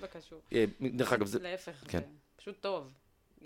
לא 0.01 0.07
קשור. 0.07 0.41
אה, 0.53 0.65
דרך 0.81 1.13
אגב, 1.13 1.27
זה... 1.27 1.39
להפך, 1.39 1.85
כן. 1.89 1.99
זה 1.99 2.07
פשוט 2.37 2.61
טוב. 2.61 2.93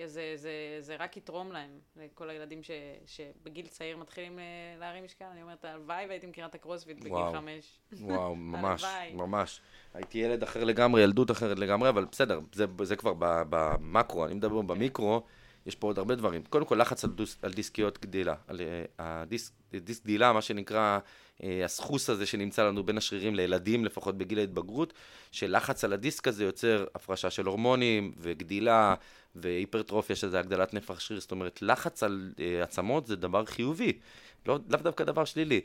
זה, 0.06 0.32
זה, 0.37 0.50
זה 0.80 0.96
רק 0.96 1.16
יתרום 1.16 1.52
להם, 1.52 1.70
לכל 1.96 2.30
הילדים 2.30 2.62
ש, 2.62 2.70
שבגיל 3.06 3.66
צעיר 3.66 3.96
מתחילים 3.96 4.38
אה, 4.38 4.44
להרים 4.78 5.04
משקל. 5.04 5.25
אני 5.25 5.42
אומרת, 5.42 5.64
הלוואי 5.64 6.06
והייתי 6.08 6.26
מכירה 6.26 6.46
את 6.46 6.54
הקרוספיט 6.54 6.99
בגיל 6.99 7.12
וואו. 7.12 7.32
חמש. 7.32 7.78
וואו, 7.92 8.37
ממש. 8.54 8.84
ממש. 9.14 9.60
הייתי 9.95 10.19
ילד 10.19 10.43
אחר 10.43 10.64
לגמרי, 10.64 11.02
ילדות 11.02 11.30
אחרת 11.30 11.58
לגמרי, 11.58 11.88
אבל 11.88 12.04
בסדר, 12.04 12.40
זה, 12.52 12.64
זה 12.82 12.97
כבר 12.97 13.12
במקרו, 13.50 14.26
אני 14.26 14.34
מדבר 14.34 14.62
במיקרו, 14.62 15.23
יש 15.67 15.75
פה 15.75 15.87
עוד 15.87 15.99
הרבה 15.99 16.15
דברים. 16.15 16.43
קודם 16.43 16.65
כל, 16.65 16.81
לחץ 16.81 17.05
על, 17.05 17.11
דוס, 17.11 17.39
על 17.43 17.53
דיסקיות 17.53 17.99
גדילה. 18.00 18.35
על 18.47 18.61
אה, 18.61 18.85
הדיסק, 18.99 19.53
דיסק 19.75 20.03
גדילה, 20.03 20.33
מה 20.33 20.43
שנקרא 20.43 20.99
אה, 21.43 21.65
הסחוס 21.65 22.11
הזה 22.11 22.27
שנמצא 22.27 22.65
לנו 22.65 22.83
בין 22.83 22.99
השרירים 22.99 23.35
לילדים, 23.35 23.85
לפחות 23.85 24.19
בגיל 24.19 24.39
ההתבגרות, 24.39 24.93
שלחץ 25.31 25.85
על 25.85 25.93
הדיסק 25.93 26.29
הזה 26.29 26.45
יוצר 26.45 26.85
הפרשה 26.95 27.31
של 27.31 27.47
הורמונים 27.47 28.13
וגדילה 28.19 28.95
והיפרטרופיה, 29.35 30.17
שזה 30.17 30.39
הגדלת 30.39 30.75
נפח 30.75 31.00
שריר. 31.00 31.21
זאת 31.21 31.31
אומרת, 31.31 31.63
לחץ 31.63 32.03
על 32.03 32.33
אה, 32.41 32.63
עצמות 32.63 33.07
זה 33.07 33.17
דבר 33.17 33.45
חיובי. 33.45 33.99
לא, 34.47 34.59
לאו 34.69 34.81
דווקא 34.81 35.05
דבר 35.05 35.25
שלילי. 35.25 35.61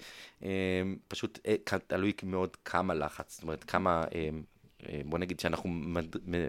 פשוט 1.08 1.40
תלוי 1.88 2.14
מאוד 2.24 2.58
כמה 2.66 2.94
לחץ, 2.94 3.34
זאת 3.34 3.44
אומרת, 3.44 3.64
כמה, 3.64 4.04
בוא 5.06 5.20
נגיד 5.20 5.40
שאנחנו 5.40 5.70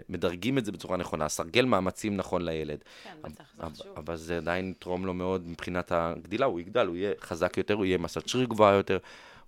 מדרגים 0.09 0.57
את 0.57 0.65
זה 0.65 0.71
בצורה 0.71 0.97
נכונה, 0.97 1.29
סרגל 1.29 1.65
מאמצים 1.65 2.17
נכון 2.17 2.45
לילד. 2.45 2.83
כן, 3.03 3.15
בטח, 3.21 3.53
זה 3.57 3.63
חשוב. 3.63 3.97
אבל 3.97 4.15
זה 4.15 4.37
עדיין 4.37 4.69
יתרום 4.69 5.05
לו 5.05 5.13
מאוד 5.13 5.47
מבחינת 5.47 5.91
הגדילה, 5.91 6.45
הוא 6.45 6.59
יגדל, 6.59 6.87
הוא 6.87 6.95
יהיה 6.95 7.13
חזק 7.19 7.57
יותר, 7.57 7.73
הוא 7.73 7.85
יהיה 7.85 7.97
מסת 7.97 8.27
שריר 8.27 8.47
גבוהה 8.47 8.73
יותר, 8.73 8.97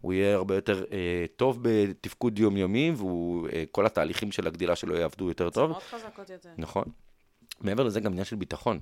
הוא 0.02 0.14
יהיה 0.14 0.36
הרבה 0.36 0.56
יותר 0.56 0.86
אה, 0.92 1.26
טוב 1.36 1.60
בתפקוד 1.62 2.40
יומיומי, 2.40 2.92
וכל 2.98 3.86
התהליכים 3.86 4.32
של 4.32 4.48
הגדילה 4.48 4.76
שלו 4.76 4.96
יעבדו 4.96 5.28
יותר 5.28 5.50
טוב. 5.50 5.72
מאוד 5.72 5.82
חזקות 5.82 6.30
יותר. 6.30 6.50
נכון. 6.58 6.84
מעבר 7.62 7.84
לזה 7.84 8.00
גם 8.00 8.12
עניין 8.12 8.26
של 8.26 8.36
ביטחון. 8.36 8.80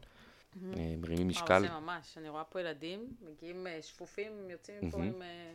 אה, 0.78 0.96
מרימים 0.98 1.28
משקל. 1.28 1.54
וואו, 1.54 1.62
זה 1.62 1.80
ממש. 1.80 2.18
אני 2.18 2.30
רואה 2.30 2.44
פה 2.44 2.60
ילדים, 2.60 3.14
מגיעים 3.32 3.68
אה, 3.68 3.82
שפופים, 3.82 4.32
יוצאים 4.50 4.78
מפה. 4.82 4.98
עם 4.98 5.22
אה, 5.22 5.52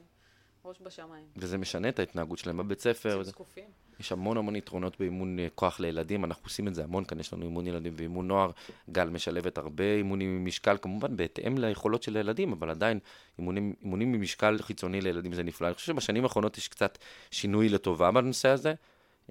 ראש 0.66 0.76
בשמיים. 0.82 1.24
וזה 1.36 1.58
משנה 1.58 1.88
את 1.88 1.98
ההתנהגות 1.98 2.38
שלהם 2.38 2.56
בבית 2.56 2.80
ספר. 2.80 3.16
וזה- 3.20 3.30
זקופים. 3.30 3.64
יש 4.00 4.12
המון 4.12 4.36
המון 4.36 4.56
יתרונות 4.56 4.98
באימון 5.00 5.38
אה, 5.38 5.46
כוח 5.54 5.80
לילדים, 5.80 6.24
אנחנו 6.24 6.44
עושים 6.44 6.68
את 6.68 6.74
זה 6.74 6.84
המון 6.84 7.04
כאן, 7.04 7.20
יש 7.20 7.32
לנו 7.32 7.42
אימון 7.44 7.66
ילדים 7.66 7.92
ואימון 7.96 8.28
נוער. 8.28 8.50
גל 8.90 9.08
משלבת 9.08 9.58
הרבה 9.58 9.84
אימונים 9.94 10.36
עם 10.36 10.44
משקל, 10.44 10.76
כמובן 10.82 11.16
בהתאם 11.16 11.58
ליכולות 11.58 12.02
של 12.02 12.16
הילדים, 12.16 12.52
אבל 12.52 12.70
עדיין 12.70 12.98
אימונים, 13.38 13.74
אימונים 13.82 14.14
עם 14.14 14.20
משקל 14.20 14.58
חיצוני 14.62 15.00
לילדים 15.00 15.32
זה 15.32 15.42
נפלא. 15.42 15.66
אני 15.66 15.74
חושב 15.74 15.86
שבשנים 15.86 16.22
האחרונות 16.24 16.58
יש 16.58 16.68
קצת 16.68 16.98
שינוי 17.30 17.68
לטובה 17.68 18.10
בנושא 18.10 18.48
הזה. 18.48 18.74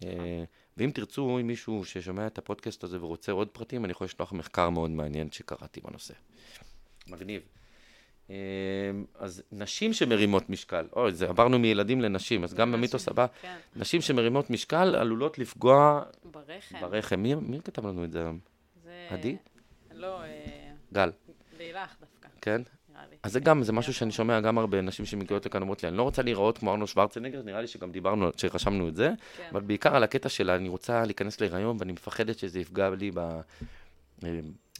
אה, 0.04 0.44
ואם 0.78 0.92
תרצו, 0.94 1.40
אם 1.42 1.48
מישהו 1.48 1.86
ששומע 1.86 2.28
את 2.28 2.38
הפודקאסט 2.38 2.84
הזה 2.84 3.02
ורוצה 3.04 3.32
עוד 3.32 3.48
פרטים, 3.48 3.86
אני 3.86 3.92
יכול 3.92 4.06
לשלוח 4.06 4.34
מחקר 4.34 4.70
מאוד 4.70 4.90
מעניין 4.92 5.32
שקראתי 5.32 5.82
בנושא. 5.82 6.14
מגניב. 7.08 7.42
אה, 8.30 8.36
אז 9.20 9.44
נשים 9.52 9.94
שמרימות 9.94 10.50
משקל, 10.50 10.86
אוי, 10.96 11.14
זה 11.14 11.30
עברנו 11.30 11.60
מילדים 11.60 12.02
לנשים, 12.02 12.44
אז 12.44 12.54
גם 12.54 12.72
במיתוס 12.72 13.08
הבא, 13.08 13.26
כן, 13.42 13.56
נשים 13.76 14.02
שמרימות 14.02 14.50
משקל 14.50 14.96
עלולות 14.96 15.40
לפגוע 15.40 16.04
ברחם. 16.24 16.82
ברחם. 16.82 17.20
מי, 17.20 17.36
מי 17.36 17.60
כתב 17.64 17.88
לנו 17.88 18.04
את 18.04 18.12
זה 18.12 18.20
היום? 18.20 18.40
זה... 18.84 19.08
עדי? 19.10 19.38
לא, 19.94 20.24
אה, 20.24 20.28
גל, 20.94 21.12
לילך 21.58 21.96
דווקא, 22.00 22.30
כן? 22.42 22.62
אז 23.24 23.32
זה 23.32 23.40
גם, 23.40 23.64
זה 23.64 23.74
משהו 23.74 23.94
שאני 23.94 24.12
שומע 24.12 24.40
גם 24.40 24.58
הרבה 24.58 24.82
נשים 24.82 25.06
שמגיעות 25.06 25.46
לכאן 25.46 25.62
אומרות 25.62 25.84
לי, 25.84 25.90
אני 25.90 25.98
לא 25.98 26.04
רוצה 26.04 26.22
להיראות 26.22 26.58
כמו 26.58 26.72
ארנו 26.72 26.88
שוורצנגר, 26.88 27.42
נראה 27.42 27.62
לי 27.62 27.68
שגם 27.68 27.92
דיברנו, 27.92 28.30
שרשמנו 28.38 28.88
את 28.88 28.96
זה, 28.96 29.12
כן. 29.38 29.48
אבל 29.52 29.62
בעיקר 29.62 29.96
על 29.96 30.04
הקטע 30.04 30.30
של 30.30 30.50
אני 30.50 30.70
רוצה 30.70 31.06
להיכנס 31.06 31.42
להיריון 31.42 31.78
ואני 31.80 31.92
מפחדת 31.94 32.40
שזה 32.40 32.60
יפגע 32.60 32.90
לי 32.90 33.12
ב... 33.14 33.40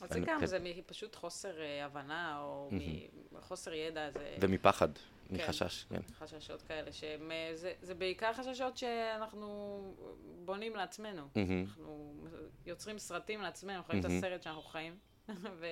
אז 0.02 0.10
זה 0.10 0.16
אני- 0.18 0.26
גם, 0.26 0.40
כן. 0.40 0.46
זה 0.46 0.58
פשוט 0.86 1.16
חוסר 1.16 1.62
אה, 1.62 1.86
הבנה, 1.86 2.40
או 2.42 2.70
מחוסר 3.32 3.74
ידע, 3.74 4.12
זה 4.12 4.38
ומפחד, 4.42 4.90
כן. 4.96 5.36
מחשש, 5.36 5.84
כן. 5.84 6.02
חששות 6.20 6.62
כאלה, 6.62 6.92
שהם, 6.92 7.32
אה, 7.32 7.52
זה, 7.54 7.74
זה 7.82 7.96
בעיקר 7.96 8.34
חששות 8.34 8.78
שאנחנו 8.78 9.96
בונים 10.46 10.76
לעצמנו. 10.76 11.28
אנחנו 11.68 12.14
יוצרים 12.66 13.00
סרטים 13.00 13.42
לעצמנו, 13.42 13.84
חיים 13.84 14.00
את. 14.00 14.06
הסרט 14.06 14.42
שאנחנו 14.42 14.62
חיים, 14.62 14.98
ו, 15.60 15.66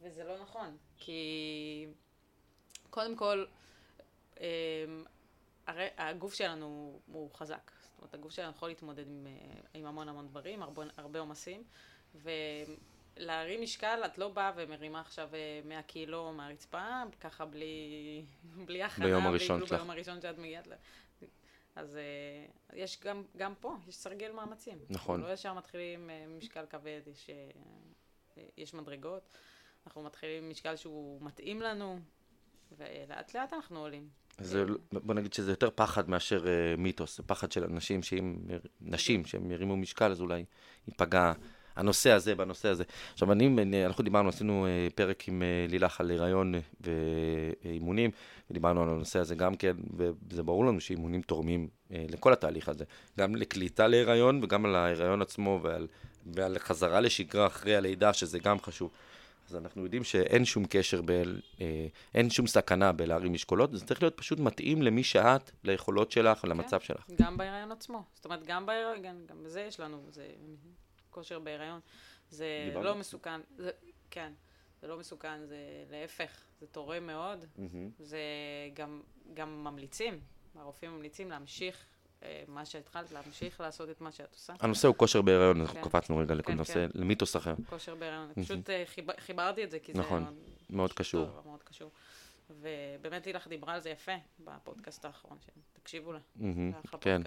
וזה 0.00 0.24
לא 0.24 0.38
נכון, 0.42 0.76
כי 0.96 1.86
קודם 2.90 3.16
כל, 3.16 3.44
אמ, 4.40 4.44
הרי 5.66 5.86
הגוף 5.96 6.34
שלנו 6.34 6.98
הוא 7.06 7.30
חזק. 7.34 7.70
זאת 7.82 7.98
אומרת, 7.98 8.14
הגוף 8.14 8.32
שלנו 8.32 8.50
יכול 8.50 8.68
להתמודד 8.68 9.06
עם, 9.08 9.26
אה, 9.26 9.60
עם 9.74 9.86
המון 9.86 10.08
המון 10.08 10.28
דברים, 10.28 10.62
הרבה, 10.62 10.82
הרבה 10.96 11.18
עומסים, 11.20 11.62
ולהרים 13.16 13.62
משקל, 13.62 14.02
את 14.06 14.18
לא 14.18 14.28
באה 14.28 14.52
ומרימה 14.56 15.00
עכשיו 15.00 15.28
אה, 15.34 15.60
100 15.64 15.82
קילו 15.82 16.32
מהרצפה, 16.32 17.02
ככה 17.20 17.44
בלי, 17.44 18.24
בלי 18.66 18.82
הכנה, 18.82 19.06
ביום 19.06 19.26
הראשון 19.26 19.60
שלך. 19.60 19.72
ביום 19.72 19.90
הראשון 19.90 20.20
שאת 20.20 20.38
מגיעת 20.38 20.66
ל... 20.66 20.72
אז 21.76 21.96
אה, 21.96 22.02
יש 22.76 23.00
גם, 23.04 23.22
גם 23.36 23.54
פה, 23.60 23.76
יש 23.88 23.96
סרגל 23.96 24.32
מאמצים. 24.32 24.78
נכון. 24.90 25.20
לא 25.20 25.32
ישר 25.32 25.54
מתחילים 25.54 26.10
אה, 26.10 26.24
משקל 26.38 26.64
כבד, 26.70 27.00
יש, 27.06 27.30
אה, 27.30 27.50
אה, 28.38 28.42
יש 28.56 28.74
מדרגות. 28.74 29.22
אנחנו 29.86 30.02
מתחילים 30.02 30.50
משקל 30.50 30.76
שהוא 30.76 31.22
מתאים 31.22 31.62
לנו, 31.62 31.98
ולאט 32.78 33.34
לאט 33.34 33.52
אנחנו 33.52 33.80
עולים. 33.80 34.08
זה, 34.38 34.64
בוא 34.92 35.14
נגיד 35.14 35.32
שזה 35.32 35.52
יותר 35.52 35.70
פחד 35.74 36.10
מאשר 36.10 36.46
אה, 36.48 36.76
מיתוס, 36.76 37.16
זה 37.16 37.22
פחד 37.22 37.52
של 37.52 37.64
אנשים 37.64 38.02
שאם, 38.02 38.36
נשים 38.80 39.24
שהם 39.24 39.50
ירימו 39.50 39.76
משקל 39.76 40.10
אז 40.10 40.20
אולי 40.20 40.44
ייפגע 40.88 41.32
הנושא 41.76 42.10
הזה, 42.10 42.34
בנושא 42.34 42.68
הזה. 42.68 42.84
עכשיו, 43.12 43.32
אני, 43.32 43.84
אנחנו 43.86 44.04
דיברנו, 44.04 44.28
עשינו 44.28 44.66
אה, 44.66 44.88
פרק 44.94 45.28
עם 45.28 45.42
אה, 45.42 45.66
לילך 45.68 46.00
על 46.00 46.10
הריון 46.10 46.54
ואימונים, 46.80 48.10
ודיברנו 48.50 48.82
על 48.82 48.88
הנושא 48.88 49.18
הזה 49.18 49.34
גם 49.34 49.54
כן, 49.54 49.76
וזה 49.96 50.42
ברור 50.42 50.66
לנו 50.66 50.80
שאימונים 50.80 51.22
תורמים 51.22 51.68
אה, 51.92 52.04
לכל 52.08 52.32
התהליך 52.32 52.68
הזה, 52.68 52.84
גם 53.18 53.34
לקליטה 53.36 53.86
להיריון 53.86 54.44
וגם 54.44 54.64
על 54.64 54.74
ההיריון 54.74 55.22
עצמו 55.22 55.60
ועל, 55.62 55.86
ועל 56.26 56.58
חזרה 56.58 57.00
לשגרה 57.00 57.46
אחרי 57.46 57.76
הלידה, 57.76 58.12
שזה 58.12 58.38
גם 58.38 58.60
חשוב. 58.60 58.90
אז 59.48 59.56
אנחנו 59.56 59.82
יודעים 59.82 60.04
שאין 60.04 60.44
שום 60.44 60.64
קשר, 60.70 61.02
ב, 61.04 61.10
אה, 61.60 61.86
אין 62.14 62.30
שום 62.30 62.46
סכנה 62.46 62.92
בלהרים 62.92 63.32
משקולות, 63.32 63.72
זה 63.72 63.86
צריך 63.86 64.02
להיות 64.02 64.16
פשוט 64.16 64.40
מתאים 64.40 64.82
למי 64.82 65.04
שאת, 65.04 65.50
ליכולות 65.64 66.10
שלך 66.10 66.38
כן, 66.38 66.46
ולמצב 66.48 66.80
שלך. 66.80 67.10
גם 67.22 67.36
בהיריון 67.36 67.72
עצמו. 67.72 68.02
זאת 68.14 68.24
אומרת, 68.24 68.46
גם 68.46 68.66
בהיריון, 68.66 69.02
גם, 69.02 69.14
גם 69.26 69.44
בזה 69.44 69.60
יש 69.60 69.80
לנו, 69.80 69.98
זה 70.10 70.26
כושר 71.12 71.38
בהיריון. 71.38 71.80
זה 72.30 72.70
לא 72.74 72.80
דיברנו. 72.80 73.00
מסוכן, 73.00 73.40
זה, 73.56 73.70
כן, 74.10 74.32
זה 74.80 74.86
לא 74.88 74.98
מסוכן, 74.98 75.46
זה 75.46 75.56
להפך, 75.90 76.40
זה 76.60 76.66
תורם 76.66 77.06
מאוד. 77.06 77.44
Mm-hmm. 77.44 78.02
זה 78.02 78.20
גם, 78.74 79.02
גם 79.34 79.64
ממליצים, 79.64 80.20
הרופאים 80.54 80.90
ממליצים 80.90 81.30
להמשיך 81.30 81.84
אה, 82.22 82.42
מה 82.48 82.64
שהתחלת, 82.64 83.12
להמשיך 83.12 83.60
לעשות 83.60 83.90
את 83.90 84.00
מה 84.00 84.12
שאת 84.12 84.32
עושה. 84.32 84.52
הנושא 84.60 84.88
הוא 84.88 84.96
כושר 84.96 85.22
בהיריון, 85.22 85.60
אנחנו 85.60 85.74
כן. 85.74 85.88
קפצנו 85.88 86.16
רגע 86.16 86.34
כן, 86.42 86.52
לנושא, 86.52 86.74
כן. 86.74 86.88
למיתוס 86.94 87.36
אחר. 87.36 87.54
כושר 87.68 87.94
בהיריון, 87.94 88.32
פשוט 88.34 88.70
אה, 88.70 88.84
חיברתי 89.18 89.64
את 89.64 89.70
זה, 89.70 89.78
כי 89.78 89.92
זה 89.92 89.98
נכון, 89.98 90.36
מאוד 90.70 90.92
קשור. 90.92 91.26
מאוד 91.44 91.62
קשור. 91.62 91.90
ובאמת 92.50 93.26
לילך 93.26 93.48
דיברה 93.48 93.74
על 93.74 93.80
זה 93.80 93.90
יפה 93.90 94.12
בפודקאסט 94.44 95.04
האחרון, 95.04 95.38
שתקשיבו 95.40 96.12
לה. 96.12 96.18
כן, 97.00 97.22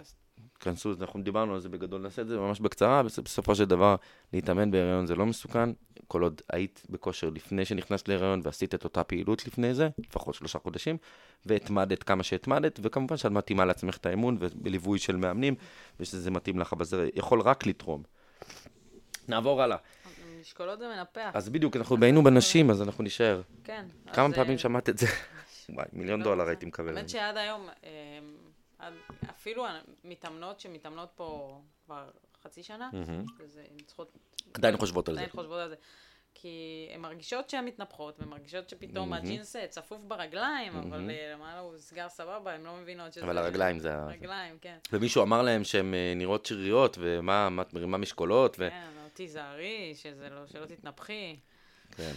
כנסו, 0.59 0.93
אנחנו 1.01 1.23
דיברנו 1.23 1.53
על 1.53 1.59
זה 1.59 1.69
בגדול, 1.69 2.01
נעשה 2.01 2.21
את 2.21 2.27
זה 2.27 2.37
ממש 2.37 2.59
בקצרה, 2.59 3.03
בסופו 3.03 3.55
של 3.55 3.65
דבר, 3.65 3.95
להתאמן 4.33 4.71
בהיריון 4.71 5.05
זה 5.05 5.15
לא 5.15 5.25
מסוכן, 5.25 5.69
כל 6.07 6.23
עוד 6.23 6.41
היית 6.51 6.83
בכושר 6.89 7.29
לפני 7.29 7.65
שנכנסת 7.65 8.07
להיריון 8.07 8.41
ועשית 8.43 8.75
את 8.75 8.83
אותה 8.83 9.03
פעילות 9.03 9.47
לפני 9.47 9.73
זה, 9.73 9.89
לפחות 10.09 10.35
שלושה 10.35 10.59
חודשים, 10.59 10.97
והתמדת 11.45 12.03
כמה 12.03 12.23
שהתמדת, 12.23 12.79
וכמובן 12.83 13.17
שאת 13.17 13.31
מתאימה 13.31 13.65
לעצמך 13.65 13.97
את 13.97 14.05
האמון 14.05 14.37
ובליווי 14.39 14.99
של 14.99 15.15
מאמנים, 15.15 15.55
ושזה 15.99 16.31
מתאים 16.31 16.59
לך, 16.59 16.73
אבל 16.73 16.85
זה 16.85 17.09
יכול 17.15 17.41
רק 17.41 17.65
לתרום. 17.65 18.03
נעבור 19.27 19.61
הלאה. 19.61 19.77
משקולות 20.41 20.79
זה 20.79 20.87
מנפח. 20.87 21.31
אז 21.33 21.49
בדיוק, 21.49 21.75
אנחנו 21.75 21.97
היינו 22.01 22.23
בנשים, 22.23 22.69
אז 22.69 22.81
אנחנו 22.81 23.03
נישאר. 23.03 23.41
כן. 23.63 23.85
כמה 24.13 24.33
פעמים 24.33 24.51
אה, 24.51 24.57
שמעת 24.57 24.89
את 24.89 24.97
זה? 24.97 25.07
וואי, 25.69 25.85
מיליון 25.93 26.19
לא, 26.19 26.25
דולר 26.25 26.47
הייתי 26.47 26.65
מקבל. 26.65 26.97
האמת 26.97 27.09
שעד 27.09 27.37
היום, 27.37 27.67
אה, 27.83 27.89
אפילו 29.29 29.65
מתאמנות 30.03 30.59
שמתאמנות 30.59 31.09
פה 31.15 31.61
כבר 31.85 32.09
חצי 32.43 32.63
שנה, 32.63 32.89
אז 33.43 33.57
הן 33.57 33.77
צריכות... 33.85 34.17
עדיין 34.53 34.77
חושבות 34.77 35.09
על 35.09 35.15
זה. 35.15 35.21
עדיין 35.21 35.31
חושבות 35.31 35.59
על 35.59 35.69
זה. 35.69 35.75
כי 36.37 36.87
הן 36.93 37.01
מרגישות 37.01 37.49
שהן 37.49 37.65
מתנפחות, 37.65 38.19
והן 38.19 38.29
מרגישות 38.29 38.69
שפתאום 38.69 39.13
הג'ינס 39.13 39.55
אה, 39.55 39.67
צפוף 39.67 40.01
ברגליים, 40.07 40.75
אבל 40.75 41.09
למעלה 41.33 41.59
הוא 41.59 41.77
סגר 41.77 42.09
סבבה, 42.09 42.53
הן 42.53 42.63
לא 42.63 42.75
מבינות 42.75 43.13
שזה... 43.13 43.25
אבל 43.25 43.37
הרגליים 43.37 43.79
זה... 43.79 43.95
הרגליים, 43.95 44.57
כן. 44.61 44.77
ומישהו 44.91 45.23
אמר 45.23 45.41
להם 45.41 45.63
שהן 45.63 45.93
נראות 46.15 46.45
שריריות, 46.45 46.97
ומה, 46.99 47.49
מרימה 47.49 47.97
משקולות, 47.97 48.55
ו... 48.59 48.69
כן. 48.69 48.89
תיזהרי, 49.13 49.93
שזה 49.95 50.29
לא, 50.29 50.47
שלא 50.47 50.65
תתנפחי. 50.65 51.35
כן. 51.97 52.11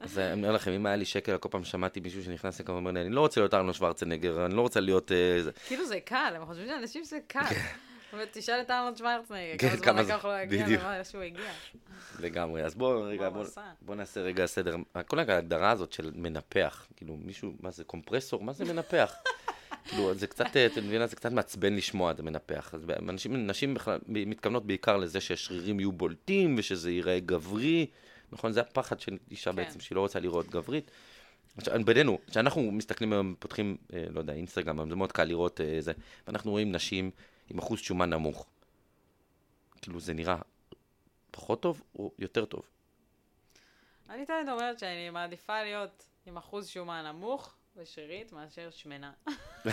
אז 0.00 0.18
אני 0.18 0.32
אומר 0.32 0.52
לכם, 0.52 0.70
אם 0.70 0.86
היה 0.86 0.96
לי 0.96 1.04
שקל, 1.04 1.36
כל 1.36 1.48
פעם 1.48 1.64
שמעתי 1.64 2.00
מישהו 2.00 2.24
שנכנס 2.24 2.60
לכאן 2.60 2.74
ואומר 2.74 2.90
לי, 2.90 3.00
אני 3.00 3.10
לא 3.10 3.20
רוצה 3.20 3.40
להיות 3.40 3.54
ארנו 3.54 3.74
שוורצנגר, 3.74 4.46
אני 4.46 4.54
לא 4.54 4.60
רוצה 4.60 4.80
להיות... 4.80 5.12
אה, 5.12 5.40
כאילו 5.66 5.86
זה 5.86 6.00
קל, 6.00 6.32
הם 6.36 6.46
חושבים 6.46 6.66
שאנשים 6.68 7.04
זה 7.04 7.18
קל. 7.26 7.40
תשאל 8.32 8.60
את 8.60 8.70
ארנולד 8.70 8.96
שוורצנגר, 8.96 9.76
כמה 9.82 10.02
זמן 10.02 10.14
לקח 10.14 10.24
לו 10.24 10.30
להגיע 10.30 10.66
למה 10.66 11.04
שהוא 11.04 11.22
הגיע. 11.22 11.50
לגמרי, 12.20 12.64
אז 12.64 12.74
בואו 12.74 13.02
רגע, 13.02 13.28
בואו 13.82 13.96
נעשה 13.96 14.20
רגע 14.20 14.46
סדר. 14.46 14.76
כל 15.06 15.18
ההגדרה 15.18 15.70
הזאת 15.70 15.92
של 15.92 16.10
מנפח, 16.14 16.86
כאילו 16.96 17.16
מישהו, 17.16 17.52
מה 17.60 17.70
זה 17.70 17.84
קומפרסור? 17.84 18.42
מה 18.42 18.52
זה 18.52 18.64
מנפח? 18.64 19.14
כאילו, 19.88 20.14
זה 20.14 20.26
קצת, 20.26 20.56
אה, 20.56 20.66
אתם 20.66 20.80
מבינים, 20.84 21.06
זה 21.06 21.16
קצת 21.16 21.32
מעצבן 21.32 21.74
לשמוע 21.74 22.10
את 22.10 22.20
המנפח. 22.20 22.74
אז 22.74 22.80
אנשים, 23.08 23.46
נשים 23.46 23.74
בכלל 23.74 23.98
מתכוונות 24.06 24.66
בעיקר 24.66 24.96
לזה 24.96 25.20
שהשרירים 25.20 25.80
יהיו 25.80 25.92
בולטים 25.92 26.54
ושזה 26.58 26.90
ייראה 26.90 27.20
גברי, 27.20 27.86
נכון? 28.32 28.52
זה 28.52 28.60
הפחד 28.60 29.00
של 29.00 29.18
אישה 29.30 29.50
כן. 29.50 29.56
בעצם, 29.56 29.80
שהיא 29.80 29.96
לא 29.96 30.00
רוצה 30.00 30.20
לראות 30.20 30.48
גברית. 30.48 30.90
בינינו, 31.84 32.18
כשאנחנו 32.30 32.72
מסתכלים 32.72 33.12
היום, 33.12 33.34
פותחים, 33.38 33.76
אה, 33.92 34.04
לא 34.10 34.20
יודע, 34.20 34.32
אינסטגרם, 34.32 34.88
זה 34.88 34.96
מאוד 34.96 35.12
קל 35.12 35.24
לראות 35.24 35.60
אה, 35.60 35.76
זה, 35.80 35.92
ואנחנו 36.26 36.50
רואים 36.50 36.72
נשים 36.72 37.10
עם 37.50 37.58
אחוז 37.58 37.80
שומן 37.80 38.10
נמוך. 38.10 38.46
כאילו, 39.82 40.00
זה 40.00 40.14
נראה 40.14 40.36
פחות 41.30 41.62
טוב 41.62 41.82
או 41.98 42.10
יותר 42.18 42.44
טוב? 42.44 42.62
אני 44.10 44.26
תמיד 44.26 44.48
אומרת 44.48 44.78
שאני 44.78 45.10
מעדיפה 45.10 45.62
להיות 45.62 46.06
עם 46.26 46.36
אחוז 46.36 46.68
שומן 46.68 47.06
נמוך, 47.06 47.55
ושרירית 47.82 48.32
מאשר 48.32 48.68
שמנה. 48.70 49.10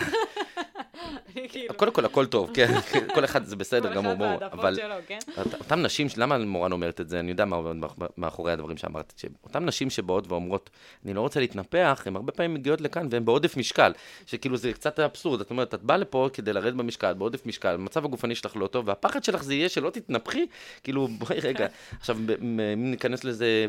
כאילו- 1.48 1.74
קודם 1.74 1.92
כל, 1.92 2.04
הכל 2.04 2.26
טוב, 2.26 2.50
כן, 2.54 2.66
כל 3.14 3.24
אחד 3.24 3.44
זה 3.44 3.56
בסדר 3.56 3.94
גמור, 3.94 4.14
ברור, 4.14 4.46
אבל 4.52 4.78
כן? 5.06 5.18
אותן 5.60 5.82
נשים, 5.82 6.06
למה 6.16 6.38
מורן 6.38 6.72
אומרת 6.72 7.00
את 7.00 7.08
זה, 7.08 7.20
אני 7.20 7.30
יודע 7.30 7.44
מה 7.44 7.56
עומד 7.56 7.86
מאחורי 8.16 8.52
הדברים 8.52 8.76
שאמרת, 8.76 9.12
שאותן 9.16 9.64
נשים 9.64 9.90
שבאות 9.90 10.28
ואומרות, 10.28 10.70
אני 11.04 11.14
לא 11.14 11.20
רוצה 11.20 11.40
להתנפח, 11.40 12.02
הן 12.06 12.16
הרבה 12.16 12.32
פעמים 12.32 12.54
מגיעות 12.54 12.80
לכאן 12.80 13.08
והן 13.10 13.24
בעודף 13.24 13.56
משקל, 13.56 13.92
שכאילו 14.26 14.56
זה 14.56 14.72
קצת 14.72 15.00
אבסורד, 15.00 15.38
זאת 15.38 15.50
אומרת, 15.50 15.74
את 15.74 15.82
באה 15.82 15.96
לפה 15.96 16.28
כדי 16.32 16.52
לרדת 16.52 16.74
במשקל, 16.74 17.14
בעודף 17.14 17.46
משקל, 17.46 17.74
המצב 17.74 18.04
הגופני 18.04 18.34
שלך 18.34 18.56
לא 18.56 18.66
טוב, 18.66 18.88
והפחד 18.88 19.24
שלך 19.24 19.44
זה 19.44 19.54
יהיה 19.54 19.68
שלא 19.68 19.90
תתנפחי, 19.90 20.46
כאילו, 20.82 21.08
בואי 21.08 21.40
רגע, 21.40 21.66
עכשיו, 22.00 22.16
אם 22.40 22.90
ניכנס 22.90 23.24
לזה 23.24 23.66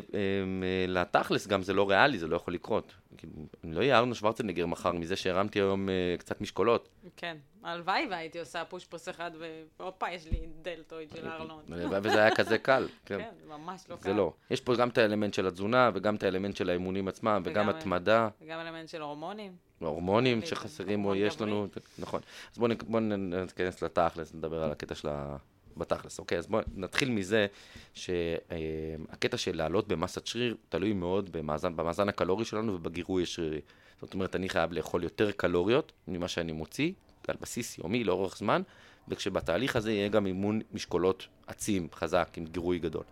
לתכלס, 0.88 1.48
גם 1.48 1.64
זה 1.64 1.74
לא 1.74 1.90
ריאלי, 1.90 2.20
זה 2.20 2.28
לא 2.28 2.36
יכול 2.36 2.54
לקרות. 2.54 2.94
כאילו, 3.18 3.34
לא 3.64 3.80
אהיה 3.80 3.98
ארנו 3.98 4.16
שוורצנגר 4.16 4.66
מחר 4.66 4.92
מזה 4.92 5.16
שהרמתי 5.16 5.60
היום 5.60 5.90
uh, 5.90 6.20
קצת 6.20 6.42
משקולות. 6.42 6.90
כן, 7.18 7.38
הלוואי 7.64 8.08
והייתי 8.10 8.40
עושה 8.40 8.66
פוש 8.66 8.86
פוס 8.86 9.10
אחד, 9.10 9.32
והופה, 9.80 10.12
יש 10.12 10.28
לי 10.28 10.40
דלתויד 10.62 11.10
של 11.16 11.28
ארנון. 11.28 11.64
הלוואי 11.72 12.00
וזה 12.04 12.20
היה 12.20 12.36
כזה 12.36 12.58
קל. 12.58 12.88
כן, 13.06 13.18
כן 13.18 13.30
ממש 13.48 13.86
לא 13.90 13.96
קל. 13.96 14.02
זה 14.02 14.14
לא. 14.14 14.34
יש 14.52 14.62
פה 14.62 14.76
גם 14.76 14.90
את 14.90 14.98
האלמנט 14.98 15.34
של 15.34 15.48
התזונה, 15.48 15.92
וגם 15.94 16.16
את 16.16 16.24
האלמנט 16.24 16.56
של 16.56 16.70
האימונים 16.70 17.08
עצמם, 17.08 17.42
וגם 17.46 17.70
התמדה. 17.70 18.30
וגם 18.42 18.60
אלמנט 18.60 18.90
של 18.90 19.02
הורמונים. 19.02 19.56
הורמונים 19.80 20.42
שחסרים 20.42 21.06
או 21.06 21.16
יש 21.16 21.42
לנו, 21.42 21.68
נכון. 22.00 22.22
אז 22.52 22.58
בואו 22.58 23.02
ניכנס 23.02 23.84
לתכלס, 23.84 24.34
נדבר 24.34 24.64
על 24.64 24.72
הקטע 24.72 24.96
של 24.96 25.08
ה... 25.08 25.38
בתכלס, 25.78 26.20
אוקיי? 26.20 26.38
אז 26.38 26.48
בואו 26.48 26.64
נתחיל 26.76 27.10
מזה 27.10 27.48
שהקטע 27.94 29.38
של 29.38 29.58
לעלות 29.58 29.88
במסת 29.88 30.28
שריר 30.28 30.56
תלוי 30.70 30.94
מאוד 30.94 31.32
במאזן, 31.32 31.76
במאזן 31.76 32.10
הקלורי 32.10 32.46
שלנו 32.46 32.74
ובגירוי 32.74 33.24
השרירי. 33.24 33.62
זאת 34.02 34.14
אומרת, 34.14 34.36
אני 34.36 34.50
חייב 34.50 34.74
לאכול 34.74 35.04
יותר 35.04 35.32
קלוריות 35.32 35.92
ממה 36.08 36.28
שאני 36.28 36.52
מוציא, 36.52 36.92
על 37.28 37.36
בסיס 37.42 37.78
יומי 37.78 38.04
לאורך 38.04 38.38
זמן, 38.38 38.62
וכשבתהליך 39.08 39.76
הזה 39.76 39.92
יהיה 39.92 40.08
גם 40.08 40.26
אימון 40.26 40.62
משקולות 40.74 41.28
עצים, 41.48 41.88
חזק, 41.94 42.30
עם 42.38 42.46
גירוי 42.46 42.80
גדול. 42.80 43.04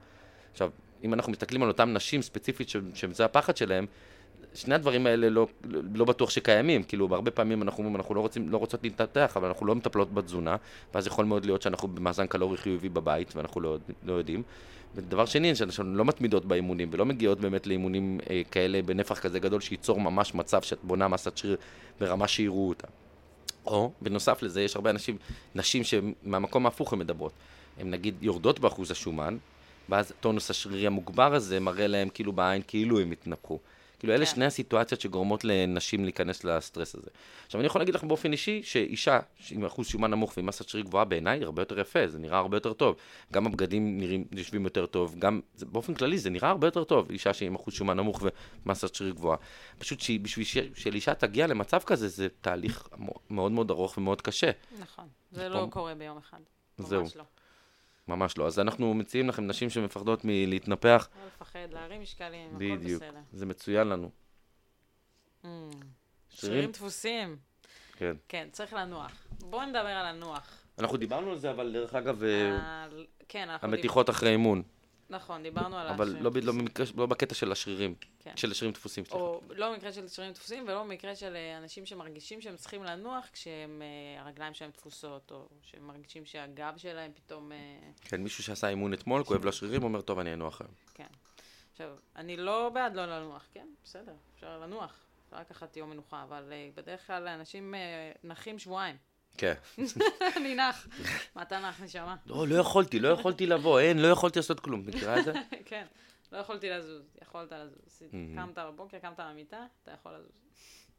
עכשיו, 0.51 0.71
אם 1.03 1.13
אנחנו 1.13 1.31
מסתכלים 1.31 1.63
על 1.63 1.69
אותן 1.69 1.93
נשים 1.93 2.21
ספציפית 2.21 2.69
שזה 2.93 3.25
הפחד 3.25 3.57
שלהם, 3.57 3.85
שני 4.53 4.75
הדברים 4.75 5.07
האלה 5.07 5.29
לא, 5.29 5.47
לא 5.93 6.05
בטוח 6.05 6.29
שקיימים, 6.29 6.83
כאילו 6.83 7.15
הרבה 7.15 7.31
פעמים 7.31 7.61
אנחנו 7.61 7.83
אומרים 7.83 7.95
אנחנו 7.95 8.15
לא, 8.15 8.19
רוצים, 8.19 8.49
לא 8.49 8.57
רוצות 8.57 8.83
להתפתח 8.83 9.33
אבל 9.35 9.47
אנחנו 9.47 9.65
לא 9.65 9.75
מטפלות 9.75 10.13
בתזונה 10.13 10.55
ואז 10.93 11.07
יכול 11.07 11.25
מאוד 11.25 11.45
להיות 11.45 11.61
שאנחנו 11.61 11.87
במאזן 11.87 12.27
קלורי 12.27 12.57
חיובי 12.57 12.89
בבית 12.89 13.35
ואנחנו 13.35 13.61
לא, 13.61 13.77
לא 14.05 14.13
יודעים. 14.13 14.43
ודבר 14.95 15.25
שני, 15.25 15.55
שאנחנו 15.55 15.95
לא 15.95 16.05
מתמידות 16.05 16.45
באימונים 16.45 16.89
ולא 16.91 17.05
מגיעות 17.05 17.39
באמת 17.39 17.67
לאימונים 17.67 18.19
אה, 18.29 18.41
כאלה 18.51 18.81
בנפח 18.81 19.19
כזה 19.19 19.39
גדול 19.39 19.61
שייצור 19.61 19.99
ממש 19.99 20.35
מצב 20.35 20.61
שאת 20.61 20.79
בונה 20.83 21.07
מסת 21.07 21.37
שריר 21.37 21.57
ברמה 21.99 22.27
שיראו 22.27 22.69
אותה. 22.69 22.87
או 23.65 23.91
בנוסף 24.01 24.43
לזה 24.43 24.61
יש 24.61 24.75
הרבה 24.75 24.89
אנשים, 24.89 25.17
נשים 25.55 25.83
שמהמקום 25.83 26.65
ההפוך 26.65 26.93
הן 26.93 26.99
מדברות. 26.99 27.33
הן 27.79 27.91
נגיד 27.91 28.15
יורדות 28.21 28.59
באחוז 28.59 28.91
השומן 28.91 29.37
ואז 29.89 30.13
טונוס 30.19 30.49
השרירי 30.49 30.87
המוגבר 30.87 31.33
הזה 31.33 31.59
מראה 31.59 31.87
להם 31.87 32.09
כאילו 32.09 32.33
בעין 32.33 32.61
כאילו 32.67 32.99
הם 32.99 33.11
התנפחו 33.11 33.59
כאילו, 34.03 34.13
אלה 34.13 34.25
כן. 34.25 34.31
שני 34.31 34.45
הסיטואציות 34.45 35.01
שגורמות 35.01 35.43
לנשים 35.43 36.03
להיכנס 36.03 36.43
לסטרס 36.43 36.95
הזה. 36.95 37.09
עכשיו, 37.45 37.61
אני 37.61 37.65
יכול 37.65 37.81
להגיד 37.81 37.95
לך 37.95 38.03
באופן 38.03 38.31
אישי, 38.31 38.63
שאישה 38.63 39.19
עם 39.51 39.65
אחוז 39.65 39.87
שומן 39.87 40.11
נמוך 40.11 40.33
ועם 40.37 40.45
מסת 40.45 40.69
שריר 40.69 40.83
גבוהה 40.83 41.05
בעיניי, 41.05 41.43
הרבה 41.43 41.61
יותר 41.61 41.79
יפה, 41.79 42.07
זה 42.07 42.19
נראה 42.19 42.37
הרבה 42.37 42.57
יותר 42.57 42.73
טוב. 42.73 42.95
גם 43.33 43.45
הבגדים 43.45 43.97
נראים, 43.99 44.25
יושבים 44.31 44.63
יותר 44.63 44.85
טוב, 44.85 45.15
גם, 45.19 45.41
זה, 45.55 45.65
באופן 45.65 45.93
כללי, 45.93 46.17
זה 46.17 46.29
נראה 46.29 46.49
הרבה 46.49 46.67
יותר 46.67 46.83
טוב, 46.83 47.09
אישה 47.09 47.33
שעם 47.33 47.55
אחוז 47.55 47.73
שומן 47.73 47.97
נמוך 47.97 48.23
ומסת 48.65 48.95
שריר 48.95 49.13
גבוהה. 49.13 49.37
פשוט 49.77 49.99
שבשביל 49.99 50.45
שלאישה 50.75 51.13
תגיע 51.13 51.47
למצב 51.47 51.79
כזה, 51.79 52.07
זה 52.07 52.27
תהליך 52.41 52.87
מאוד 53.29 53.51
מאוד 53.51 53.71
ארוך 53.71 53.97
ומאוד 53.97 54.21
קשה. 54.21 54.51
נכון, 54.79 55.07
זה 55.31 55.49
לא 55.49 55.67
קורה 55.69 55.95
ביום 55.95 56.17
אחד. 56.17 56.39
זהו. 56.77 57.03
לא. 57.15 57.23
ממש 58.07 58.37
לא. 58.37 58.47
אז 58.47 58.59
אנחנו 58.59 58.93
מציעים 58.93 59.29
לכם 59.29 59.47
נשים 59.47 59.69
שמפחדות 59.69 60.21
מלהתנפח. 60.23 61.09
לא 61.15 61.27
לפחד, 61.27 61.59
להרים 61.71 62.01
משקלים, 62.01 62.47
הכל 62.47 62.65
בסדר. 62.65 62.75
בדיוק, 62.75 63.03
זה 63.33 63.45
מצוין 63.45 63.87
לנו. 63.87 64.09
Mm. 65.43 65.47
שרירים 66.29 66.71
דפוסים. 66.71 67.37
כן. 67.95 68.15
כן, 68.27 68.47
צריך 68.51 68.73
לנוח. 68.73 69.27
בואו 69.39 69.65
נדבר 69.65 69.79
על 69.79 70.05
הנוח. 70.05 70.63
אנחנו 70.79 70.97
דיברנו 70.97 71.31
על 71.31 71.37
זה, 71.37 71.51
אבל 71.51 71.73
דרך 71.73 71.95
אגב, 71.95 72.23
אה, 72.23 72.87
כן, 73.29 73.49
המתיחות 73.61 74.05
דיבר... 74.05 74.17
אחרי 74.17 74.29
אימון. 74.29 74.63
נכון, 75.09 75.43
דיברנו 75.43 75.77
על 75.77 75.87
אבל 75.87 76.03
השרירים 76.03 76.23
לא, 76.23 76.29
ב- 76.29 76.37
לא, 76.37 76.41
דפוסים. 76.41 76.59
במקרה, 76.65 76.85
לא 76.95 77.05
בקטע 77.05 77.35
של 77.35 77.51
השרירים, 77.51 77.95
כן. 78.19 78.37
של 78.37 78.51
השרירים 78.51 78.73
דפוסים, 78.73 79.05
סליחה. 79.05 79.19
או 79.19 79.41
לא 79.49 79.71
במקרה 79.73 79.93
של 79.93 80.07
שרירים 80.07 80.33
דפוסים, 80.33 80.63
ולא 80.63 80.83
במקרה 80.83 81.15
של 81.15 81.35
אה, 81.35 81.57
אנשים 81.57 81.85
שמרגישים 81.85 82.41
שהם 82.41 82.55
צריכים 82.55 82.83
לנוח 82.83 83.29
כשהם, 83.33 83.81
אה, 83.81 84.53
שלהם 84.53 84.71
דפוסות, 84.71 85.31
או 85.31 85.47
שהם 85.61 85.87
מרגישים 85.87 86.25
שהגב 86.25 86.73
שלהם 86.77 87.11
פתאום... 87.13 87.51
אה, 87.51 87.57
כן, 88.01 88.23
מישהו 88.23 88.43
שעשה 88.43 88.67
אימון 88.67 88.93
אתמול, 88.93 89.23
כואב 89.23 89.43
לו 89.43 89.49
השרירים, 89.49 89.83
אומר, 89.83 90.01
טוב, 90.01 90.19
אני 90.19 90.33
אנוח 90.33 90.61
היום. 90.61 90.73
כן. 90.93 91.07
עכשיו, 91.71 91.95
אני 92.15 92.37
לא 92.37 92.69
בעד 92.73 92.95
לא 92.95 93.05
לנוח, 93.05 93.47
כן? 93.53 93.67
בסדר, 93.83 94.13
אפשר 94.35 94.59
לנוח. 94.59 94.95
אפשר 95.25 95.39
לקחת 95.39 95.77
יום 95.77 95.89
מנוחה, 95.89 96.23
אבל 96.23 96.43
בדרך 96.75 97.07
כלל 97.07 97.27
אנשים 97.27 97.75
נחים 98.23 98.59
שבועיים. 98.59 98.95
כן. 99.37 99.53
אני 100.37 100.55
נח. 100.55 100.87
אתה 101.41 101.59
נח, 101.59 101.81
נשמה? 101.81 102.15
לא, 102.25 102.47
לא 102.47 102.55
יכולתי, 102.55 102.99
לא 102.99 103.07
יכולתי 103.07 103.45
לבוא, 103.45 103.79
אין, 103.79 103.99
לא 103.99 104.07
יכולתי 104.07 104.39
לעשות 104.39 104.59
כלום. 104.59 104.85
מכירה 104.85 105.19
את 105.19 105.25
זה? 105.25 105.33
כן, 105.65 105.85
לא 106.31 106.37
יכולתי 106.37 106.69
לזוז, 106.69 107.03
יכולת 107.21 107.51
לזוז. 107.51 108.03
קמת 108.35 108.57
בבוקר, 108.57 108.99
קמת 108.99 109.19
למיטה, 109.19 109.65
אתה 109.83 109.91
יכול 109.91 110.11
לזוז. 110.11 110.31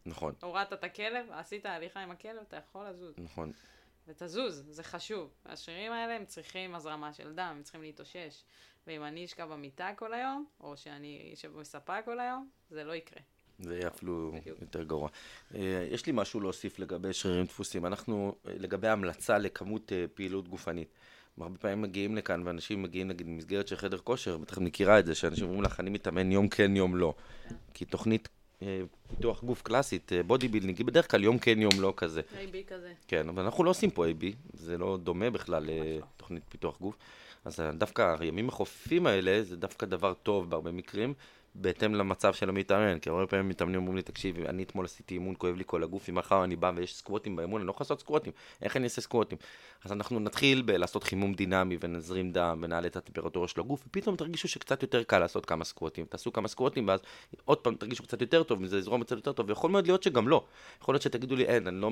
נכון, 0.07 0.35
הורדת 0.43 0.73
את 0.73 0.85
הכלב, 0.85 1.27
עשית 1.31 1.67
הליכה 1.67 2.01
עם 2.01 2.11
הכלב, 2.11 2.43
אתה 2.49 2.57
יכול 2.57 2.89
לזוז. 2.89 3.15
נכון. 3.19 3.53
ותזוז, 4.09 4.65
זה 4.69 4.83
חשוב. 4.83 5.31
השרירים 5.47 5.93
האלה 5.93 6.17
הם 6.17 6.25
צריכים 6.25 6.75
הזרמה 6.75 7.13
של 7.13 7.33
דם, 7.33 7.55
הם 7.57 7.63
צריכים 7.63 7.83
להתאושש. 7.83 8.43
ואם 8.87 9.05
אני 9.05 9.25
אשכב 9.25 9.49
במיטה 9.53 9.91
כל 9.97 10.15
היום, 10.15 10.47
או 10.61 10.77
שאני 10.77 11.31
אשב 11.35 11.53
בספה 11.53 12.03
כל 12.03 12.21
היום, 12.21 12.51
זה 12.71 12.85
לא 12.85 12.93
יקרה. 12.93 13.21
זה 13.65 13.77
יהיה 13.77 13.89
אפילו 13.89 14.33
בדיוק. 14.41 14.61
יותר 14.61 14.83
גרוע. 14.83 15.09
אה, 15.55 15.89
יש 15.91 16.07
לי 16.07 16.13
משהו 16.17 16.41
להוסיף 16.41 16.79
לגבי 16.79 17.13
שרירים 17.13 17.45
תפוסים. 17.45 17.87
אנחנו, 17.87 18.35
אה, 18.49 18.53
לגבי 18.59 18.89
המלצה 18.89 19.39
לכמות 19.39 19.93
אה, 19.93 20.05
פעילות 20.15 20.49
גופנית. 20.49 20.89
הרבה 21.41 21.59
פעמים 21.59 21.83
מגיעים 21.83 22.17
לכאן, 22.17 22.43
ואנשים 22.45 22.83
מגיעים 22.83 23.09
נגיד 23.09 23.27
במסגרת 23.27 23.69
של 23.69 23.77
חדר 23.77 23.99
כושר, 23.99 24.37
בטח 24.37 24.59
מכירה 24.59 24.99
את 24.99 25.07
זה, 25.07 25.15
שאנשים 25.15 25.45
אומרים 25.45 25.63
לך, 25.63 25.81
אני 25.81 25.91
מתאמן 25.91 26.33
יום 26.33 26.49
כן, 26.49 26.77
יום 26.77 26.97
לא. 26.97 27.15
כי 27.75 27.85
תוכנית 27.85 28.29
פיתוח 29.09 29.45
גוף 29.45 29.63
קלאסית, 29.63 30.13
bodybuilding, 30.27 30.79
היא 30.79 30.87
בדרך 30.87 31.11
כלל 31.11 31.25
יום 31.25 31.39
כן, 31.39 31.63
יום 31.63 31.73
לא 31.81 31.95
כזה. 31.97 32.21
AB 32.21 32.57
כזה. 32.67 32.93
כן, 33.09 33.29
אבל 33.29 33.43
אנחנו 33.43 33.65
לא 33.65 33.71
עושים 33.71 33.91
פה 33.91 34.07
AB, 34.07 34.25
זה 34.53 34.79
לא 34.79 34.99
דומה 35.03 35.31
בכלל 35.31 35.67
לא. 35.67 35.73
לתוכנית 35.73 36.43
פיתוח 36.49 36.79
גוף. 36.81 36.97
אז 37.45 37.61
דווקא 37.79 38.17
הימים 38.21 38.49
החופפים 38.49 39.07
האלה, 39.07 39.43
זה 39.43 39.57
דווקא 39.57 39.87
דבר 39.87 40.15
טוב 40.15 40.51
בהרבה 40.51 40.73
מקרים, 40.73 41.15
בהתאם 41.55 41.95
למצב 41.95 42.35
של 42.35 42.49
המתאמן. 42.49 42.99
כי 42.99 43.11
הרבה 43.11 43.27
פעמים 43.27 43.49
מתאמנים 43.49 43.81
אומרים 43.81 43.97
לי, 43.97 44.03
תקשיב, 44.03 44.37
אני 44.41 44.63
אתמול 44.63 44.85
עשיתי 44.85 45.15
אימון, 45.15 45.35
כואב 45.39 45.57
לי 45.57 45.65
כל 45.67 45.83
הגוף, 45.83 46.09
אם 46.09 46.15
מחר 46.15 46.45
אני 46.45 46.57
בא 46.57 46.73
ויש 46.77 46.97
סקווטים 46.97 47.37
באימון, 47.37 47.61
אני 47.61 47.67
לא 47.67 47.71
יכול 47.71 47.85
לעשות 47.85 48.01
סקווטים, 48.01 48.33
איך 48.63 48.77
אני 48.77 48.85
אעשה 48.85 49.01
סקווטים? 49.01 49.39
אז 49.85 49.93
אנחנו 49.93 50.21
נתחיל 50.21 50.63
בלעשות 50.63 51.05
חימום 51.05 51.35
דינמי 51.35 51.77
ונזרים 51.81 52.33
דם 52.33 52.59
ונעלה 52.63 52.87
את 52.87 52.97
הטמפרטורה 52.97 53.49
של 53.49 53.61
הגוף, 53.61 53.85
ופתאום 53.87 54.17
תרגישו 54.17 54.49
שקצת 54.49 54.83
יותר 54.83 55.03
קל 55.03 55.19
לעשות 55.19 55.47
כמה 55.47 55.65
סקווטים. 55.65 56.07
תעשו 56.07 56.33
כמה 56.33 56.49
סקווטים, 56.49 56.89
ואז 56.89 57.01
עוד 57.45 57.59
פעם 57.59 57.75
תרגישו 57.75 58.03
קצת 58.03 58.21
יותר 58.21 58.43
טוב, 58.43 58.63
וזה 58.63 58.79
יזרום 58.79 59.05
קצת 59.05 59.17
יותר 59.17 59.33
טוב, 59.33 59.49
ויכול 59.49 59.71
מאוד 59.71 59.87
להיות 59.87 60.03
שגם 60.03 60.29
לא. 60.29 60.45
יכול 60.81 60.95
להיות 60.95 61.03
שתגידו 61.03 61.37
לי, 61.37 61.45
אין, 61.45 61.67
אני 61.67 61.81
לא 61.81 61.91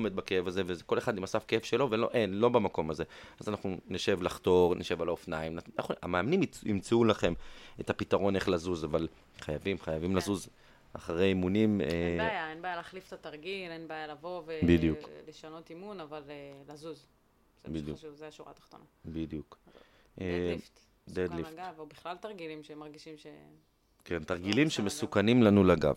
חייבים, 9.53 9.79
חייבים 9.79 10.11
כן. 10.11 10.17
לזוז 10.17 10.49
אחרי 10.93 11.25
אימונים. 11.25 11.81
אין 11.81 11.89
אה, 11.89 12.25
בעיה, 12.25 12.49
אין 12.49 12.61
בעיה 12.61 12.75
להחליף 12.75 13.07
את 13.07 13.13
התרגיל, 13.13 13.71
אין 13.71 13.87
בעיה 13.87 14.07
לבוא. 14.07 14.43
ולשנות 15.25 15.69
אימון, 15.69 15.99
אבל 15.99 16.23
אה, 16.29 16.73
לזוז. 16.73 17.05
זה 17.63 17.71
בדיוק. 17.71 17.97
שחשוב, 17.97 18.15
זה 18.15 18.27
השורה 18.27 18.51
התחתונה. 18.51 18.83
בדיוק. 19.05 19.57
אה, 20.21 20.25
דדליפט. 20.27 20.79
מסוכן 21.07 21.27
דדליפט. 21.27 21.51
לגב, 21.51 21.73
או 21.77 21.85
בכלל 21.85 22.17
תרגילים 22.17 22.63
שמרגישים 22.63 23.17
ש... 23.17 23.27
כן, 24.05 24.23
תרגילים 24.23 24.67
בסדר, 24.67 24.83
שמסוכנים 24.83 25.43
לנו 25.43 25.63
לגב. 25.63 25.95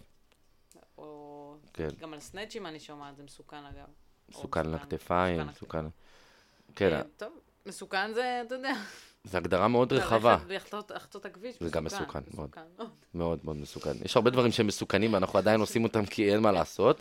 או... 0.99 1.57
כן. 1.73 1.89
גם 1.99 2.13
על 2.13 2.21
סנאצ'ים 2.21 2.67
אני 2.67 2.81
שומעת, 2.81 3.17
זה 3.17 3.23
מסוכן 3.23 3.65
לגב. 3.65 3.87
מסוכן 4.29 4.71
לכתפיים, 4.71 5.47
מסוכן. 5.47 5.87
כן, 6.75 6.93
אה, 6.93 7.03
טוב, 7.17 7.33
מסוכן 7.67 8.13
זה, 8.13 8.43
אתה 8.47 8.55
יודע. 8.55 8.75
זו 9.27 9.39
הגדרה 9.39 9.69
מאוד 9.69 9.93
רחבה. 9.93 10.39
ללכת 10.49 10.75
לחצות- 10.91 11.27
הכביש, 11.27 11.57
זה 11.61 11.69
גם 11.71 11.85
מסוכן, 11.85 12.19
מאוד. 12.35 12.49
מסוכן 12.49 12.61
מאוד. 13.15 13.39
מאוד 13.45 13.57
מסוכן. 13.57 13.91
יש 14.05 14.17
הרבה 14.17 14.31
דברים 14.31 14.53
שהם 14.53 14.67
מסוכנים 14.67 15.13
ואנחנו 15.15 15.39
עדיין 15.39 15.61
עושים 15.61 15.85
אותם 15.85 16.05
כי 16.07 16.33
אין 16.33 16.41
מה 16.41 16.53
לעשות. 16.53 17.01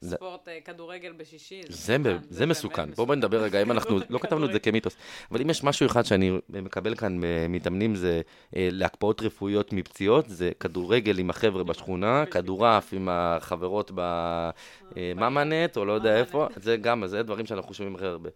זה- 0.00 0.16
ספורט 0.16 0.48
אה, 0.48 0.58
כדורגל 0.64 1.12
בשישי, 1.16 1.60
זה, 1.68 1.98
מסוכן, 1.98 2.48
מסוכן. 2.48 2.90
בואו 2.94 3.14
נדבר 3.14 3.42
רגע, 3.42 3.62
אם 3.62 3.70
אנחנו, 3.72 3.98
לא 4.10 4.18
כתבנו 4.18 4.46
את 4.46 4.52
זה 4.52 4.58
כמיתוס, 4.58 4.96
אבל 5.30 5.40
אם 5.40 5.50
יש 5.50 5.64
משהו 5.64 5.86
אחד 5.86 6.02
שאני 6.04 6.30
מקבל 6.48 6.94
כאן 6.94 7.20
מתאמנים 7.48 7.94
זה 7.94 8.20
אה, 8.56 8.68
להקפאות 8.72 9.22
רפואיות 9.22 9.72
מפציעות, 9.72 10.24
זה 10.28 10.50
כדורגל 10.60 11.18
עם 11.18 11.30
החבר'ה 11.30 11.64
בשכונה, 11.64 12.24
כדורעף 12.26 12.92
עם 12.92 13.08
החברות 13.12 13.90
בממנט, 13.94 15.76
או 15.76 15.84
לא 15.84 15.92
יודע. 15.92 16.16
איפה, 16.16 16.46
זה 16.56 16.76
גם, 16.76 17.06
זה 17.06 17.22
דברים 17.22 17.46
שאנחנו 17.46 17.74
שומעים 17.74 17.94
הכי 17.96 18.04
הרבה. 18.06 18.30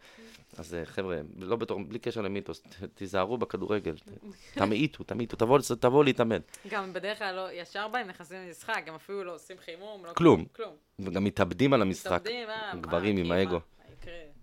אז 0.57 0.75
אה, 0.75 0.85
חבר'ה, 0.85 1.17
לא 1.39 1.57
בתור, 1.57 1.81
בלי 1.89 1.99
קשר 1.99 2.21
למיתוס, 2.21 2.63
תיזהרו 2.95 3.39
בכדורגל, 3.39 3.95
תמעיטו, 4.55 5.05
תמעיטו, 5.05 5.37
תבואו 5.81 6.03
להתאמן. 6.03 6.41
גם 6.69 6.93
בדרך 6.93 7.19
כלל 7.19 7.35
לא, 7.35 7.53
ישר 7.53 7.89
בהם 7.89 8.09
נכנסים 8.09 8.47
למשחק, 8.47 8.83
גם 8.87 8.95
אפילו 8.95 9.25
לא 9.25 9.35
עושים 9.35 9.57
חימום, 9.65 10.05
לא 10.05 10.13
כלום. 10.13 10.45
כלום. 10.53 10.75
וגם 10.99 11.25
מתאבדים 11.25 11.73
על 11.73 11.83
המשחק. 11.83 12.13
מתאבדים, 12.13 12.49
אה, 12.49 12.73
גברים 12.81 13.17
עם 13.17 13.33
האגו. 13.33 13.61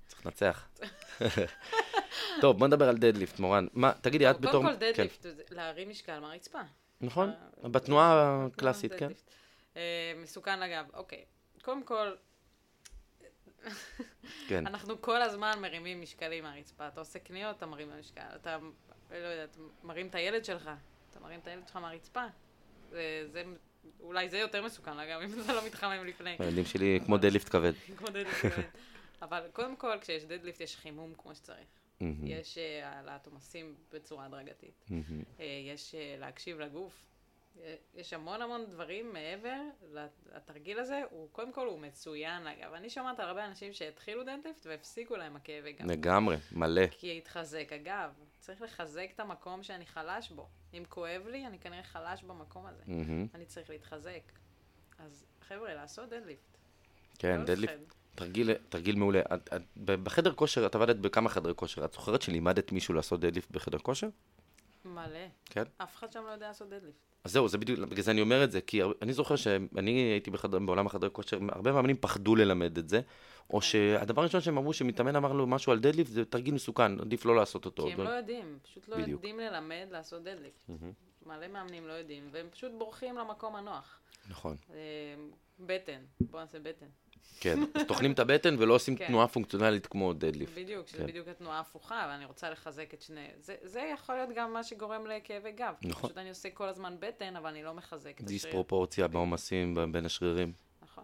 צריך 0.08 0.26
לנצח. 0.26 0.68
טוב, 2.42 2.60
בוא 2.60 2.68
נדבר 2.68 2.90
על 2.90 2.98
דדליפט, 2.98 3.40
מורן. 3.40 3.68
מה, 3.74 3.92
תגידי, 4.02 4.30
את 4.30 4.40
בתור... 4.40 4.52
קודם 4.52 4.66
כל 4.66 4.80
כן. 4.80 4.92
דדליפט, 4.94 5.26
להרים 5.52 5.90
משקל 5.90 6.20
מהרצפה. 6.20 6.60
נכון, 7.02 7.30
אה, 7.64 7.70
בתנועה 7.70 8.46
הקלאסית, 8.46 8.94
כן. 8.94 9.12
אה, 9.78 10.14
מסוכן 10.24 10.60
לגב, 10.60 10.86
אוקיי. 10.94 11.26
קודם 11.62 11.84
כל, 11.84 12.12
כן. 14.48 14.68
אנחנו 14.68 15.02
כל 15.02 15.22
הזמן 15.22 15.60
מרימים 15.62 16.02
משקלים 16.02 16.44
מהרצפה. 16.44 16.88
אתה 16.88 17.00
עושה 17.00 17.20
קניות, 17.20 17.58
אתה 17.58 17.66
מרים 17.66 17.90
משקל. 18.00 18.22
אתה, 18.36 18.58
לא 19.12 19.16
יודעת, 19.16 19.58
מרים 19.84 20.08
את 20.08 20.16
הילד 20.16 20.46
שלך, 20.46 20.70
אתה 21.12 21.20
מרים 21.20 21.40
את 21.40 21.48
הילד 21.48 21.68
שלך 21.68 21.76
מהרצפה. 21.76 22.26
זה, 22.90 23.28
זה, 23.32 23.44
אולי 24.00 24.30
זה 24.30 24.38
יותר 24.38 24.66
מסוכן, 24.66 25.00
אגב, 25.00 25.22
אם 25.22 25.42
אתה 25.42 25.54
לא 25.54 25.66
מתחמם 25.66 26.06
לפני. 26.06 26.36
הילדים 26.40 26.66
שלי 26.66 27.00
כמו 27.06 27.18
deadlift 27.18 27.50
כבד. 27.50 27.74
כמו 27.98 28.08
deadlift. 28.08 28.46
באמת. 28.46 28.66
אבל 29.22 29.48
קודם 29.54 29.76
כל, 29.76 29.98
כשיש 30.02 30.24
deadlift 30.24 30.62
יש 30.62 30.76
חימום 30.76 31.14
כמו 31.18 31.36
שצריך. 31.36 31.68
מהמם, 32.02 32.28
יש 32.28 32.58
אה, 32.58 32.90
העלאת 32.90 33.28
עומסים 33.28 33.76
בצורה 33.94 34.26
הדרגתית. 34.26 34.86
מהמם. 34.90 35.24
אה, 35.40 35.46
יש 35.74 35.96
אה, 35.96 36.16
להקשיב 36.20 36.60
לגוף. 36.60 37.09
יש 37.96 38.14
המון 38.14 38.42
המון 38.42 38.66
דברים 38.70 39.14
מעבר 39.14 39.56
לתרגיל 40.36 40.80
הזה, 40.80 41.02
הוא 41.12 41.28
קודם 41.32 41.54
כל 41.54 41.68
הוא 41.68 41.80
מצוין 41.80 42.48
אגב. 42.48 42.74
אני 42.74 42.90
שומעת 42.90 43.20
על 43.20 43.28
הרבה 43.28 43.46
אנשים 43.46 43.74
שהתחילו 43.74 44.24
דדליפט 44.24 44.66
והפסיקו 44.66 45.16
להם 45.16 45.36
הכאבי 45.36 45.74
גב. 45.74 45.86
לגמרי, 45.92 46.36
מלא. 46.52 46.88
כי 46.88 47.18
התחזק 47.18 47.68
הגב. 47.72 48.10
צריך 48.40 48.62
לחזק 48.62 49.08
את 49.16 49.20
המקום 49.20 49.64
שאני 49.64 49.86
חלש 49.86 50.30
בו. 50.32 50.48
אם 50.74 50.84
כואב 50.90 51.28
לי, 51.28 51.48
אני 51.48 51.60
כנראה 51.60 51.84
חלש 51.84 52.24
במקום 52.24 52.66
הזה. 52.66 52.84
מהמם. 52.88 53.28
אני 53.36 53.46
צריך 53.46 53.70
להתחזק. 53.70 54.22
אז 55.00 55.26
חבר'ה, 55.48 55.74
לעשות 55.74 56.10
דדליפט. 56.10 56.58
כן, 57.20 57.40
לא 57.40 57.46
דדליפט. 57.46 57.74
תרגיל, 58.16 58.54
תרגיל 58.70 58.96
מעולה. 58.96 59.20
את- 59.34 59.54
את- 59.54 59.62
בחדר 59.78 60.34
כושר, 60.34 60.66
את 60.66 60.76
עבדת 60.76 60.96
בכמה 60.96 61.30
חדרי 61.30 61.54
כושר. 61.56 61.86
את 61.86 61.94
זוכרת 61.94 62.22
שלימדת 62.22 62.72
מישהו 62.72 62.94
לעשות 62.94 63.20
דדליפט 63.20 63.52
בחדר 63.52 63.78
כושר? 63.78 64.08
מלא. 64.86 65.20
כן. 65.46 65.64
אף 65.78 65.96
אחד 65.96 66.12
שם 66.12 66.24
לא 66.26 66.32
יודע 66.32 66.48
לעשות 66.48 66.70
דדליפט. 66.70 67.10
אז 67.24 67.32
זהו, 67.32 67.48
זה 67.48 67.58
בדיוק, 67.58 67.80
בגלל 67.80 68.04
זה 68.04 68.12
אני 68.12 68.22
אומר 68.22 68.44
את 68.44 68.52
זה, 68.52 68.62
כי 68.62 68.82
אני 69.02 69.14
זוכר 69.14 69.36
שאני 69.36 69.92
הייתי 69.92 70.32
בחדר, 70.32 70.60
בעולם 70.60 70.86
החדרי 70.88 71.10
כושר, 71.14 71.40
הרבה 71.50 71.72
מאמנים 71.72 71.98
פחדו 72.00 72.36
ללמד 72.36 72.78
את 72.78 72.90
זה, 72.90 73.02
או 73.50 73.60
כן. 73.60 73.66
שהדבר 73.66 74.22
הראשון 74.22 74.42
שהם 74.42 74.58
אמרו, 74.58 74.74
שמתאמן 74.74 75.16
אמר 75.16 75.34
לו 75.34 75.48
משהו 75.48 75.72
על 75.72 75.80
דדליפט, 75.80 76.12
זה 76.12 76.26
תרגיל 76.26 76.54
מסוכן, 76.54 77.00
עדיף 77.00 77.26
לא 77.26 77.36
לעשות 77.36 77.66
אותו. 77.66 77.86
כי 77.86 77.94
הם 77.94 78.02
לא 78.02 78.10
יודעים, 78.10 78.60
פשוט 78.62 78.88
לא 78.88 78.96
בדיוק. 78.96 79.10
יודעים 79.10 79.40
ללמד 79.40 79.88
לעשות 79.92 80.24
דדליפט. 80.24 80.70
מלא 81.26 81.48
מאמנים 81.48 81.88
לא 81.88 81.94
יודעים, 81.94 82.30
והם 82.32 82.46
פשוט 82.52 82.72
בורחים 82.78 83.18
למקום 83.18 83.56
הנוח. 83.56 84.00
נכון, 84.30 84.56
אה, 84.74 84.78
בטן, 85.60 86.02
בוא 86.22 86.40
נעשה 86.40 86.60
בטן. 86.60 86.86
כן. 87.40 87.60
אז 87.74 87.86
טוחנים 87.88 88.12
את 88.12 88.20
הבטן 88.20 88.56
ולא 88.60 88.74
עושים 88.74 88.96
כן. 88.96 89.08
תנועה 89.08 89.28
פונקציונלית 89.28 89.88
כמו 89.88 90.14
דדליפט. 90.14 90.58
בדיוק, 90.58 90.88
שזה 90.88 90.98
כן. 90.98 91.08
בדיוק 91.08 91.28
התנועה 91.28 91.58
ההפוכה, 91.58 92.08
ואני 92.10 92.26
רוצה 92.26 92.50
לחזק 92.50 92.94
את 92.94 93.02
שני... 93.02 93.28
זה, 93.40 93.56
זה 93.64 93.82
יכול 93.94 94.16
להיות 94.16 94.30
גם 94.36 94.54
מה 94.54 94.64
שגורם 94.64 95.06
לכאבי 95.06 95.52
גב. 95.52 95.74
נכון. 95.82 96.10
פשוט 96.10 96.18
אני 96.18 96.30
עושה 96.30 96.50
כל 96.50 96.68
הזמן 96.68 96.96
בטן, 97.00 97.36
אבל 97.36 97.50
אני 97.50 97.64
לא 97.64 97.74
מחזק 97.74 98.10
את 98.10 98.16
השריר. 98.16 98.28
דיספרופורציה 98.28 99.08
בעומסים 99.08 99.78
בין 99.92 100.06
השרירים. 100.06 100.52
נכון. 100.82 101.04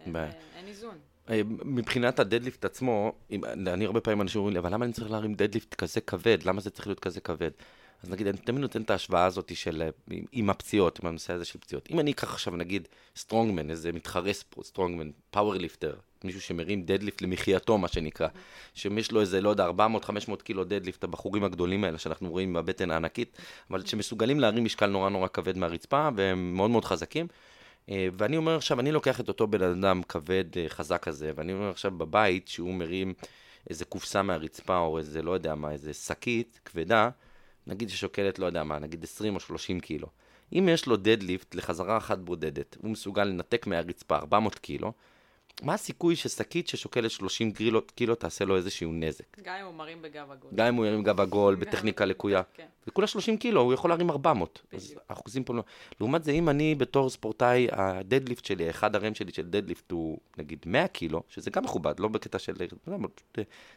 אין. 0.00 0.16
אה, 0.16 0.30
אין 0.56 0.66
איזון. 0.66 0.98
אה, 1.30 1.40
מבחינת 1.46 2.18
הדדליפט 2.18 2.64
עצמו, 2.64 3.12
אני 3.52 3.84
הרבה 3.84 4.00
פעמים 4.00 4.20
אנשים 4.20 4.38
אומרים 4.38 4.52
לי, 4.54 4.58
אבל 4.58 4.74
למה 4.74 4.84
אני 4.84 4.92
צריך 4.92 5.10
להרים 5.10 5.34
דדליפט 5.34 5.74
כזה 5.74 6.00
כבד? 6.00 6.38
למה 6.44 6.60
זה 6.60 6.70
צריך 6.70 6.86
להיות 6.86 7.00
כזה 7.00 7.20
כבד? 7.20 7.50
אז 8.04 8.10
נגיד, 8.10 8.26
אני 8.26 8.38
תמיד 8.38 8.60
נותן 8.60 8.82
את 8.82 8.90
ההשוואה 8.90 9.24
הזאת 9.24 9.56
של, 9.56 9.88
עם, 10.10 10.24
עם 10.32 10.50
הפציעות, 10.50 11.00
עם 11.02 11.08
הנושא 11.08 11.32
הזה 11.32 11.44
של 11.44 11.58
פציעות. 11.58 11.88
אם 11.90 12.00
אני 12.00 12.12
אקח 12.12 12.32
עכשיו, 12.32 12.56
נגיד, 12.56 12.88
סטרונגמן, 13.16 13.70
איזה 13.70 13.92
מתחרה 13.92 14.30
סטרונגמן, 14.62 15.10
פאוורליפטר, 15.30 15.94
מישהו 16.24 16.40
שמרים 16.40 16.82
דדליפט 16.82 17.22
למחייתו, 17.22 17.78
מה 17.78 17.88
שנקרא, 17.88 18.28
שיש 18.74 19.12
לו 19.12 19.20
איזה, 19.20 19.40
לא 19.40 19.48
יודע, 19.48 19.68
400-500 19.68 20.42
קילו 20.42 20.64
דדליפט, 20.64 21.04
הבחורים 21.04 21.44
הגדולים 21.44 21.84
האלה 21.84 21.98
שאנחנו 21.98 22.30
רואים 22.30 22.48
עם 22.48 22.56
הבטן 22.56 22.90
הענקית, 22.90 23.38
אבל 23.70 23.86
שמסוגלים 23.86 24.40
להרים 24.40 24.64
משקל 24.64 24.86
נורא 24.86 25.10
נורא 25.10 25.28
כבד 25.28 25.58
מהרצפה, 25.58 26.08
והם 26.16 26.54
מאוד 26.56 26.70
מאוד 26.70 26.84
חזקים. 26.84 27.26
אה, 27.88 28.08
ואני 28.18 28.36
אומר 28.36 28.56
עכשיו, 28.56 28.80
אני 28.80 28.92
לוקח 28.92 29.20
את 29.20 29.28
אותו 29.28 29.46
בן 29.46 29.62
אדם 29.62 30.02
כבד, 30.02 30.44
אה, 30.56 30.64
חזק 30.68 31.02
כזה, 31.02 31.32
ואני 31.36 31.52
אומר 31.52 31.70
עכשיו 31.70 31.90
בבית, 31.90 32.48
שהוא 32.48 32.74
מרים 32.74 33.14
איזה 33.70 33.84
קופסה 33.84 34.22
מהרצפה, 34.22 34.78
או 34.78 34.98
איזה, 34.98 35.22
לא 35.22 35.32
יודע 35.32 35.54
מה, 35.54 35.70
איזה 35.70 35.94
שקית 35.94 36.60
כבדה, 36.64 37.10
נגיד 37.66 37.88
ששוקלת, 37.88 38.38
לא 38.38 38.46
יודע 38.46 38.64
מה, 38.64 38.78
נגיד 38.78 39.04
20 39.04 39.34
או 39.34 39.40
30 39.40 39.80
קילו. 39.80 40.08
אם 40.52 40.68
יש 40.72 40.86
לו 40.86 40.96
דדליפט 40.96 41.54
לחזרה 41.54 41.96
אחת 41.96 42.18
בודדת, 42.18 42.76
הוא 42.82 42.90
מסוגל 42.90 43.24
לנתק 43.24 43.66
מהרצפה 43.66 44.16
400 44.16 44.58
קילו, 44.58 44.92
מה 45.62 45.74
הסיכוי 45.74 46.16
ששקית 46.16 46.68
ששוקלת 46.68 47.10
30 47.10 47.52
קילו, 47.52 47.86
קילו 47.86 48.14
תעשה 48.14 48.44
לו 48.44 48.56
איזשהו 48.56 48.92
נזק? 48.92 49.40
גם 49.42 49.54
אם 49.60 49.66
הוא 49.66 49.74
מרים 49.74 50.02
בגב 50.02 50.30
עגול. 50.30 50.50
גם 50.54 50.66
אם 50.66 50.74
הוא 50.74 50.86
מרים 50.86 51.02
גב 51.02 51.20
עגול, 51.20 51.54
בטכניקה 51.54 52.04
לקויה. 52.04 52.42
כן. 52.54 52.66
זה 52.84 52.90
כולה 52.90 53.06
30 53.06 53.36
קילו, 53.36 53.60
הוא 53.60 53.74
יכול 53.74 53.90
להרים 53.90 54.10
400. 54.10 54.62
אז 54.72 54.84
בדיוק. 54.84 55.02
האחוזים 55.08 55.44
פה 55.44 55.54
לא... 55.54 55.62
לעומת 56.00 56.24
זה, 56.24 56.32
אם 56.32 56.48
אני 56.48 56.74
בתור 56.74 57.10
ספורטאי, 57.10 57.68
הדדליפט 57.72 58.44
שלי, 58.44 58.70
אחד 58.70 58.96
הרם 58.96 59.14
שלי 59.14 59.32
של 59.32 59.50
דדליפט 59.50 59.90
הוא 59.90 60.18
נגיד 60.38 60.58
100 60.66 60.88
קילו, 60.88 61.22
שזה 61.28 61.50
גם 61.50 61.64
מכובד, 61.64 62.00
לא 62.00 62.08
בקטע 62.08 62.38
של... 62.38 62.54
לא, 62.86 62.96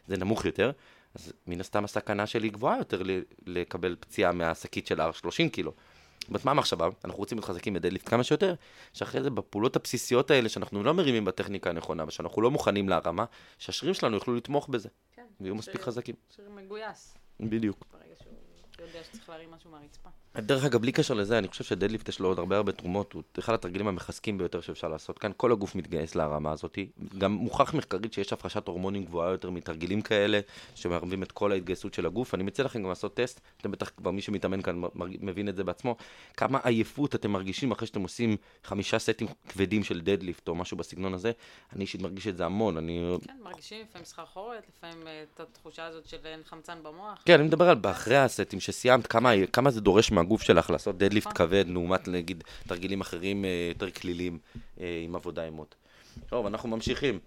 זה 0.06 0.16
נמוך 0.16 0.44
יותר, 0.44 0.70
אז 1.18 1.32
מן 1.46 1.60
הסתם 1.60 1.84
הסכנה 1.84 2.26
שלי 2.26 2.48
גבוהה 2.48 2.78
יותר 2.78 3.02
ל- 3.02 3.20
לקבל 3.46 3.96
פציעה 4.00 4.32
מהשקית 4.32 4.86
של 4.86 5.00
ה-30 5.00 5.48
קילו. 5.52 5.72
זאת 6.20 6.28
אומרת, 6.28 6.44
מה 6.44 6.50
המחשבה? 6.50 6.88
אנחנו 7.04 7.18
רוצים 7.18 7.38
להיות 7.38 7.44
חזקים 7.48 7.74
בדדליפט 7.74 8.08
כמה 8.08 8.24
שיותר, 8.24 8.54
שאחרי 8.92 9.22
זה 9.22 9.30
בפעולות 9.30 9.76
הבסיסיות 9.76 10.30
האלה, 10.30 10.48
שאנחנו 10.48 10.82
לא 10.82 10.94
מרימים 10.94 11.24
בטכניקה 11.24 11.70
הנכונה, 11.70 12.04
ושאנחנו 12.08 12.42
לא 12.42 12.50
מוכנים 12.50 12.88
להרמה, 12.88 13.24
שהשרירים 13.58 13.94
שלנו 13.94 14.14
יוכלו 14.16 14.34
לתמוך 14.34 14.68
בזה, 14.68 14.88
כן. 15.14 15.26
ויהיו 15.40 15.54
מספיק 15.54 15.80
חזקים. 15.80 16.14
שריר 16.36 16.50
מגויס, 16.50 17.14
בדיוק. 17.40 17.84
ברגע 17.92 18.14
שהוא 18.22 18.32
יודע 18.86 19.04
שצריך 19.04 19.28
להרים 19.28 19.50
משהו 19.50 19.70
מהרצפה. 19.70 20.08
דרך 20.40 20.64
אגב, 20.64 20.80
בלי 20.80 20.92
קשר 20.92 21.14
לזה, 21.14 21.38
אני 21.38 21.48
חושב 21.48 21.64
שדדליפט 21.64 22.08
יש 22.08 22.20
לו 22.20 22.28
עוד 22.28 22.38
הרבה 22.38 22.56
הרבה 22.56 22.72
תרומות, 22.72 23.12
הוא 23.12 23.22
אחד 23.38 23.54
התרגילים 23.54 23.88
המחזקים 23.88 24.38
ביותר 24.38 24.60
שאפשר 24.60 24.88
לעשות. 24.88 25.18
כאן, 25.18 25.30
כל 25.36 25.52
הגוף 25.52 25.74
מתגייס 25.74 26.14
להרמה 26.14 26.52
הזאת, 26.52 26.78
גם 27.18 27.32
מוכח 27.32 27.74
מחקרית 27.74 28.12
שיש 28.12 28.32
הפרשת 28.32 28.68
הורמונים 28.68 29.04
גבוהה 29.04 29.30
יותר 29.30 29.50
מתרגילים 29.50 30.02
כאלה, 30.02 30.40
שמערבים 30.74 31.22
את 31.22 31.32
כל 31.32 31.52
ההתגייסות 31.52 31.94
של 31.94 32.06
הגוף, 32.06 32.34
אני 32.34 32.42
מציע 32.42 32.64
לכם 32.64 32.82
גם 32.82 32.88
לעשות 32.88 33.14
טסט, 33.14 33.40
אתם 33.60 33.70
בטח 33.70 33.90
כבר 33.96 34.10
מי 34.10 34.22
שמתאמן 34.22 34.62
כאן 34.62 34.80
מבין 34.94 35.48
את 35.48 35.56
זה 35.56 35.64
בעצמו, 35.64 35.96
כמה 36.36 36.58
עייפות 36.64 37.14
אתם 37.14 37.30
מרגישים 37.30 37.70
אחרי 37.70 37.86
שאתם 37.86 38.02
עושים 38.02 38.36
חמישה 38.64 38.98
סטים 38.98 39.28
כבדים 39.48 39.84
של 39.84 40.00
דדליפט 40.00 40.48
או 40.48 40.54
משהו 40.54 40.76
בסגנון 40.76 41.14
הזה, 41.14 41.32
אני 41.72 41.80
אישית 41.80 42.02
מרגיש 42.02 42.26
את 42.26 42.36
זה 42.36 42.46
המון, 42.46 42.76
אני... 42.76 43.16
כן, 43.24 43.36
מרגישים 43.42 43.82
לפעמים 43.88 44.04
סחרחורת, 44.04 44.62
לפעמים 44.68 45.06
אה, 45.06 45.24
את 45.34 45.40
התחושה 45.40 45.86
הזאת 45.86 46.06
של 46.06 46.16
אין 46.24 46.40
חמצן 46.44 46.78
במוח. 46.82 47.22
כן, 47.24 47.34
אני 47.34 47.42
מדבר 47.42 47.68
על 47.68 47.76
באחרי 47.76 48.16
הסטים 48.16 48.60
שסיימת, 48.60 49.06
כמה, 49.06 49.30
כמה 49.52 49.70
זה 49.70 49.80
דורש 49.80 50.10
מהגוף 50.28 50.42
שלך 50.42 50.70
לעשות 50.70 50.98
דדליפט 50.98 51.26
נכון. 51.26 51.46
כבד, 51.46 51.64
לעומת 51.68 52.08
נגיד 52.08 52.44
תרגילים 52.66 53.00
אחרים 53.00 53.44
אה, 53.44 53.66
יותר 53.68 53.90
כלילים 53.90 54.38
אה, 54.80 55.00
עם 55.04 55.16
עבודה 55.16 55.44
עם 55.44 55.54
מוט. 55.54 55.74
טוב, 56.28 56.46
אנחנו 56.46 56.68
ממשיכים. 56.68 57.18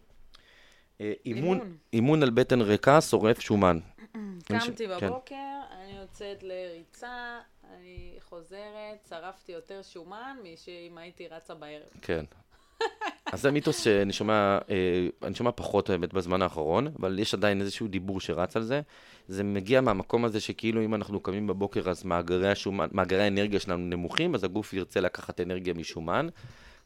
אה, 1.02 1.14
אימון, 1.26 1.58
אימון. 1.58 1.78
אימון 1.94 2.24
על 2.24 2.30
בטן 2.30 2.62
ריקה, 2.62 3.02
שורף 3.02 3.40
שומן. 3.40 3.80
קמתי 4.48 4.88
כן. 4.88 5.08
בבוקר, 5.08 5.60
אני 5.72 6.00
יוצאת 6.00 6.44
לריצה, 6.44 7.40
אני 7.74 8.18
חוזרת, 8.30 9.08
שרפתי 9.10 9.52
יותר 9.52 9.82
שומן 9.82 10.38
משאם 10.44 10.98
הייתי 10.98 11.28
רצה 11.28 11.54
בערב. 11.54 11.90
כן. 12.02 12.26
אז 13.32 13.42
זה 13.42 13.52
מיתוס 13.52 13.84
שאני 13.84 14.14
שומע, 14.14 14.58
אה, 14.70 15.08
אני 15.24 15.36
שומע 15.36 15.52
פחות 15.56 15.90
האמת 15.90 16.14
בזמן 16.14 16.42
האחרון, 16.42 16.88
אבל 17.00 17.20
יש 17.20 17.34
עדיין 17.34 17.62
איזשהו 17.62 17.88
דיבור 17.88 18.20
שרץ 18.20 18.56
על 18.56 18.64
זה. 18.64 18.82
זה 19.28 19.44
מגיע 19.44 19.82
מהמקום 19.82 20.26
הזה 20.26 20.40
שכאילו 20.40 20.86
אם 20.86 20.96
אנחנו 20.96 21.20
קמים 21.20 21.48
בבוקר 21.48 21.90
אז 21.90 22.04
מאגרי, 22.04 22.50
השומן, 22.50 22.88
מאגרי 22.92 23.24
האנרגיה 23.24 23.60
שלנו 23.60 23.86
נמוכים, 23.86 24.36
אז 24.36 24.44
הגוף 24.44 24.74
ירצה 24.74 25.00
לקחת 25.00 25.42
אנרגיה 25.42 25.74
משומן. 25.74 26.28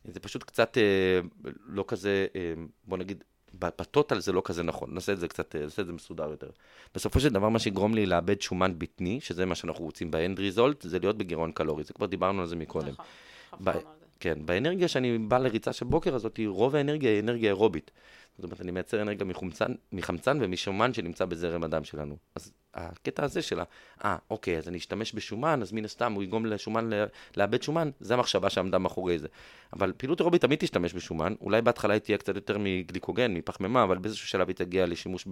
זה 0.06 0.20
פשוט 0.20 0.44
קצת 0.44 0.78
אה, 0.78 1.20
לא 1.68 1.86
כזה, 1.88 2.28
אה, 2.36 2.54
בוא 2.88 2.98
נגיד, 2.98 3.24
בטוטל 3.60 4.20
זה 4.20 4.32
לא 4.32 4.42
כזה 4.46 4.64
נכון, 4.64 4.94
נעשה 4.94 5.14
את 5.14 5.20
זה 5.20 5.28
קצת, 5.28 5.56
אה, 5.56 5.62
נעשה 5.62 5.82
את 5.82 5.88
זה 5.88 5.94
מסודר 5.94 6.30
יותר. 6.30 6.50
בסופו 6.96 7.20
של 7.20 7.30
דבר 7.30 7.50
מה 7.50 7.60
שיגרום 7.60 7.94
לי 7.94 8.06
לאבד 8.06 8.42
שומן 8.42 8.80
בטני, 8.80 9.22
שזה 9.22 9.46
מה 9.46 9.56
שאנחנו 9.56 9.86
רוצים 9.86 10.12
באנד 10.12 10.40
ריזולט, 10.40 10.82
זה 10.82 11.00
להיות 11.00 11.18
בגירעון 11.18 11.52
קלורי, 11.52 11.84
זה 11.84 11.94
כבר 11.94 12.06
דיברנו 12.06 12.42
על 12.42 12.48
זה 12.48 12.56
מקודם. 12.56 12.94
נכון, 12.94 13.06
חפרנו 13.52 13.90
על 13.90 13.95
זה. 13.95 13.95
כן, 14.20 14.46
באנרגיה 14.46 14.88
שאני 14.88 15.18
בא 15.18 15.38
לריצה 15.38 15.74
של 15.74 15.86
בוקר 15.86 16.16
הזאת, 16.16 16.40
רוב 16.48 16.76
האנרגיה 16.76 17.12
היא 17.12 17.20
אנרגיה 17.20 17.50
אירובית. 17.50 17.92
זאת 18.38 18.44
אומרת, 18.44 18.62
אני 18.62 18.72
מייצר 18.72 19.02
אנרגיה 19.02 19.26
מחומצן, 19.26 19.74
מחמצן 19.92 20.38
ומשומן 20.42 20.94
שנמצא 20.94 21.26
בזרם 21.26 21.64
הדם 21.64 21.84
שלנו. 21.84 22.18
אז 22.36 22.54
הקטע 22.76 23.24
הזה 23.24 23.42
של 23.42 23.60
ה... 23.60 23.64
אה, 24.04 24.18
אוקיי, 24.30 24.58
אז 24.58 24.68
אני 24.68 24.78
אשתמש 24.78 25.14
בשומן, 25.14 25.62
אז 25.62 25.72
מן 25.72 25.86
הסתם 25.86 26.14
הוא 26.14 26.24
יגרום 26.24 26.46
לשומן 26.46 26.90
לאבד 27.38 27.64
שומן, 27.64 27.90
זה 28.00 28.14
המחשבה 28.14 28.50
שעמדה 28.50 28.78
מאחורי 28.78 29.20
זה. 29.20 29.28
אבל 29.74 29.94
פעילות 29.98 30.20
אירובית 30.20 30.42
תמיד 30.42 30.60
תשתמש 30.60 30.94
בשומן, 30.94 31.34
אולי 31.42 31.62
בהתחלה 31.62 31.94
היא 31.94 32.02
תהיה 32.02 32.18
קצת 32.18 32.36
יותר 32.36 32.58
מגליקוגן, 32.60 33.34
מפחמימה, 33.34 33.84
אבל 33.84 33.98
באיזשהו 33.98 34.28
שלב 34.28 34.48
היא 34.48 34.56
תגיע 34.56 34.86
לשימוש 34.86 35.28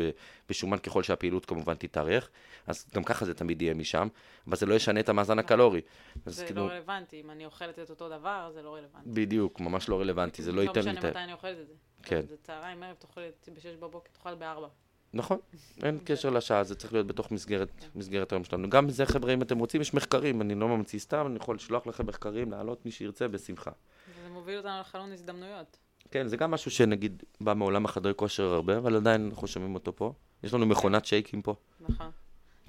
בשומן 0.49 0.77
ככל 0.77 1.03
שהפעילות 1.03 1.45
כמובן 1.45 1.73
תתארך, 1.73 2.29
אז 2.67 2.85
גם 2.95 3.03
ככה 3.03 3.25
זה 3.25 3.33
תמיד 3.33 3.61
יהיה 3.61 3.73
משם, 3.73 4.07
אבל 4.47 4.57
זה 4.57 4.65
לא 4.65 4.73
ישנה 4.73 4.99
את 4.99 5.09
המאזן 5.09 5.39
הקלורי. 5.39 5.81
אז 6.25 6.35
זה 6.35 6.45
כאילו, 6.45 6.67
לא 6.67 6.71
רלוונטי, 6.71 7.21
אם 7.21 7.31
אני 7.31 7.45
אוכלת 7.45 7.79
את 7.79 7.89
אותו 7.89 8.09
דבר, 8.09 8.51
זה 8.53 8.61
לא 8.61 8.75
רלוונטי. 8.75 9.09
בדיוק, 9.09 9.59
ממש 9.59 9.89
לא 9.89 10.01
רלוונטי, 10.01 10.43
זה 10.43 10.51
לא 10.51 10.61
ייתן 10.61 10.79
לי 10.79 10.85
לא 10.85 10.91
את 10.91 10.97
משנה 10.97 11.09
ה... 11.09 11.11
מתי 11.11 11.19
אני 11.19 11.33
אוכלת 11.33 11.57
את 11.61 11.67
זה. 11.67 11.73
כן. 12.03 12.21
זה 12.27 12.35
צהריים, 12.37 12.83
ערב, 12.83 12.95
תאכל 12.95 13.21
את 13.21 13.45
זה 13.45 13.51
ב-6 13.51 13.79
בבוקר, 13.79 14.09
תאכל 14.13 14.35
ב-4. 14.35 14.82
נכון, 15.13 15.37
אין 15.83 15.99
קשר 16.03 16.29
לשעה, 16.29 16.63
זה 16.63 16.75
צריך 16.75 16.93
להיות 16.93 17.07
בתוך 17.07 17.31
מסגרת, 17.31 17.69
מסגרת 17.95 18.31
היום 18.31 18.43
שלנו. 18.43 18.69
גם 18.69 18.87
בזה, 18.87 19.05
חבר'ה, 19.05 19.33
אם 19.33 19.41
אתם 19.41 19.59
רוצים, 19.59 19.81
יש 19.81 19.93
מחקרים, 19.93 20.41
אני 20.41 20.55
לא 20.55 20.67
ממציא 20.67 20.99
סתם, 20.99 21.27
אני 21.27 21.35
יכול 21.35 21.55
לשלוח 21.55 21.87
לכם 21.87 22.05
מחקרים, 22.05 22.51
להעלות 22.51 22.85
מי 22.85 22.91
שירצה, 22.91 23.27
בשמחה. 23.27 23.71
וזה 24.09 24.29
מוביל 24.29 24.57
אותנו 24.57 24.79
לחלון 24.79 25.11
הזדמנויות. 25.11 25.77
כן, 26.11 26.27
זה 26.27 26.37
גם 26.37 26.51
משהו 26.51 26.71
שנגיד 26.71 27.23
בא 27.41 27.53
מעולם 27.53 27.85
החדרי 27.85 28.13
כושר 28.15 28.43
הרבה, 28.43 28.77
אבל 28.77 28.95
עדיין 28.95 29.29
אנחנו 29.29 29.47
שומעים 29.47 29.75
אותו 29.75 29.95
פה. 29.95 30.13
יש 30.43 30.53
לנו 30.53 30.65
מכונת 30.65 31.05
שייקים 31.05 31.41
פה. 31.41 31.55
נכון. 31.79 32.11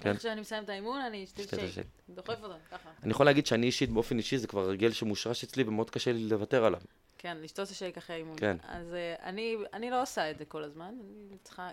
כן. 0.00 0.10
איך 0.10 0.20
שאני 0.20 0.40
מסיים 0.40 0.64
את 0.64 0.68
האימון, 0.68 1.00
אני 1.00 1.24
את 1.24 1.54
שייק. 1.74 1.86
דוחף 2.08 2.42
אותו, 2.42 2.54
ככה. 2.70 2.90
אני 3.02 3.10
יכול 3.10 3.26
להגיד 3.26 3.46
שאני 3.46 3.66
אישית, 3.66 3.90
באופן 3.90 4.18
אישי, 4.18 4.38
זה 4.38 4.46
כבר 4.46 4.60
הרגל 4.60 4.92
שמושרש 4.92 5.44
אצלי 5.44 5.64
ומאוד 5.66 5.90
קשה 5.90 6.12
לי 6.12 6.28
לוותר 6.28 6.64
עליו. 6.64 6.80
כן, 7.18 7.36
לשתות 7.40 7.66
את 7.66 7.72
השייק 7.72 7.98
אחרי 7.98 8.16
האימון. 8.16 8.36
כן. 8.38 8.56
אז 8.62 8.94
אה, 8.94 9.14
אני, 9.22 9.56
אני 9.72 9.90
לא 9.90 10.02
עושה 10.02 10.30
את 10.30 10.38
זה 10.38 10.44
כל 10.44 10.64
הזמן, 10.64 10.94
אני 11.30 11.38
צריכה... 11.42 11.70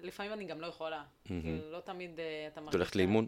לפעמים 0.00 0.32
אני 0.32 0.44
גם 0.44 0.60
לא 0.60 0.66
יכולה. 0.66 1.02
כאילו, 1.24 1.70
לא 1.72 1.80
תמיד 1.80 2.20
אה, 2.20 2.46
אתה 2.46 2.60
את 2.60 2.64
מרגיש... 2.64 2.74
הולכת 2.74 2.92
ש- 2.92 2.96
לאימון? 2.96 3.26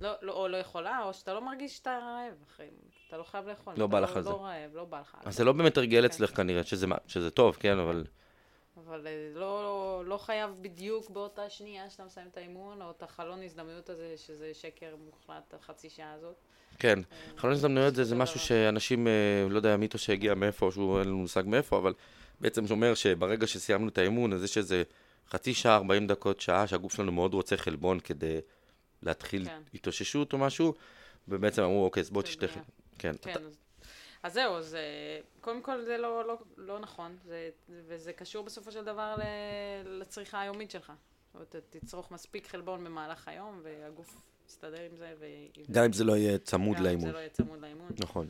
לא, 0.00 0.10
לא, 0.22 0.32
או 0.32 0.48
לא 0.48 0.56
יכולה, 0.56 1.02
או 1.04 1.14
שאתה 1.14 1.34
לא 1.34 1.40
מרגיש 1.40 1.76
שאתה 1.76 1.98
רעב 2.02 2.34
אחרי... 2.46 2.66
אתה 3.08 3.16
לא 3.16 3.22
חייב 3.22 3.48
לאכול. 3.48 3.74
לא 3.76 3.86
בא 3.86 4.00
לך 4.00 4.16
על 4.16 4.22
זה. 4.22 4.30
לא 4.30 4.44
רעב, 4.44 4.74
לא 4.74 4.84
בא 4.84 5.00
לך. 5.00 5.16
אז 5.24 5.36
זה 5.36 5.44
לא 5.44 5.52
באמת 5.52 5.76
הרגל 5.76 6.00
כן. 6.00 6.04
אצלך 6.04 6.36
כנראה, 6.36 6.62
שזה 7.06 7.30
טוב, 7.30 7.56
כן, 7.60 7.78
אבל... 7.78 8.04
אבל 8.76 9.06
אה, 9.06 9.30
לא, 9.34 10.02
לא 10.06 10.16
חייב 10.16 10.50
בדיוק 10.60 11.10
באותה 11.10 11.50
שנייה 11.50 11.90
שאתה 11.90 12.04
מסיים 12.04 12.28
את 12.32 12.36
האימון, 12.36 12.82
או 12.82 12.90
את 12.90 13.02
החלון 13.02 13.42
הזדמנויות 13.42 13.90
הזה, 13.90 14.14
שזה 14.16 14.54
שקר 14.54 14.94
מוחלט, 15.04 15.54
החצי 15.54 15.90
שעה 15.90 16.12
הזאת. 16.12 16.34
כן, 16.78 16.98
חלון 17.36 17.52
הזדמנויות 17.52 17.94
זה, 17.94 18.04
זה. 18.04 18.14
משהו 18.14 18.40
שאנשים, 18.40 19.06
אה, 19.06 19.12
לא 19.50 19.56
יודע, 19.56 19.76
מיתוס 19.76 20.00
שהגיע 20.00 20.34
מאיפה, 20.34 20.70
שהוא 20.72 20.98
אין 20.98 21.08
לנו 21.08 21.16
מושג 21.18 21.42
מאיפה, 21.46 21.78
אבל 21.78 21.94
בעצם 22.40 22.64
אומר 22.70 22.94
שברגע 22.94 23.46
שסיימנו 23.46 23.88
את 23.88 23.98
האימון, 23.98 24.32
אז 24.32 24.44
יש 24.44 24.58
איזה 24.58 24.82
חצי 25.30 25.54
שעה, 25.54 25.76
40 25.76 26.06
דקות, 26.06 26.40
שעה, 26.40 26.66
שהגוף 26.66 26.94
שלנו 26.94 27.12
מאוד 27.12 27.34
רוצה 27.34 27.56
חלבון 27.56 28.00
כדי 28.00 28.38
להתחיל 29.02 29.44
כן. 29.44 29.62
התאוששות 29.74 30.32
או 30.32 30.38
משהו, 30.38 30.74
ובעצם 31.28 31.62
אמרו, 31.62 31.84
אוקיי, 31.84 32.00
אז 32.00 32.10
בוא 32.10 32.22
זה 32.22 32.28
תשתה. 32.28 32.46
כן, 32.46 32.60
כן, 32.98 33.14
אתה- 33.14 33.40
אז, 33.40 33.58
אז 34.22 34.32
זהו, 34.32 34.54
אז 34.56 34.74
אה, 34.74 34.80
קודם 35.40 35.62
כל 35.62 35.82
זה 35.84 35.96
לא, 35.98 36.24
לא, 36.26 36.38
לא 36.56 36.78
נכון, 36.78 37.16
זה, 37.24 37.50
וזה 37.68 38.12
קשור 38.12 38.44
בסופו 38.44 38.72
של 38.72 38.84
דבר 38.84 39.14
ל, 39.18 39.22
לצריכה 40.00 40.40
היומית 40.40 40.70
שלך. 40.70 40.92
זאת 41.26 41.34
אומרת, 41.34 41.66
תצרוך 41.70 42.10
מספיק 42.10 42.46
חלבון 42.46 42.84
במהלך 42.84 43.28
היום, 43.28 43.60
והגוף 43.62 44.20
יסתדר 44.48 44.80
עם 44.90 44.96
זה, 44.96 45.14
ו... 45.18 45.26
גם 45.70 45.84
אם 45.84 45.92
זה 45.92 46.04
לא 46.04 46.16
יהיה 46.16 46.38
צמוד 46.38 46.76
גם 46.76 46.82
אם 46.82 46.86
לאימון. 46.86 47.06
זה 47.06 47.12
לא 47.12 47.18
יהיה 47.18 47.28
צמוד 47.28 47.60
לאימון. 47.60 47.88
נכון. 47.98 48.28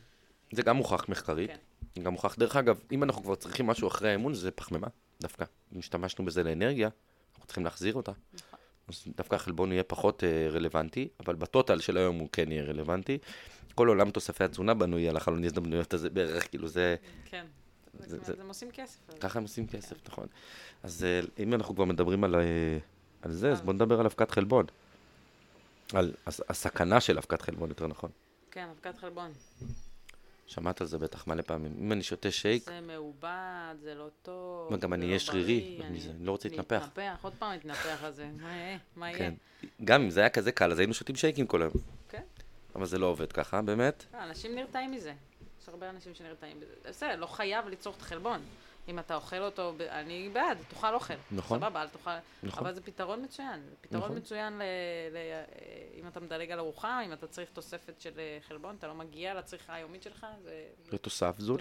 זה 0.52 0.62
גם 0.62 0.76
מוכח 0.76 1.08
מחקרית. 1.08 1.50
כן. 1.50 2.02
גם 2.02 2.12
מוכח, 2.12 2.36
דרך 2.38 2.56
אגב, 2.56 2.80
אם 2.92 3.02
אנחנו 3.02 3.22
כבר 3.22 3.34
צריכים 3.34 3.66
משהו 3.66 3.88
אחרי 3.88 4.08
האימון, 4.08 4.34
זה 4.34 4.50
פחמימה, 4.50 4.86
דווקא. 5.20 5.44
אם 5.74 5.78
השתמשנו 5.78 6.24
בזה 6.24 6.42
לאנרגיה, 6.42 6.88
אנחנו 7.34 7.46
צריכים 7.46 7.64
להחזיר 7.64 7.94
אותה. 7.94 8.12
נכון. 8.34 8.58
אז 8.88 9.02
דווקא 9.16 9.34
החלבון 9.34 9.72
יהיה 9.72 9.82
פחות 9.82 10.24
אה, 10.24 10.48
רלוונטי, 10.50 11.08
אבל 11.20 11.34
בטוטל 11.34 11.80
של 11.80 11.96
היום 11.96 12.16
הוא 12.18 12.28
כן 12.32 12.52
יהיה 12.52 12.64
רלוונטי. 12.64 13.18
כל 13.74 13.88
עולם 13.88 14.10
תוספי 14.10 14.44
התזונה 14.44 14.74
בנוי 14.74 15.08
על 15.08 15.16
החלון 15.16 15.44
הזדמנויות 15.44 15.94
הזה 15.94 16.10
בערך, 16.10 16.50
כאילו 16.50 16.68
זה, 16.68 16.96
כן. 17.24 17.46
זה- 17.94 18.08
זה, 18.08 18.18
זה- 18.18 18.24
זה, 18.24 18.42
הם 18.42 18.48
עושים 18.48 18.70
כסף. 18.70 18.98
ככה 19.20 19.38
הם 19.38 19.42
עושים 19.42 19.66
כסף, 19.66 19.96
נכון. 20.08 20.26
אז 20.82 21.04
אה, 21.04 21.20
אם 21.42 21.54
אנחנו 21.54 21.74
כבר 21.74 21.84
מדברים 21.84 22.24
על, 22.24 22.34
אה, 22.34 22.40
על 23.22 23.32
זה, 23.32 23.50
אז 23.52 23.58
אה. 23.58 23.64
בואו 23.64 23.74
נדבר 23.74 24.00
על 24.00 24.06
אבקת 24.06 24.30
חלבון. 24.30 24.66
על 25.94 26.12
הסכנה 26.26 27.00
של 27.00 27.18
אבקת 27.18 27.42
חלבון, 27.42 27.68
יותר 27.68 27.86
נכון. 27.86 28.10
כן, 28.50 28.68
אבקת 28.76 28.98
חלבון. 28.98 29.32
שמעת 30.46 30.80
על 30.80 30.86
זה 30.86 30.98
בטח 30.98 31.26
מלא 31.26 31.42
פעמים. 31.42 31.74
אם 31.78 31.92
אני 31.92 32.02
שותה 32.02 32.30
שייק... 32.30 32.62
זה 32.62 32.80
מעובד, 32.80 33.74
זה 33.82 33.94
לא 33.94 34.08
טוב, 34.22 34.72
וגם 34.72 34.92
אני 34.92 35.02
לא 35.02 35.08
אהיה 35.08 35.18
שרירי, 35.18 35.74
בריא, 35.78 35.88
אני 35.88 36.26
לא 36.26 36.30
רוצה 36.30 36.48
להתנפח. 36.48 36.82
להתנפח, 36.82 37.18
עוד 37.22 37.32
פעם 37.38 37.52
להתנפח 37.52 38.04
על 38.04 38.12
זה. 38.12 38.28
מה 38.42 38.56
יהיה? 38.56 38.78
מה 38.96 39.10
יהיה? 39.10 39.18
כן. 39.18 39.34
גם 39.84 40.02
אם 40.02 40.10
זה 40.10 40.20
היה 40.20 40.28
כזה 40.28 40.52
קל, 40.52 40.72
אז 40.72 40.78
היינו 40.78 40.94
שותים 40.94 41.16
שייקים 41.16 41.46
כל 41.46 41.62
היום. 41.62 41.72
כן. 42.08 42.22
אבל 42.74 42.86
זה 42.86 42.98
לא 42.98 43.06
עובד 43.06 43.32
ככה, 43.32 43.62
באמת. 43.62 44.04
לא, 44.14 44.22
אנשים 44.22 44.54
נרתעים 44.54 44.90
מזה. 44.90 45.12
יש 45.62 45.68
הרבה 45.68 45.90
אנשים 45.90 46.14
שנרתעים 46.14 46.60
בזה. 46.60 46.72
בסדר, 46.88 47.16
לא 47.16 47.26
חייב 47.26 47.68
לצרוך 47.68 47.96
את 47.96 48.02
החלבון. 48.02 48.40
אם 48.88 48.98
אתה 48.98 49.14
אוכל 49.14 49.42
אותו, 49.42 49.72
אני 49.88 50.28
בעד, 50.32 50.58
תאכל 50.68 50.94
אוכל. 50.94 51.14
נכון. 51.32 51.58
סבבה, 51.60 51.82
אל 51.82 51.88
תאכל. 51.88 52.10
נכון. 52.42 52.64
אבל 52.66 52.74
זה 52.74 52.80
פתרון 52.80 53.24
מצוין. 53.24 53.60
זה 53.70 53.76
פתרון 53.80 54.04
נכון. 54.04 54.16
מצוין 54.16 54.58
ל... 54.58 54.62
ל... 55.12 55.16
אם 56.00 56.08
אתה 56.08 56.20
מדלג 56.20 56.50
על 56.50 56.58
ארוחה, 56.58 57.00
אם 57.04 57.12
אתה 57.12 57.26
צריך 57.26 57.50
תוספת 57.50 58.00
של 58.00 58.12
אה, 58.18 58.38
חלבון, 58.48 58.76
אתה 58.78 58.86
לא 58.86 58.94
מגיע 58.94 59.34
לצריכה 59.34 59.74
היומית 59.74 60.02
שלך, 60.02 60.26
זה... 60.42 60.66
זה 60.90 60.98
תוסף 60.98 61.34
זול. 61.38 61.60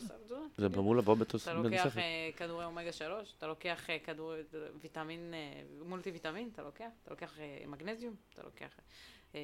זה 0.58 0.70
כן. 0.70 0.80
אמור 0.80 0.96
לבוא 0.96 1.16
בתוס- 1.16 1.44
אתה 1.44 1.54
לוקח 1.54 1.70
בתוספת. 1.70 1.98
אה, 1.98 2.30
כדורי 2.38 2.66
אומגה 2.66 2.92
3, 2.92 3.34
אתה 3.38 3.48
לוקח 3.48 3.90
אה, 3.90 3.98
כדור 4.04 4.34
ויטמין, 4.82 5.34
אה, 5.34 5.62
מולטי 5.86 6.12
ויטמין, 6.12 6.50
אתה 6.54 6.62
לוקח, 6.62 6.86
אתה 7.04 7.12
לוקח 7.12 7.40
אה, 7.40 7.64
מגנזיום, 7.68 8.14
אתה 8.34 8.44
לוקח... 8.44 8.70
אה, 9.36 9.40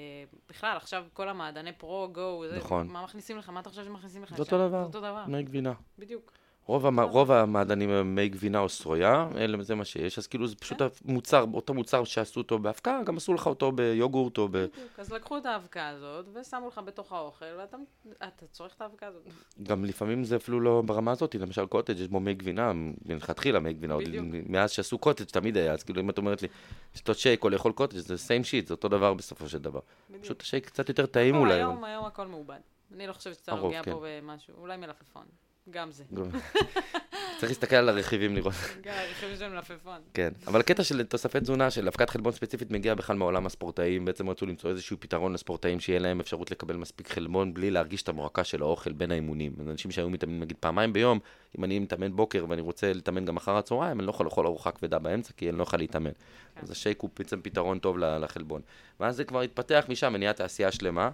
בכלל, 0.49 0.77
עכשיו 0.77 1.05
כל 1.13 1.29
המעדני 1.29 1.73
פרו, 1.73 2.09
גו, 2.11 2.43
זה, 2.49 2.57
נכון. 2.57 2.87
מה 2.87 3.03
מכניסים 3.03 3.37
לך? 3.37 3.49
מה 3.49 3.59
אתה 3.59 3.69
חושב 3.69 3.83
שמכניסים 3.83 4.23
לך? 4.23 4.35
זה? 4.35 4.43
אותו 4.43 4.57
דבר. 4.67 4.79
זה 4.79 4.85
אותו 4.85 4.99
דבר, 4.99 5.25
מי 5.27 5.43
גבינה. 5.43 5.73
בדיוק. 5.99 6.31
רוב, 6.65 6.85
המ... 6.85 6.99
רוב 6.99 7.31
המעדנים 7.31 7.89
הם 7.89 8.15
מי 8.15 8.29
גבינה 8.29 8.59
או 8.59 8.69
סטרויה, 8.69 9.27
זה 9.61 9.75
מה 9.75 9.85
שיש, 9.85 10.17
אז 10.17 10.27
כאילו 10.27 10.47
זה 10.47 10.55
פשוט 10.55 10.77
כן. 10.77 10.87
המוצר, 11.07 11.45
אותו 11.53 11.73
מוצר 11.73 12.03
שעשו 12.03 12.39
אותו 12.39 12.59
באבקה, 12.59 12.99
גם 13.05 13.17
עשו 13.17 13.33
לך 13.33 13.47
אותו 13.47 13.71
ביוגורט 13.71 14.37
או 14.37 14.47
ב... 14.47 14.51
בדיוק. 14.51 14.73
אז 14.97 15.11
לקחו 15.11 15.37
את 15.37 15.45
האבקה 15.45 15.87
הזאת 15.87 16.25
ושמו 16.33 16.67
לך 16.67 16.81
בתוך 16.85 17.11
האוכל, 17.11 17.45
ואתה 17.57 17.77
אתה 18.23 18.47
צורך 18.51 18.73
את 18.75 18.81
האבקה 18.81 19.07
הזאת. 19.07 19.21
גם 19.63 19.85
לפעמים 19.85 20.23
זה 20.23 20.35
אפילו 20.35 20.59
לא 20.59 20.83
ברמה 20.85 21.11
הזאת, 21.11 21.35
למשל 21.35 21.65
קוטג' 21.65 21.99
יש 21.99 22.07
בו 22.07 22.19
מי 22.19 22.33
גבינה, 22.33 22.71
מלכתחילה 23.05 23.59
מי 23.59 23.73
גבינה, 23.73 23.93
עוד. 23.93 24.03
מאז 24.49 24.71
שעשו 24.71 24.97
קוטג' 24.97 25.25
תמיד 25.25 25.57
היה, 25.57 25.73
אז 25.73 25.83
כאילו 25.83 26.01
אם 26.01 26.09
את 26.09 26.17
אומרת 26.17 26.41
לי, 26.41 26.47
לשתות 26.95 27.17
שייק 27.17 27.43
או 27.43 27.49
לאכול 27.49 27.71
קוטג' 27.71 27.97
זה 27.97 28.15
same 28.15 28.43
shit, 28.45 28.67
זה 28.67 28.73
אותו 28.73 28.87
דבר 28.87 29.13
בסופו 29.13 29.49
של 29.49 29.57
דבר. 29.57 29.79
בדיוק. 30.09 30.23
פשוט 30.23 30.41
השייק 30.41 30.65
קצת 30.65 30.89
יותר 30.89 31.05
טעים 31.05 31.35
אולי. 31.35 31.53
היום, 31.53 31.83
היום 31.83 32.05
הכל 32.05 32.27
מעובד. 32.27 32.59
אני 32.95 33.07
לא 33.07 33.13
חושבת 33.13 33.35
שאתה 33.35 33.55
נוגע. 33.55 33.83
פה 33.83 34.05
במשהו, 34.05 34.53
אולי 34.57 34.77
מלפפון. 34.77 35.25
גם 35.69 35.91
זה. 35.91 36.03
צריך 37.39 37.51
להסתכל 37.51 37.75
על 37.75 37.89
הרכיבים 37.89 38.35
לראות. 38.35 38.53
גם 38.81 38.93
הרכיבים 38.97 39.37
של 39.37 39.49
מלפפון. 39.49 39.99
כן, 40.13 40.29
אבל 40.47 40.59
הקטע 40.59 40.83
של 40.83 41.03
תוספי 41.03 41.39
תזונה, 41.39 41.71
של 41.71 41.87
אבקת 41.87 42.09
חלבון 42.09 42.31
ספציפית, 42.31 42.71
מגיע 42.71 42.95
בכלל 42.95 43.15
מעולם 43.15 43.45
הספורטאים. 43.45 44.05
בעצם 44.05 44.29
רצו 44.29 44.45
למצוא 44.45 44.69
איזשהו 44.69 44.97
פתרון 44.99 45.33
לספורטאים, 45.33 45.79
שיהיה 45.79 45.99
להם 45.99 46.19
אפשרות 46.19 46.51
לקבל 46.51 46.75
מספיק 46.75 47.11
חלבון, 47.11 47.53
בלי 47.53 47.71
להרגיש 47.71 48.01
את 48.01 48.09
המועקה 48.09 48.43
של 48.43 48.61
האוכל 48.61 48.91
בין 48.91 49.11
האימונים. 49.11 49.53
אנשים 49.69 49.91
שהיו 49.91 50.09
מתאמנים 50.09 50.41
נגיד 50.41 50.57
פעמיים 50.59 50.93
ביום, 50.93 51.19
אם 51.57 51.63
אני 51.63 51.79
מתאמן 51.79 52.15
בוקר 52.15 52.45
ואני 52.49 52.61
רוצה 52.61 52.93
להתאמן 52.93 53.25
גם 53.25 53.37
אחר 53.37 53.57
הצהריים, 53.57 53.99
אני 53.99 54.07
לא 54.07 54.11
יכול 54.11 54.25
לאכול 54.25 54.45
ארוחה 54.45 54.71
כבדה 54.71 54.99
באמצע, 54.99 55.33
כי 55.37 55.49
אני 55.49 55.57
לא 55.57 55.63
יכול 55.63 55.79
להתאמן. 55.79 56.11
כן. 56.11 56.61
אז 56.63 56.71
השייק 56.71 57.01
הוא 57.01 57.09
בעצם 57.17 57.41
פתרון 57.41 57.79
טוב 57.79 57.97
לחלבון. 57.97 58.61
ואז 58.99 59.15
זה 59.15 59.23
כבר 59.23 59.41
התפתח 59.41 59.85
משם, 59.89 60.11
ונהיה 60.15 60.33
תעשייה 60.33 60.71
שלמה. 60.71 61.09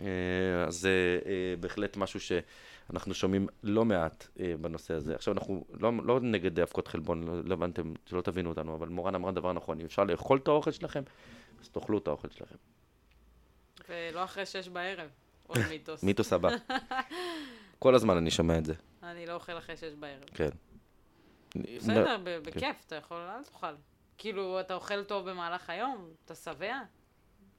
אה, 0.00 0.06
אז 0.66 0.74
זה 0.74 1.18
אה, 1.26 1.54
בהחלט 1.60 1.96
משהו 1.96 2.20
שאנחנו 2.90 3.14
שומעים 3.14 3.48
לא 3.62 3.84
מעט 3.84 4.26
אה, 4.40 4.54
בנושא 4.60 4.94
הזה. 4.94 5.14
עכשיו, 5.14 5.34
אנחנו 5.34 5.64
לא, 5.80 5.92
לא 6.04 6.20
נגד 6.20 6.60
אבקות 6.60 6.88
חלבון, 6.88 7.22
לא, 7.22 7.44
לא 7.44 7.54
הבנתם, 7.54 7.92
שלא 8.06 8.20
תבינו 8.20 8.48
אותנו, 8.48 8.74
אבל 8.74 8.88
מורן 8.88 9.14
אמרה 9.14 9.32
דבר 9.32 9.52
נכון, 9.52 9.80
אם 9.80 9.86
אפשר 9.86 10.04
לאכול 10.04 10.38
את 10.38 10.48
האוכל 10.48 10.70
שלכם, 10.70 11.02
אז 11.60 11.68
תאכלו 11.68 11.98
את 11.98 12.08
האוכל 12.08 12.28
שלכם. 12.30 12.54
ולא 13.88 14.24
אחרי 14.24 14.46
שש 14.46 14.68
בערב. 14.68 15.08
עוד 15.46 15.58
מיתוס. 15.70 16.02
מיתוס 16.02 16.32
הבא. 16.32 16.48
כל 17.78 17.94
הזמן 17.94 18.16
אני 18.16 18.30
שומע 18.30 18.58
את 18.58 18.64
זה, 18.64 18.74
אני 19.02 19.26
לא 19.26 19.34
אוכל 19.34 19.58
אחרי 19.58 19.76
שש 19.76 19.94
בערב. 19.98 20.24
כן. 20.34 20.50
בסדר, 21.76 22.16
בכיף, 22.24 22.84
אתה 22.86 22.96
יכול, 22.96 23.16
אל 23.16 23.42
תאכל. 23.44 23.74
כאילו, 24.18 24.60
אתה 24.60 24.74
אוכל 24.74 25.04
טוב 25.04 25.30
במהלך 25.30 25.70
היום, 25.70 26.10
אתה 26.24 26.34
שבע, 26.34 26.80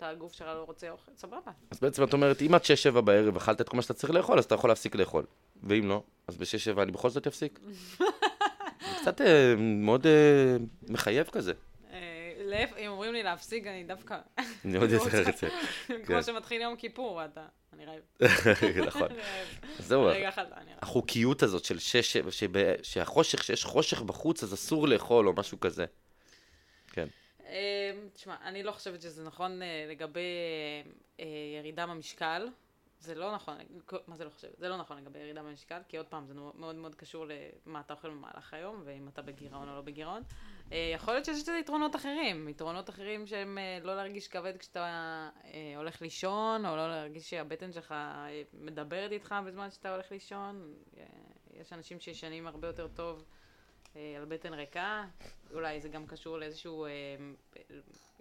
אתה 0.02 0.10
הגוף 0.10 0.34
שלך 0.34 0.47
לא 0.47 0.64
רוצה 0.68 0.89
אוכל, 0.89 1.12
סבבה. 1.16 1.52
אז 1.72 1.80
בעצם 1.80 2.04
את 2.04 2.14
אומרת, 2.14 2.41
אם 2.41 2.56
עד 2.56 2.62
6-7 2.95 3.02
בערב 3.02 3.38
אכלת 3.38 3.62
את 3.62 3.70
כל 3.70 3.78
מה 3.78 3.82
שאתה 3.82 3.93
צריך 3.93 4.14
לאכול, 4.14 4.38
אז 4.39 4.45
אתה 4.45 4.56
יכול 4.56 4.70
להפסיק 4.70 4.95
לאכול. 4.95 5.26
ואם 5.64 5.89
לא, 5.89 6.04
אז 6.28 6.38
ב-6-7 6.38 6.82
אני 6.82 6.91
בכל 6.91 7.10
זאת 7.10 7.28
אפסיק. 7.28 7.60
זה 7.99 8.95
קצת 9.02 9.22
אה, 9.22 9.56
מאוד 9.58 10.08
אה, 10.08 10.58
מחייב 10.89 11.28
כזה. 11.28 11.54
אה, 11.93 12.66
אם 12.78 12.88
אומרים 12.88 13.14
לי 13.14 13.24
להפסיק, 13.24 13.68
אני 13.68 13.84
דווקא... 13.84 14.18
אני 14.66 14.78
עוד 14.78 14.89
יותר 14.89 15.26
רוצה. 15.28 15.47
כמו 15.88 16.06
כן. 16.06 16.24
שמתחיל 16.24 16.62
יום 16.62 16.76
כיפור, 16.76 17.26
אתה... 17.26 17.45
אני 17.74 17.86
רעב. 17.86 18.28
נכון. 18.88 19.08
זהו. 19.80 20.10
החוקיות 20.82 21.43
הזאת 21.43 21.66
של 21.66 21.80
שש, 21.80 22.18
שהחושך, 22.84 23.43
שיש 23.43 23.66
חושך 23.66 24.02
בחוץ, 24.02 24.43
אז 24.43 24.54
אסור 24.54 24.88
לאכול 24.88 25.28
או 25.28 25.34
משהו 25.34 25.60
כזה. 25.60 25.86
אה, 27.52 27.91
תשמע, 28.14 28.36
אני 28.43 28.64
לא 28.64 28.72
חושבת 28.72 29.02
שזה 29.02 29.24
נכון 29.24 29.62
אה, 29.62 29.86
לגבי 29.89 30.22
אה, 31.20 31.26
ירידה 31.58 31.88
במשקל. 31.88 32.47
זה 32.99 33.16
לא 33.16 33.36
נכון, 33.36 33.58
מה 34.08 34.16
זה 34.16 34.26
לא 34.26 34.30
חושבת? 34.30 34.58
זה 34.58 34.70
לא 34.70 34.78
נכון 34.78 34.97
לגבי 34.97 35.20
ירידה 35.20 35.43
במשקל, 35.43 35.82
כי 35.88 35.97
עוד 35.97 36.06
פעם, 36.06 36.26
זה 36.26 36.34
מאוד 36.34 36.76
מאוד 36.76 36.95
קשור 36.95 37.26
למה 37.66 37.80
אתה 37.80 37.93
אוכל 37.93 38.10
במהלך 38.10 38.54
היום, 38.54 38.82
ואם 38.86 39.08
אתה 39.08 39.22
בגירעון 39.22 39.70
או 39.70 39.76
לא 39.76 39.82
בגירעון. 39.82 40.24
אה, 40.72 40.91
יכול 40.95 41.14
להיות 41.14 41.26
שיש 41.26 41.41
לזה 41.41 41.58
יתרונות 41.62 41.95
אחרים, 41.95 42.49
יתרונות 42.49 42.89
אחרים 42.89 43.28
שהם 43.28 43.58
לא 43.84 43.95
להרגיש 43.95 44.28
כבד 44.28 44.58
כשאתה 44.58 45.30
הולך 45.78 46.02
לישון, 46.02 46.66
או 46.66 46.76
לא 46.76 46.88
להרגיש 46.88 47.30
שהבטן 47.30 47.72
שלך 47.72 47.95
מדברת 48.54 49.12
איתך 49.12 49.36
בזמן 49.45 49.72
שאתה 49.72 49.93
הולך 49.93 50.12
לישון. 50.12 50.74
יש 51.54 51.74
אנשים 51.74 51.99
שישנים 51.99 52.47
הרבה 52.47 52.68
יותר 52.68 52.88
טוב 52.88 53.26
על 53.95 54.25
בטן 54.27 54.53
ריקה, 54.53 55.05
אולי 55.53 55.81
זה 55.81 55.89
גם 55.89 56.07
קשור 56.07 56.37
לאיזשהו, 56.37 56.85
אה, 56.85 56.89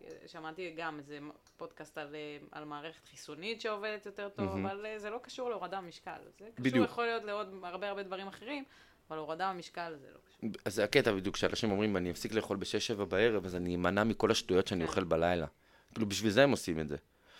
אה, 0.05 0.29
שמעתי 0.29 0.75
גם 0.77 0.99
איזה 0.99 1.19
פודקאסט 1.57 1.99
על, 1.99 2.15
אה, 2.15 2.39
על 2.53 2.65
מערכת 2.65 3.05
חיסונית 3.11 3.61
שעובדת 3.61 4.07
יותר 4.07 4.29
טוב, 4.29 4.47
מהמם. 4.47 4.67
אבל 4.67 4.87
אה, 4.87 4.99
זה 4.99 5.11
לא 5.11 5.19
קשור 5.23 5.51
להורדה 5.51 5.81
במשקל. 5.81 6.19
זה 6.25 6.31
קשור, 6.31 6.65
בדיוק. 6.65 6.87
יכול 6.87 7.05
להיות 7.05 7.25
לעוד 7.25 7.55
הרבה 7.63 7.89
הרבה 7.89 8.03
דברים 8.03 8.27
אחרים, 8.27 8.65
אבל 9.11 9.19
הורדה 9.19 9.53
במשקל 9.53 9.97
זה 10.01 10.07
לא 10.15 10.19
קשור. 10.29 10.51
אז 10.65 10.75
זה 10.75 10.85
הקטע 10.85 11.13
בדיוק, 11.13 11.37
שאנשים 11.37 11.71
אומרים, 11.71 11.97
אני 11.97 12.11
אפסיק 12.11 12.33
לאכול 12.33 12.57
ב-6-7 12.57 13.05
בערב, 13.05 13.45
אז 13.45 13.57
אני 13.57 13.75
אמנע 13.75 14.05
מכל 14.05 14.31
השטויות 14.31 14.67
שאני 14.67 14.85
כן. 14.85 14.89
אוכל 14.89 15.05
בלילה. 15.05 15.47
כאילו, 15.95 16.07
בשביל 16.09 16.31
זה 16.31 16.43
הם 16.43 16.51
עושים 16.51 16.81
את 16.81 16.89
זה. 16.89 16.97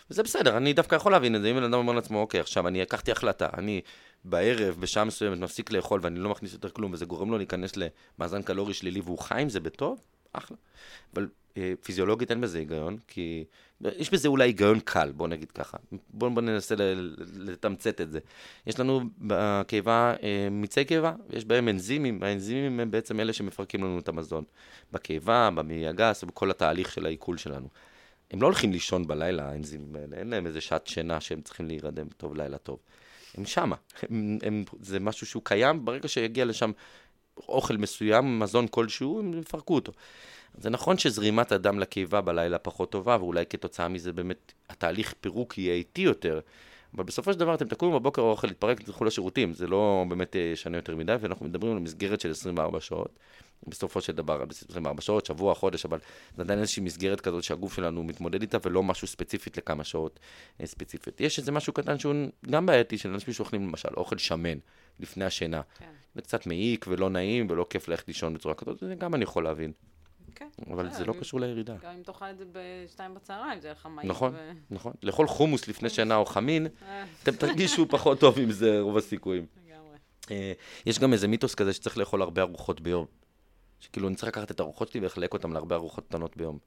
וזה 0.09 0.23
בסדר, 0.23 0.57
אני 0.57 0.73
דווקא 0.73 0.95
יכול 0.95 1.11
להבין 1.11 1.35
את 1.35 1.41
זה. 1.41 1.51
אם 1.51 1.55
בן 1.55 1.63
אדם 1.63 1.73
אומר 1.73 1.93
לעצמו, 1.93 2.19
אוקיי, 2.21 2.39
עכשיו 2.39 2.67
אני 2.67 2.81
לקחתי 2.81 3.11
החלטה, 3.11 3.47
אני 3.57 3.81
בערב, 4.23 4.75
בשעה 4.79 5.03
מסוימת, 5.03 5.37
מפסיק 5.37 5.71
לאכול 5.71 5.99
ואני 6.03 6.19
לא 6.19 6.29
מכניס 6.29 6.53
יותר 6.53 6.69
כלום, 6.69 6.93
וזה 6.93 7.05
גורם 7.05 7.31
לו 7.31 7.37
להיכנס 7.37 7.71
למאזן 7.77 8.41
קלורי 8.41 8.73
שלילי 8.73 9.01
והוא 9.01 9.19
חי 9.19 9.41
עם 9.41 9.49
זה 9.49 9.59
בטוב, 9.59 9.99
אחלה. 10.33 10.57
אבל 11.13 11.27
אה, 11.57 11.73
פיזיולוגית 11.83 12.31
אין 12.31 12.41
בזה 12.41 12.57
היגיון, 12.57 12.97
כי 13.07 13.43
יש 13.81 14.09
בזה 14.09 14.27
אולי 14.27 14.43
היגיון 14.43 14.79
קל, 14.79 15.11
בוא 15.11 15.27
נגיד 15.27 15.51
ככה. 15.51 15.77
בוא, 16.09 16.29
בוא 16.29 16.41
ננסה 16.41 16.75
ל- 16.75 17.15
לתמצת 17.37 18.01
את 18.01 18.11
זה. 18.11 18.19
יש 18.67 18.79
לנו 18.79 19.01
בקיבה 19.17 20.13
אה, 20.23 20.47
מיצי 20.51 20.85
קיבה, 20.85 21.13
יש 21.29 21.45
בהם 21.45 21.67
אנזימים, 21.67 22.23
האנזימים 22.23 22.79
הם 22.79 22.91
בעצם 22.91 23.19
אלה 23.19 23.33
שמפרקים 23.33 23.83
לנו 23.83 23.99
את 23.99 24.07
המזון. 24.07 24.43
בקיבה, 24.91 25.49
במעי 25.55 25.87
הגס, 25.87 26.23
ובכל 26.23 26.51
התהליך 26.51 26.91
של 26.91 27.05
העיכול 27.05 27.37
שלנו. 27.37 27.67
הם 28.31 28.41
לא 28.41 28.47
הולכים 28.47 28.71
לישון 28.71 29.07
בלילה, 29.07 29.49
האנזימים 29.49 29.95
האלה, 29.95 30.17
אין 30.17 30.29
להם 30.29 30.47
איזה 30.47 30.61
שעת 30.61 30.87
שינה 30.87 31.21
שהם 31.21 31.41
צריכים 31.41 31.67
להירדם 31.67 32.07
טוב, 32.17 32.35
לילה 32.35 32.57
טוב. 32.57 32.79
הם 33.37 33.45
שמה, 33.45 33.75
הם, 34.09 34.37
הם, 34.43 34.63
זה 34.81 34.99
משהו 34.99 35.27
שהוא 35.27 35.41
קיים, 35.45 35.85
ברגע 35.85 36.07
שיגיע 36.07 36.45
לשם 36.45 36.71
אוכל 37.37 37.77
מסוים, 37.77 38.39
מזון 38.39 38.67
כלשהו, 38.67 39.19
הם 39.19 39.39
יפרקו 39.39 39.75
אותו. 39.75 39.91
זה 40.57 40.69
נכון 40.69 40.97
שזרימת 40.97 41.51
הדם 41.51 41.79
לקיבה 41.79 42.21
בלילה 42.21 42.59
פחות 42.59 42.91
טובה, 42.91 43.17
ואולי 43.19 43.45
כתוצאה 43.45 43.87
מזה 43.87 44.13
באמת 44.13 44.53
התהליך 44.69 45.13
פירוק 45.21 45.57
יהיה 45.57 45.73
איטי 45.73 46.01
יותר, 46.01 46.39
אבל 46.95 47.03
בסופו 47.03 47.33
של 47.33 47.39
דבר 47.39 47.55
אתם 47.55 47.67
תקומו 47.67 47.99
בבוקר, 47.99 48.21
האוכל 48.21 48.51
יתפרק, 48.51 48.81
תלכו 48.81 49.05
לשירותים, 49.05 49.53
זה 49.53 49.67
לא 49.67 50.05
באמת 50.09 50.35
אה, 50.35 50.41
ישנה 50.41 50.77
יותר 50.77 50.95
מדי, 50.95 51.15
ואנחנו 51.19 51.45
מדברים 51.45 51.73
על 51.73 51.79
מסגרת 51.79 52.21
של 52.21 52.31
24 52.31 52.79
שעות. 52.79 53.19
בסופו 53.67 54.01
של 54.01 54.13
דבר, 54.13 54.41
על 54.41 54.45
בסיס 54.45 54.69
24 54.69 55.01
שעות, 55.01 55.25
שבוע, 55.25 55.55
חודש, 55.55 55.85
אבל 55.85 55.99
זה 56.35 56.41
עדיין 56.41 56.59
איזושהי 56.59 56.83
מסגרת 56.83 57.21
כזאת 57.21 57.43
שהגוף 57.43 57.75
שלנו 57.75 58.03
מתמודד 58.03 58.41
איתה, 58.41 58.57
ולא 58.63 58.83
משהו 58.83 59.07
ספציפית 59.07 59.57
לכמה 59.57 59.83
שעות 59.83 60.19
אה, 60.61 60.65
ספציפית. 60.65 61.21
יש 61.21 61.39
איזה 61.39 61.51
משהו 61.51 61.73
קטן 61.73 61.99
שהוא 61.99 62.15
גם 62.49 62.65
בעייתי, 62.65 62.97
של 62.97 63.09
אנשים 63.09 63.33
שאוכלים 63.33 63.67
למשל 63.67 63.89
אוכל 63.97 64.17
שמן 64.17 64.57
לפני 64.99 65.25
השינה. 65.25 65.61
כן. 65.79 65.85
זה 66.15 66.21
קצת 66.21 66.47
מעיק 66.47 66.85
ולא 66.89 67.09
נעים 67.09 67.47
ולא 67.49 67.65
כיף 67.69 67.87
ללכת 67.87 68.07
לישון 68.07 68.33
בצורה 68.33 68.55
כזאת, 68.55 68.79
זה 68.79 68.95
גם 68.95 69.15
אני 69.15 69.23
יכול 69.23 69.43
להבין. 69.43 69.71
כן. 70.35 70.47
אבל 70.73 70.91
זה 70.91 71.05
לא 71.05 71.13
קשור 71.19 71.39
לירידה. 71.39 71.75
גם 71.83 71.91
אם 71.97 72.03
תאכל 72.03 72.25
את 72.25 72.37
זה 72.37 72.45
בשתיים 72.51 73.15
בצהריים, 73.15 73.59
זה 73.59 73.67
יהיה 73.67 73.75
לך 73.79 73.85
מהיר. 73.85 74.09
נכון, 74.09 74.35
נכון. 74.71 74.93
לאכול 75.03 75.27
חומוס 75.27 75.67
לפני 75.67 75.89
שינה 75.89 76.15
או 76.15 76.25
חמין, 76.25 76.67
אתם 77.23 77.31
תרגישו 77.31 77.87
פחות 77.89 78.19
טוב 78.19 78.39
עם 78.39 78.51
זה, 78.51 78.79
רוב 78.79 78.97
הסיכויים. 78.97 79.45
אה, 80.31 80.53
יש 80.85 80.99
גם 80.99 81.13
איזה 81.13 81.27
מיתוס 81.27 81.55
כזה 81.55 81.73
שצריך 81.73 81.97
לאכול 81.97 82.21
הרבה 82.21 82.41
ארוחות 82.41 82.81
ביום. 82.81 83.05
שכאילו 83.81 84.07
אני 84.07 84.15
צריך 84.15 84.27
לקחת 84.27 84.51
את 84.51 84.59
הארוחות 84.59 84.91
שלי 84.91 85.01
ולחלק 85.01 85.33
אותן 85.33 85.51
להרבה 85.51 85.75
ארוחות 85.75 86.07
קטנות 86.07 86.37
ביום. 86.37 86.59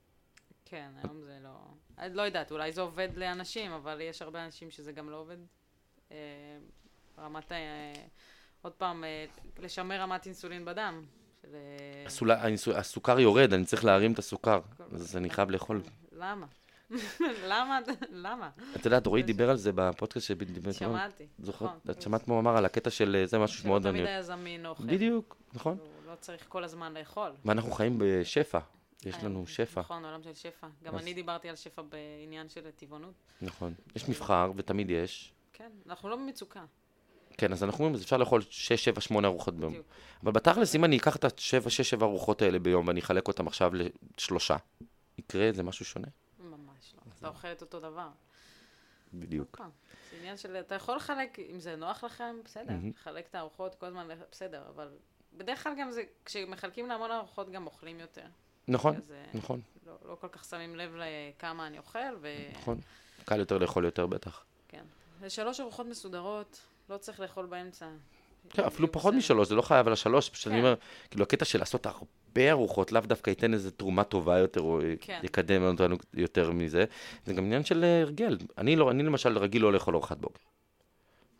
כן, 0.64 0.90
היום 1.02 1.22
זה 1.24 1.38
לא... 1.42 1.50
אני 1.98 2.14
לא 2.14 2.22
יודעת, 2.22 2.52
אולי 2.52 2.72
זה 2.72 2.80
עובד 2.80 3.08
לאנשים, 3.16 3.72
אבל 3.72 4.00
יש 4.00 4.22
הרבה 4.22 4.44
אנשים 4.44 4.70
שזה 4.70 4.92
גם 4.92 5.10
לא 5.10 5.16
עובד. 5.16 5.36
אה, 6.12 6.16
רמת, 7.18 7.52
ה... 7.52 7.54
עוד 8.62 8.72
פעם, 8.72 9.04
אה, 9.04 9.24
לשמר 9.58 10.00
רמת 10.00 10.26
אינסולין 10.26 10.64
בדם. 10.64 11.04
אה, 11.54 12.46
הסוכר 12.76 13.20
יורד, 13.20 13.52
אני 13.52 13.64
צריך 13.64 13.84
להרים 13.84 14.12
את 14.12 14.18
הסוכר, 14.18 14.60
אז 14.92 15.16
אני 15.16 15.30
חייב 15.30 15.50
לאכול. 15.50 15.82
למה? 16.12 16.46
למה? 17.50 17.78
למה? 18.10 18.50
את 18.76 18.84
יודעת, 18.84 19.06
רועי 19.06 19.22
דיבר 19.22 19.50
על 19.50 19.56
זה 19.56 19.72
בפודקאסט 19.74 20.26
שדיבר, 20.26 20.72
שמעתי. 20.72 21.26
זוכרת, 21.38 21.68
נכון. 21.68 21.90
את 21.90 22.02
שמעת 22.02 22.28
מה 22.28 22.34
הוא 22.34 22.40
אמר 22.40 22.56
על 22.56 22.64
הקטע 22.64 22.90
של 22.90 23.16
אה, 23.18 23.26
זה 23.26 23.38
משהו 23.38 23.62
שמאוד 23.62 23.82
תמיד 23.82 23.92
מעניין. 23.92 24.06
היה 24.06 24.22
זמין 24.22 24.66
אוכל. 24.66 24.84
בדיוק, 24.86 25.36
נכון. 25.54 25.78
לא 26.14 26.20
צריך 26.20 26.44
כל 26.48 26.64
הזמן 26.64 26.94
לאכול. 26.94 27.32
ואנחנו 27.44 27.70
חיים 27.72 27.98
בשפע, 27.98 28.58
יש 29.06 29.16
לנו 29.24 29.40
אה, 29.40 29.46
שפע, 29.46 29.80
נכון, 29.80 30.04
עולם 30.04 30.22
של 30.22 30.34
שפע. 30.34 30.66
גם 30.82 30.94
אז- 30.94 31.02
אני 31.02 31.14
דיברתי 31.14 31.48
על 31.48 31.56
שפע 31.56 31.82
בעניין 31.82 32.48
של 32.48 32.70
טבעונות. 32.70 33.14
נכון. 33.42 33.74
יש 33.96 34.08
מבחר, 34.08 34.52
ותמיד 34.56 34.90
יש. 34.90 35.32
כן, 35.52 35.70
אנחנו 35.86 36.08
לא 36.08 36.16
במצוקה. 36.16 36.64
כן, 37.38 37.52
אז 37.52 37.64
אנחנו 37.64 37.78
אומרים, 37.78 37.94
אז 37.94 38.02
אפשר 38.02 38.16
לאכול 38.16 38.40
6, 38.50 38.72
7, 38.84 39.00
8 39.00 39.28
ארוחות 39.28 39.54
ביום. 39.56 39.72
בדיוק. 39.72 39.86
אבל 40.22 40.32
בתכלס, 40.32 40.74
אם 40.74 40.84
אני 40.84 40.98
אקח 40.98 41.16
את 41.16 41.24
ה-7, 41.24 41.70
6, 41.70 41.80
7 41.80 42.06
ארוחות 42.06 42.42
האלה 42.42 42.58
ביום 42.58 42.88
ואני 42.88 43.00
אחלק 43.00 43.28
אותן 43.28 43.46
עכשיו 43.46 43.72
לשלושה, 43.74 44.56
יקרה 45.18 45.42
איזה 45.44 45.62
משהו 45.62 45.84
שונה? 45.84 46.06
ממש 46.38 46.94
לא. 46.96 47.12
אתה 47.18 47.28
אוכל 47.28 47.48
את 47.52 47.60
אותו 47.62 47.80
דבר. 47.80 48.08
בדיוק. 49.14 49.56
פעם, 49.56 49.70
זה 50.10 50.16
עניין 50.18 50.36
של, 50.36 50.56
אתה 50.56 50.74
יכול 50.74 50.96
לחלק, 50.96 51.38
אם 51.38 51.60
זה 51.60 51.76
נוח 51.76 52.04
לכם, 52.04 52.36
בסדר. 52.44 52.74
לחלק 53.00 53.26
את 53.30 53.34
הארוחות 53.34 53.74
כל 53.74 53.86
הזמן, 53.86 54.08
בסדר, 54.32 54.62
אבל 54.74 54.88
בדרך 55.36 55.62
כלל 55.62 55.72
גם 55.78 55.90
זה, 55.90 56.02
כשמחלקים 56.24 56.86
להמון 56.86 57.10
ארוחות 57.10 57.50
גם 57.50 57.66
אוכלים 57.66 58.00
יותר. 58.00 58.26
נכון, 58.68 58.94
אה, 58.94 59.24
נכון, 59.34 59.60
לא, 59.86 59.92
לא 60.08 60.16
כל 60.20 60.28
כך 60.28 60.44
שמים 60.44 60.76
לב 60.76 60.94
לכמה 60.96 61.66
אני 61.66 61.78
אוכל, 61.78 61.98
וכן. 62.20 62.58
נכון. 62.60 62.78
קל 63.24 63.38
יותר 63.38 63.58
לאכול 63.58 63.84
יותר 63.84 64.06
בטח. 64.06 64.44
זה 65.20 65.30
שלוש 65.30 65.60
ארוחות 65.60 65.86
מסודרות, 65.86 66.60
לא 66.90 66.96
צריך 66.96 67.20
לאכול 67.20 67.46
באמצע. 67.46 67.86
כן, 68.50 68.62
אפילו 68.64 68.92
פחות. 68.92 69.14
משלוש, 69.14 69.48
זה 69.48 69.54
לא 69.54 69.62
חייב 69.62 69.86
על 69.86 69.92
השלוש, 69.92 70.30
פשוט 70.30 70.46
אני 70.46 70.56
כן. 70.56 70.60
אומר, 70.60 70.74
כאילו, 71.10 71.22
הקטע 71.22 71.44
של 71.44 71.58
לעשות 71.58 71.86
הרבה 71.86 72.50
ארוחות, 72.50 72.92
לאו 72.92 73.00
דווקא 73.00 73.30
ייתן 73.30 73.54
איזה 73.54 73.70
תרומה 73.70 74.04
טובה 74.04 74.38
יותר, 74.38 74.60
או 74.60 74.80
כן. 75.00 75.20
יקדם 75.22 75.62
אותנו 75.62 75.96
יותר 76.14 76.50
מזה. 76.50 76.84
זה 77.26 77.34
גם 77.34 77.44
עניין 77.44 77.64
של 77.64 77.84
אה, 77.84 78.00
הרגל. 78.00 78.38
אני 78.58 78.76
לא, 78.76 78.90
אני 78.90 79.02
למשל 79.02 79.38
רגיל 79.38 79.62
לא 79.62 79.72
לאכול 79.72 79.94
ארוחת 79.94 80.16
בוקר. 80.16 80.40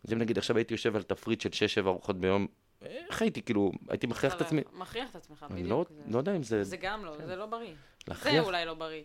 אז 0.03 0.13
אם 0.13 0.17
נגיד 0.17 0.37
עכשיו 0.37 0.57
הייתי 0.57 0.73
יושב 0.73 0.95
על 0.95 1.03
תפריט 1.03 1.41
של 1.41 1.51
שש-שבע 1.51 1.89
ארוחות 1.89 2.17
ביום, 2.17 2.47
איך 2.85 3.21
הייתי, 3.21 3.41
כאילו, 3.41 3.71
הייתי 3.89 4.07
מכריח 4.07 4.35
את 4.35 4.41
עצמי. 4.41 4.61
מכריח 4.73 5.09
את 5.09 5.15
עצמך, 5.15 5.45
בדיוק. 5.51 5.69
לא, 5.69 5.85
זה- 5.89 6.01
לא 6.13 6.17
יודע 6.17 6.35
אם 6.35 6.43
זה... 6.43 6.63
זה 6.63 6.77
גם 6.77 7.05
לא, 7.05 7.13
זה 7.25 7.35
לא 7.35 7.45
בריא. 7.45 7.67
זה 7.69 7.73
להכריח, 8.07 8.45
אולי 8.45 8.65
לא 8.65 8.73
בריא. 8.73 9.01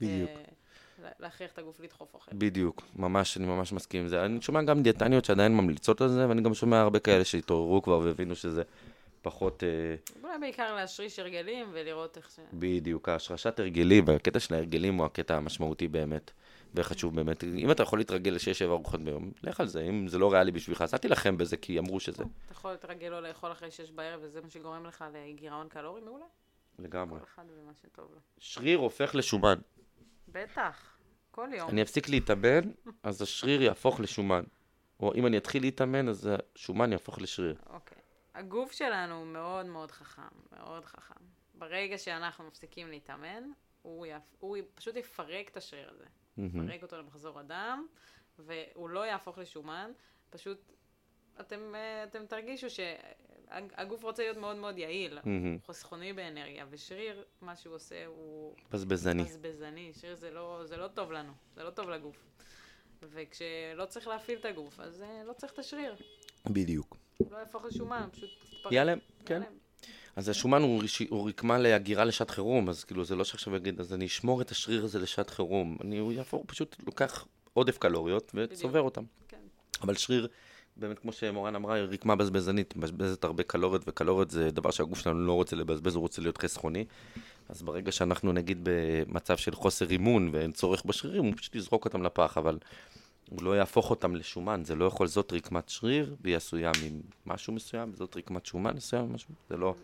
בדיוק. 0.00 0.30
אה, 0.30 0.42
לה- 1.02 1.10
להכריח 1.20 1.52
את 1.52 1.58
הגוף 1.58 1.80
לדחוף 1.80 2.14
אוכל. 2.14 2.30
בדיוק, 2.34 2.82
ממש, 2.96 3.36
אני 3.36 3.46
ממש 3.46 3.72
מסכים 3.72 4.00
עם 4.00 4.08
זה. 4.08 4.24
אני 4.24 4.42
שומע 4.42 4.62
גם 4.62 4.82
דיאטניות 4.82 5.24
שעדיין 5.24 5.56
ממליצות 5.56 6.00
על 6.00 6.08
זה, 6.08 6.28
ואני 6.28 6.42
גם 6.42 6.54
שומע 6.54 6.80
הרבה 6.80 6.98
כאלה 6.98 7.24
שהתעוררו 7.24 7.82
כבר 7.82 7.98
והבינו 7.98 8.36
שזה 8.36 8.62
פחות... 9.22 9.64
אה, 9.64 9.68
אולי 10.22 10.38
בעיקר 10.40 10.74
להשריש 10.74 11.18
הרגלים 11.18 11.66
ולראות 11.72 12.16
איך 12.16 12.30
ש... 12.30 12.38
בדיוק, 12.52 13.08
השרשת 13.08 13.60
הרגלים, 13.60 14.04
והקטע 14.06 14.40
של 14.40 14.54
ההרגלים 14.54 14.94
הוא 14.94 15.06
הקטע 15.06 15.36
המשמעותי 15.36 15.88
באמת, 15.88 16.30
וחשוב 16.74 17.16
באמת. 17.16 17.44
אם 17.44 17.70
אתה 17.70 17.82
יכול 17.82 17.98
להתרגל 17.98 18.30
לשש-שבע 18.30 18.72
ארוחות 18.72 19.00
ביום, 19.00 19.30
לך 19.42 19.60
על 19.60 19.66
זה. 19.66 19.82
אם 19.82 20.08
זה 20.08 20.18
לא 20.18 20.32
ריאלי 20.32 20.50
בשבילך, 20.50 20.82
אז 20.82 20.94
אל 20.94 20.98
תילחם 20.98 21.38
בזה, 21.38 21.56
כי 21.56 21.78
אמרו 21.78 22.00
שזה. 22.00 22.22
אתה 22.22 22.52
יכול 22.52 22.70
להתרגל 22.70 23.08
לא 23.08 23.22
לאכול 23.22 23.52
אחרי 23.52 23.70
שש 23.70 23.90
בערב, 23.90 24.20
וזה 24.22 24.40
מה 24.40 24.50
שגורם 24.50 24.86
לך 24.86 25.04
לגירעון 25.14 25.68
קלורי 25.68 26.00
מעולה? 26.00 26.26
לגמרי. 26.78 27.18
כל 27.20 27.24
אחד 27.24 27.44
ומה 27.48 27.72
שטוב 27.82 28.10
לו. 28.14 28.20
שריר 28.38 28.78
הופך 28.78 29.14
לשומן. 29.14 29.58
בטח, 30.28 30.98
כל 31.30 31.48
יום. 31.56 31.70
אני 31.70 31.82
אפסיק 31.82 32.08
להתאמן, 32.08 32.60
אז 33.02 33.22
השריר 33.22 33.62
יהפוך 33.62 34.00
לשומן. 34.00 34.44
או 35.00 35.14
אם 35.14 35.26
אני 35.26 35.36
אתחיל 35.36 35.62
להתאמן, 35.62 36.08
אז 36.08 36.28
השומן 36.32 36.92
יהפוך 36.92 37.18
לשריר. 37.18 37.56
אוקיי. 37.66 37.98
הגוף 38.34 38.72
שלנו 38.72 39.14
הוא 39.14 39.26
מאוד 39.26 39.66
מאוד 39.66 39.90
חכם, 39.90 40.22
מאוד 40.52 40.84
חכם. 40.84 41.24
ברגע 41.54 41.98
שאנחנו 41.98 42.44
מפסיקים 42.46 42.88
להתאמן, 42.88 43.42
הוא, 43.82 44.06
יפ... 44.06 44.22
הוא 44.38 44.56
פשוט 44.74 44.96
יפרק 44.96 45.48
את 45.48 45.56
השריר 45.56 45.90
הזה. 45.90 46.04
מהמם. 46.36 46.64
יפרק 46.64 46.82
אותו 46.82 46.98
למחזור 46.98 47.38
הדם, 47.38 47.86
והוא 48.38 48.90
לא 48.90 49.06
יהפוך 49.06 49.38
לשומן, 49.38 49.90
פשוט 50.30 50.72
אתם, 51.40 51.74
אה, 51.74 52.04
אתם 52.04 52.26
תרגישו 52.26 52.66
שהגוף 52.70 54.02
רוצה 54.02 54.22
להיות 54.22 54.36
מאוד 54.36 54.56
מאוד 54.56 54.78
יעיל, 54.78 55.18
מהמם. 55.24 55.58
חסכוני 55.66 56.12
באנרגיה, 56.12 56.66
ושריר, 56.70 57.24
מה 57.40 57.56
שהוא 57.56 57.74
עושה 57.74 58.06
הוא 58.06 58.56
בזבזני. 58.70 59.24
בזבזני, 59.24 59.92
שריר 60.00 60.14
זה 60.14 60.30
לא, 60.30 60.60
זה 60.64 60.76
לא 60.76 60.88
טוב 60.88 61.12
לנו, 61.12 61.32
זה 61.54 61.62
לא 61.62 61.70
טוב 61.70 61.90
לגוף. 61.90 62.16
וכשלא 63.02 63.84
צריך 63.88 64.08
להפעיל 64.08 64.38
את 64.38 64.44
הגוף, 64.44 64.80
אז 64.80 65.02
אה, 65.02 65.24
לא 65.24 65.32
צריך 65.32 65.52
את 65.52 65.58
השריר. 65.58 65.94
בדיוק. 66.46 66.96
לא 67.30 67.36
יהפוך 67.36 67.64
לשומן, 67.64 68.08
פשוט. 68.12 68.30
ייעלם, 68.70 68.98
כן. 69.26 69.34
ייעלם. 69.34 69.61
אז 70.16 70.28
השומן 70.28 70.62
הוא, 70.62 70.82
הוא 71.08 71.28
רקמה 71.28 71.58
להגירה 71.58 72.04
לשעת 72.04 72.30
חירום, 72.30 72.68
אז 72.68 72.84
כאילו 72.84 73.04
זה 73.04 73.16
לא 73.16 73.24
שעכשיו 73.24 73.56
יגיד, 73.56 73.80
אז 73.80 73.92
אני 73.92 74.06
אשמור 74.06 74.40
את 74.40 74.50
השריר 74.50 74.84
הזה 74.84 74.98
לשעת 74.98 75.30
חירום. 75.30 75.76
אני, 75.84 75.98
הוא 75.98 76.12
הוא 76.30 76.44
פשוט 76.46 76.76
לוקח 76.86 77.26
עודף 77.54 77.78
קלוריות 77.78 78.32
וצובר 78.34 78.80
אותם. 78.80 79.02
כן. 79.28 79.36
אבל 79.82 79.94
שריר, 79.94 80.28
באמת 80.76 80.98
כמו 80.98 81.12
שמורן 81.12 81.54
אמרה, 81.54 81.74
היא 81.74 81.84
רקמה 81.84 82.16
בזבזנית, 82.16 82.76
מבזבזת 82.76 83.24
הרבה 83.24 83.42
קלוריות, 83.42 83.82
וקלוריות 83.86 84.30
זה 84.30 84.50
דבר 84.50 84.70
שהגוף 84.70 84.98
שלנו 84.98 85.26
לא 85.26 85.32
רוצה 85.32 85.56
לבזבז, 85.56 85.94
הוא 85.94 86.02
רוצה 86.02 86.22
להיות 86.22 86.38
חסכוני. 86.38 86.84
אז 87.48 87.62
ברגע 87.62 87.92
שאנחנו 87.92 88.32
נגיד 88.32 88.58
במצב 88.62 89.36
של 89.36 89.54
חוסר 89.54 89.90
אימון 89.90 90.28
ואין 90.32 90.52
צורך 90.52 90.84
בשרירים, 90.84 91.24
הוא 91.24 91.32
פשוט 91.36 91.54
יזרוק 91.54 91.84
אותם 91.84 92.02
לפח, 92.02 92.38
אבל 92.38 92.58
הוא 93.32 93.42
לא 93.42 93.56
יהפוך 93.56 93.90
אותם 93.90 94.16
לשומן, 94.16 94.62
זה 94.64 94.74
לא 94.74 94.84
יכול, 94.84 95.06
זאת 95.06 95.32
רקמת 95.32 95.68
שריר, 95.68 96.16
והיא 96.20 96.36
עשויה 96.36 96.72
ממשהו 97.26 97.52
מסוים, 97.52 97.90
וזאת 97.92 98.16
רקמת 98.16 98.46
שומן 98.46 98.74
מסוים, 98.76 99.12
משהו, 99.12 99.34
זה 99.48 99.56
לא, 99.56 99.74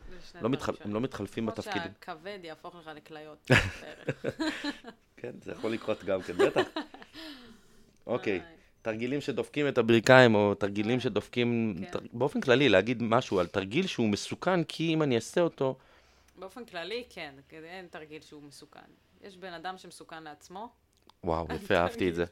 לא 0.43 0.49
מתחל. 0.49 0.73
הם 0.81 0.95
לא 0.95 1.01
מתחלפים 1.01 1.47
בתפקידים. 1.47 1.83
שהכבד 1.83 2.39
יהפוך 2.43 2.75
לך 2.75 2.91
לכליות, 2.97 3.51
בערך. 3.51 4.25
כן, 5.17 5.33
זה 5.43 5.53
יכול 5.53 5.71
לקרות 5.73 6.05
גם 6.05 6.23
כן, 6.23 6.33
בטח. 6.37 6.63
אוקיי. 8.07 8.41
תרגילים 8.83 9.21
שדופקים 9.21 9.69
את 9.69 9.79
הברכיים, 9.79 10.35
או 10.35 10.55
תרגילים 10.55 11.01
שדופקים, 11.01 11.75
כן. 11.81 11.91
תר- 11.91 11.99
באופן 12.13 12.41
כללי, 12.41 12.69
להגיד 12.69 13.03
משהו 13.03 13.41
על 13.41 13.47
תרגיל 13.47 13.87
שהוא 13.87 14.09
מסוכן, 14.09 14.65
כי 14.65 14.95
אם 14.95 15.03
אני 15.03 15.15
אעשה 15.17 15.41
אותו, 15.41 15.77
באופן 16.39 16.65
כללי, 16.65 17.05
כן, 17.11 17.35
כדי- 17.49 17.67
אין 17.67 17.87
תרגיל 17.91 18.23
שהוא 18.23 18.43
מסוכן. 18.43 18.81
יש 19.23 19.37
בן 19.37 19.53
אדם 19.53 19.79
שמסוכן 19.79 20.23
לעצמו. 20.23 20.69
וואו, 21.25 21.47
יפה, 21.55 21.75
אהבתי 21.77 22.09
את 22.09 22.15
זה. 22.15 22.25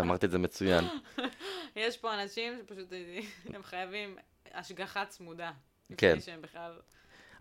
אמרת 0.00 0.24
את 0.24 0.30
זה 0.30 0.38
מצוין. 0.38 0.84
יש 1.76 1.96
פה 1.96 2.22
אנשים 2.22 2.52
שפשוט 2.58 2.92
אה, 2.92 3.20
הם 3.54 3.62
חייבים 3.62 4.16
השגחה 4.54 5.04
צמודה. 5.06 5.52
כן. 5.96 6.08
לפני 6.08 6.20
שהם 6.20 6.42
בכלל 6.42 6.78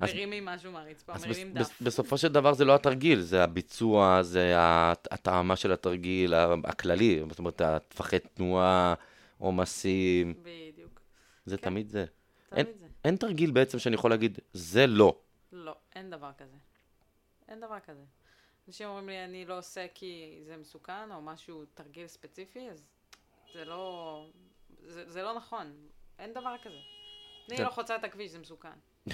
מרימים 0.01 0.45
משהו 0.45 0.72
מהרצפה, 0.72 1.13
מרימים 1.28 1.53
דף. 1.53 1.61
בס- 1.61 1.82
בסופו 1.82 2.18
של 2.18 2.28
דבר 2.28 2.53
זה 2.53 2.65
לא 2.65 2.76
התרגיל, 2.76 3.22
זה 3.22 3.43
הביצוע, 3.43 4.24
זה 4.24 4.53
הט- 4.57 5.07
הטעמה 5.11 5.55
של 5.55 5.72
התרגיל 5.72 6.34
הכללי, 6.63 7.22
זאת 7.30 7.39
אומרת, 7.39 7.61
הטווחי 7.61 8.20
תנועה, 8.20 8.93
עומסים, 9.38 10.34
בדיוק. 10.43 10.99
זה 11.45 11.57
כן. 11.57 11.63
תמיד 11.63 11.89
זה. 11.89 12.05
תמיד 12.49 12.65
זה. 12.80 12.86
אין 13.05 13.15
תרגיל 13.15 13.51
בעצם 13.51 13.80
שאני 13.80 13.95
יכול 13.95 14.09
להגיד, 14.11 14.39
זה 14.53 14.88
לא. 14.88 15.18
לא, 15.51 15.76
אין 15.95 16.09
דבר 16.09 16.32
כזה. 16.38 16.55
אין 17.49 17.59
דבר 17.59 17.80
כזה. 17.80 18.01
אנשים 18.68 18.88
אומרים 18.88 19.09
לי, 19.09 19.24
אני 19.24 19.45
לא 19.45 19.57
עושה 19.57 19.86
כי 19.93 20.39
זה 20.45 20.57
מסוכן, 20.57 21.11
או 21.11 21.22
משהו, 21.22 21.65
תרגיל 21.74 22.07
ספציפי, 22.07 22.70
אז 22.70 22.84
זה 23.53 23.65
לא... 23.65 24.26
זה, 24.88 25.09
זה 25.09 25.24
לא 25.24 25.34
נכון. 25.34 25.74
אין 26.20 26.34
דבר 26.34 26.55
כזה. 26.63 26.78
אני 27.49 27.57
כן. 27.57 27.63
לא 27.63 27.70
חוצה 27.70 27.95
את 27.95 28.03
הכביש, 28.03 28.32
זה 28.32 28.39
מסוכן. 28.39 28.70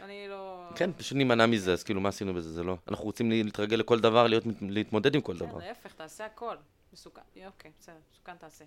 אני 0.00 0.28
לא... 0.28 0.68
כן, 0.76 0.92
פשוט 0.92 1.18
נימנע 1.18 1.46
מזה, 1.46 1.72
אז 1.72 1.84
כאילו, 1.84 2.00
מה 2.00 2.08
עשינו 2.08 2.34
בזה? 2.34 2.52
זה 2.52 2.62
לא. 2.62 2.76
אנחנו 2.88 3.04
רוצים 3.04 3.30
להתרגל 3.30 3.76
לכל 3.76 4.00
דבר, 4.00 4.26
להיות, 4.26 4.44
להתמודד 4.60 5.14
עם 5.14 5.20
כל 5.20 5.38
כן, 5.38 5.46
דבר. 5.46 5.58
להפך, 5.58 5.94
תעשה 5.94 6.26
הכל. 6.26 6.56
מסוכן. 6.92 7.20
אוקיי, 7.46 7.70
בסדר, 7.80 7.96
מסוכן 8.12 8.36
תעשה. 8.36 8.64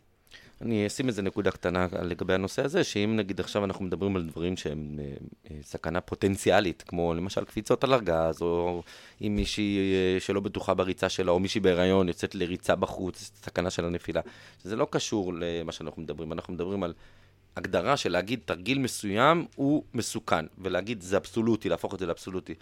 אני 0.62 0.88
אשים 0.88 1.08
איזה 1.08 1.22
נקודה 1.22 1.52
קטנה 1.52 1.88
לגבי 2.02 2.34
הנושא 2.34 2.64
הזה, 2.64 2.84
שאם 2.84 3.16
נגיד 3.16 3.40
עכשיו 3.40 3.66
אנחנו 3.66 3.86
מדברים 3.86 4.16
על 4.16 4.24
דברים 4.24 4.58
שהם 4.58 5.00
אה, 5.00 5.06
אה, 5.52 5.58
סכנה 5.64 6.02
פוטנציאלית, 6.02 6.84
כמו 6.88 7.14
למשל 7.14 7.46
קפיצות 7.46 7.84
על 7.84 7.94
ארגז, 7.94 8.42
או 8.42 8.84
אם 9.22 9.36
מישהי 9.36 9.78
אה, 9.94 10.20
שלא 10.20 10.40
בטוחה 10.40 10.74
בריצה 10.74 11.10
שלה, 11.10 11.32
או 11.32 11.40
מישהי 11.40 11.62
בהיריון 11.62 12.08
יוצאת 12.08 12.36
לריצה 12.36 12.76
בחוץ, 12.76 13.32
סכנה 13.44 13.70
של 13.70 13.86
הנפילה. 13.86 14.22
זה 14.64 14.76
לא 14.76 14.88
קשור 14.92 15.34
למה 15.34 15.72
שאנחנו 15.72 16.02
מדברים, 16.02 16.32
אנחנו 16.32 16.54
מדברים 16.54 16.84
על 16.84 16.94
הגדרה 17.56 17.98
של 17.98 18.12
להגיד 18.12 18.40
תרגיל 18.46 18.80
מסוים 18.80 19.46
הוא 19.56 19.84
מסוכן, 19.94 20.46
ולהגיד 20.58 21.02
זה 21.02 21.18
אבסולוטי, 21.18 21.70
להפוך 21.70 21.94
את 21.94 22.00
זה 22.00 22.06
לאבסולוטי. 22.06 22.54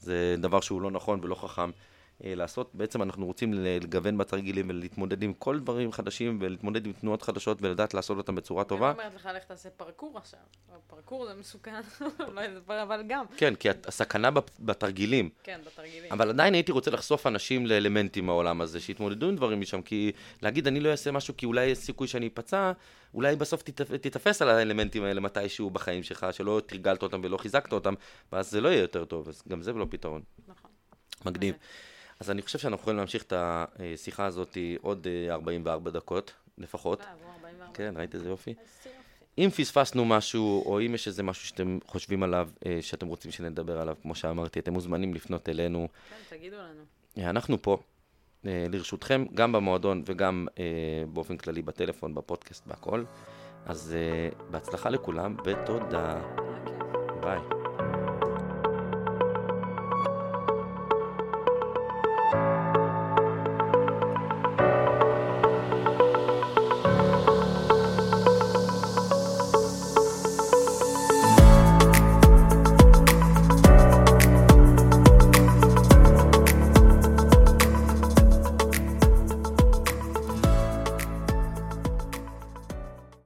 זה 0.00 0.34
דבר 0.38 0.60
שהוא 0.60 0.80
לא 0.80 0.90
נכון 0.90 1.20
ולא 1.22 1.34
חכם. 1.34 1.70
אה, 2.24 2.34
לעשות, 2.34 2.70
בעצם 2.74 3.02
אנחנו 3.02 3.26
רוצים 3.26 3.54
לגוון 3.54 4.18
בתרגילים 4.18 4.68
ולהתמודד 4.68 5.22
עם 5.22 5.32
כל 5.32 5.58
דברים 5.58 5.92
חדשים 5.92 6.38
ולהתמודד 6.40 6.86
עם 6.86 6.92
תנועות 6.92 7.22
חדשות 7.22 7.58
ולדעת 7.60 7.94
לעשות 7.94 8.18
אותם 8.18 8.34
בצורה 8.34 8.64
טובה. 8.64 8.90
אני 8.90 8.98
אומרת 8.98 9.14
לך, 9.14 9.28
לך 9.36 9.44
תעשה 9.44 9.70
פרקור 9.70 10.18
עכשיו. 10.18 10.40
פרקור 10.86 11.26
זה 11.26 11.34
מסוכן, 11.34 11.80
אבל 12.82 13.02
גם. 13.08 13.24
כן, 13.36 13.54
כי 13.54 13.68
הסכנה 13.86 14.30
בתרגילים. 14.60 15.30
כן, 15.42 15.60
בתרגילים. 15.66 16.12
אבל 16.12 16.28
עדיין 16.28 16.54
הייתי 16.54 16.72
רוצה 16.72 16.90
לחשוף 16.90 17.26
אנשים 17.26 17.66
לאלמנטים 17.66 18.26
מהעולם 18.26 18.60
הזה, 18.60 18.80
שיתמודדו 18.80 19.28
עם 19.28 19.36
דברים 19.36 19.60
משם, 19.60 19.82
כי 19.82 20.12
להגיד 20.42 20.66
אני 20.66 20.80
לא 20.80 20.88
אעשה 20.88 21.10
משהו 21.10 21.36
כי 21.36 21.46
אולי 21.46 21.66
יש 21.66 21.78
סיכוי 21.78 22.08
שאני 22.08 22.26
אפצע, 22.26 22.72
אולי 23.14 23.36
בסוף 23.36 23.62
תיתפס 24.00 24.42
על 24.42 24.48
האלמנטים 24.48 25.04
האלה 25.04 25.20
מתישהו 25.20 25.70
בחיים 25.70 26.02
שלך, 26.02 26.26
שלא 26.32 26.60
תרגלת 26.66 27.02
אותם 27.02 27.20
ולא 27.24 27.36
חיזקת 27.36 27.72
אותם, 27.72 27.94
ואז 28.32 28.50
זה 28.50 28.60
לא 28.60 28.68
יהיה 28.68 28.80
יותר 28.80 29.04
טוב, 29.04 29.28
אז 29.28 29.42
גם 29.48 29.62
זה 29.62 29.72
לא 29.72 29.86
פתרון. 29.90 30.22
נכון. 30.48 30.70
מגניב. 31.24 31.54
אז 32.20 32.30
אני 32.30 32.42
חושב 32.42 32.58
שאנחנו 32.58 32.82
יכולים 32.82 32.96
להמשיך 32.96 33.22
את 33.22 33.32
השיחה 33.36 34.24
הזאת 34.24 34.56
עוד 34.80 35.06
44 35.30 35.90
דקות 35.90 36.32
לפחות. 36.58 37.02
כן, 37.74 37.94
ראית 37.96 38.14
איזה 38.14 38.28
יופי? 38.28 38.54
אם 39.38 39.48
פספסנו 39.56 40.04
משהו, 40.04 40.62
או 40.66 40.80
אם 40.80 40.94
יש 40.94 41.08
איזה 41.08 41.22
משהו 41.22 41.46
שאתם 41.46 41.78
חושבים 41.86 42.22
עליו, 42.22 42.48
שאתם 42.80 43.06
רוצים 43.06 43.30
שנדבר 43.30 43.80
עליו, 43.80 43.96
כמו 44.02 44.14
שאמרתי, 44.14 44.58
אתם 44.58 44.72
מוזמנים 44.72 45.14
לפנות 45.14 45.48
אלינו. 45.48 45.88
כן, 46.10 46.36
תגידו 46.36 46.56
לנו. 46.56 46.82
אנחנו 47.30 47.62
פה, 47.62 47.78
לרשותכם, 48.44 49.24
גם 49.34 49.52
במועדון 49.52 50.02
וגם 50.06 50.46
באופן 51.12 51.36
כללי 51.36 51.62
בטלפון, 51.62 52.14
בפודקאסט, 52.14 52.66
בהכל. 52.66 53.04
אז 53.66 53.96
בהצלחה 54.50 54.90
לכולם, 54.90 55.36
ותודה. 55.44 56.20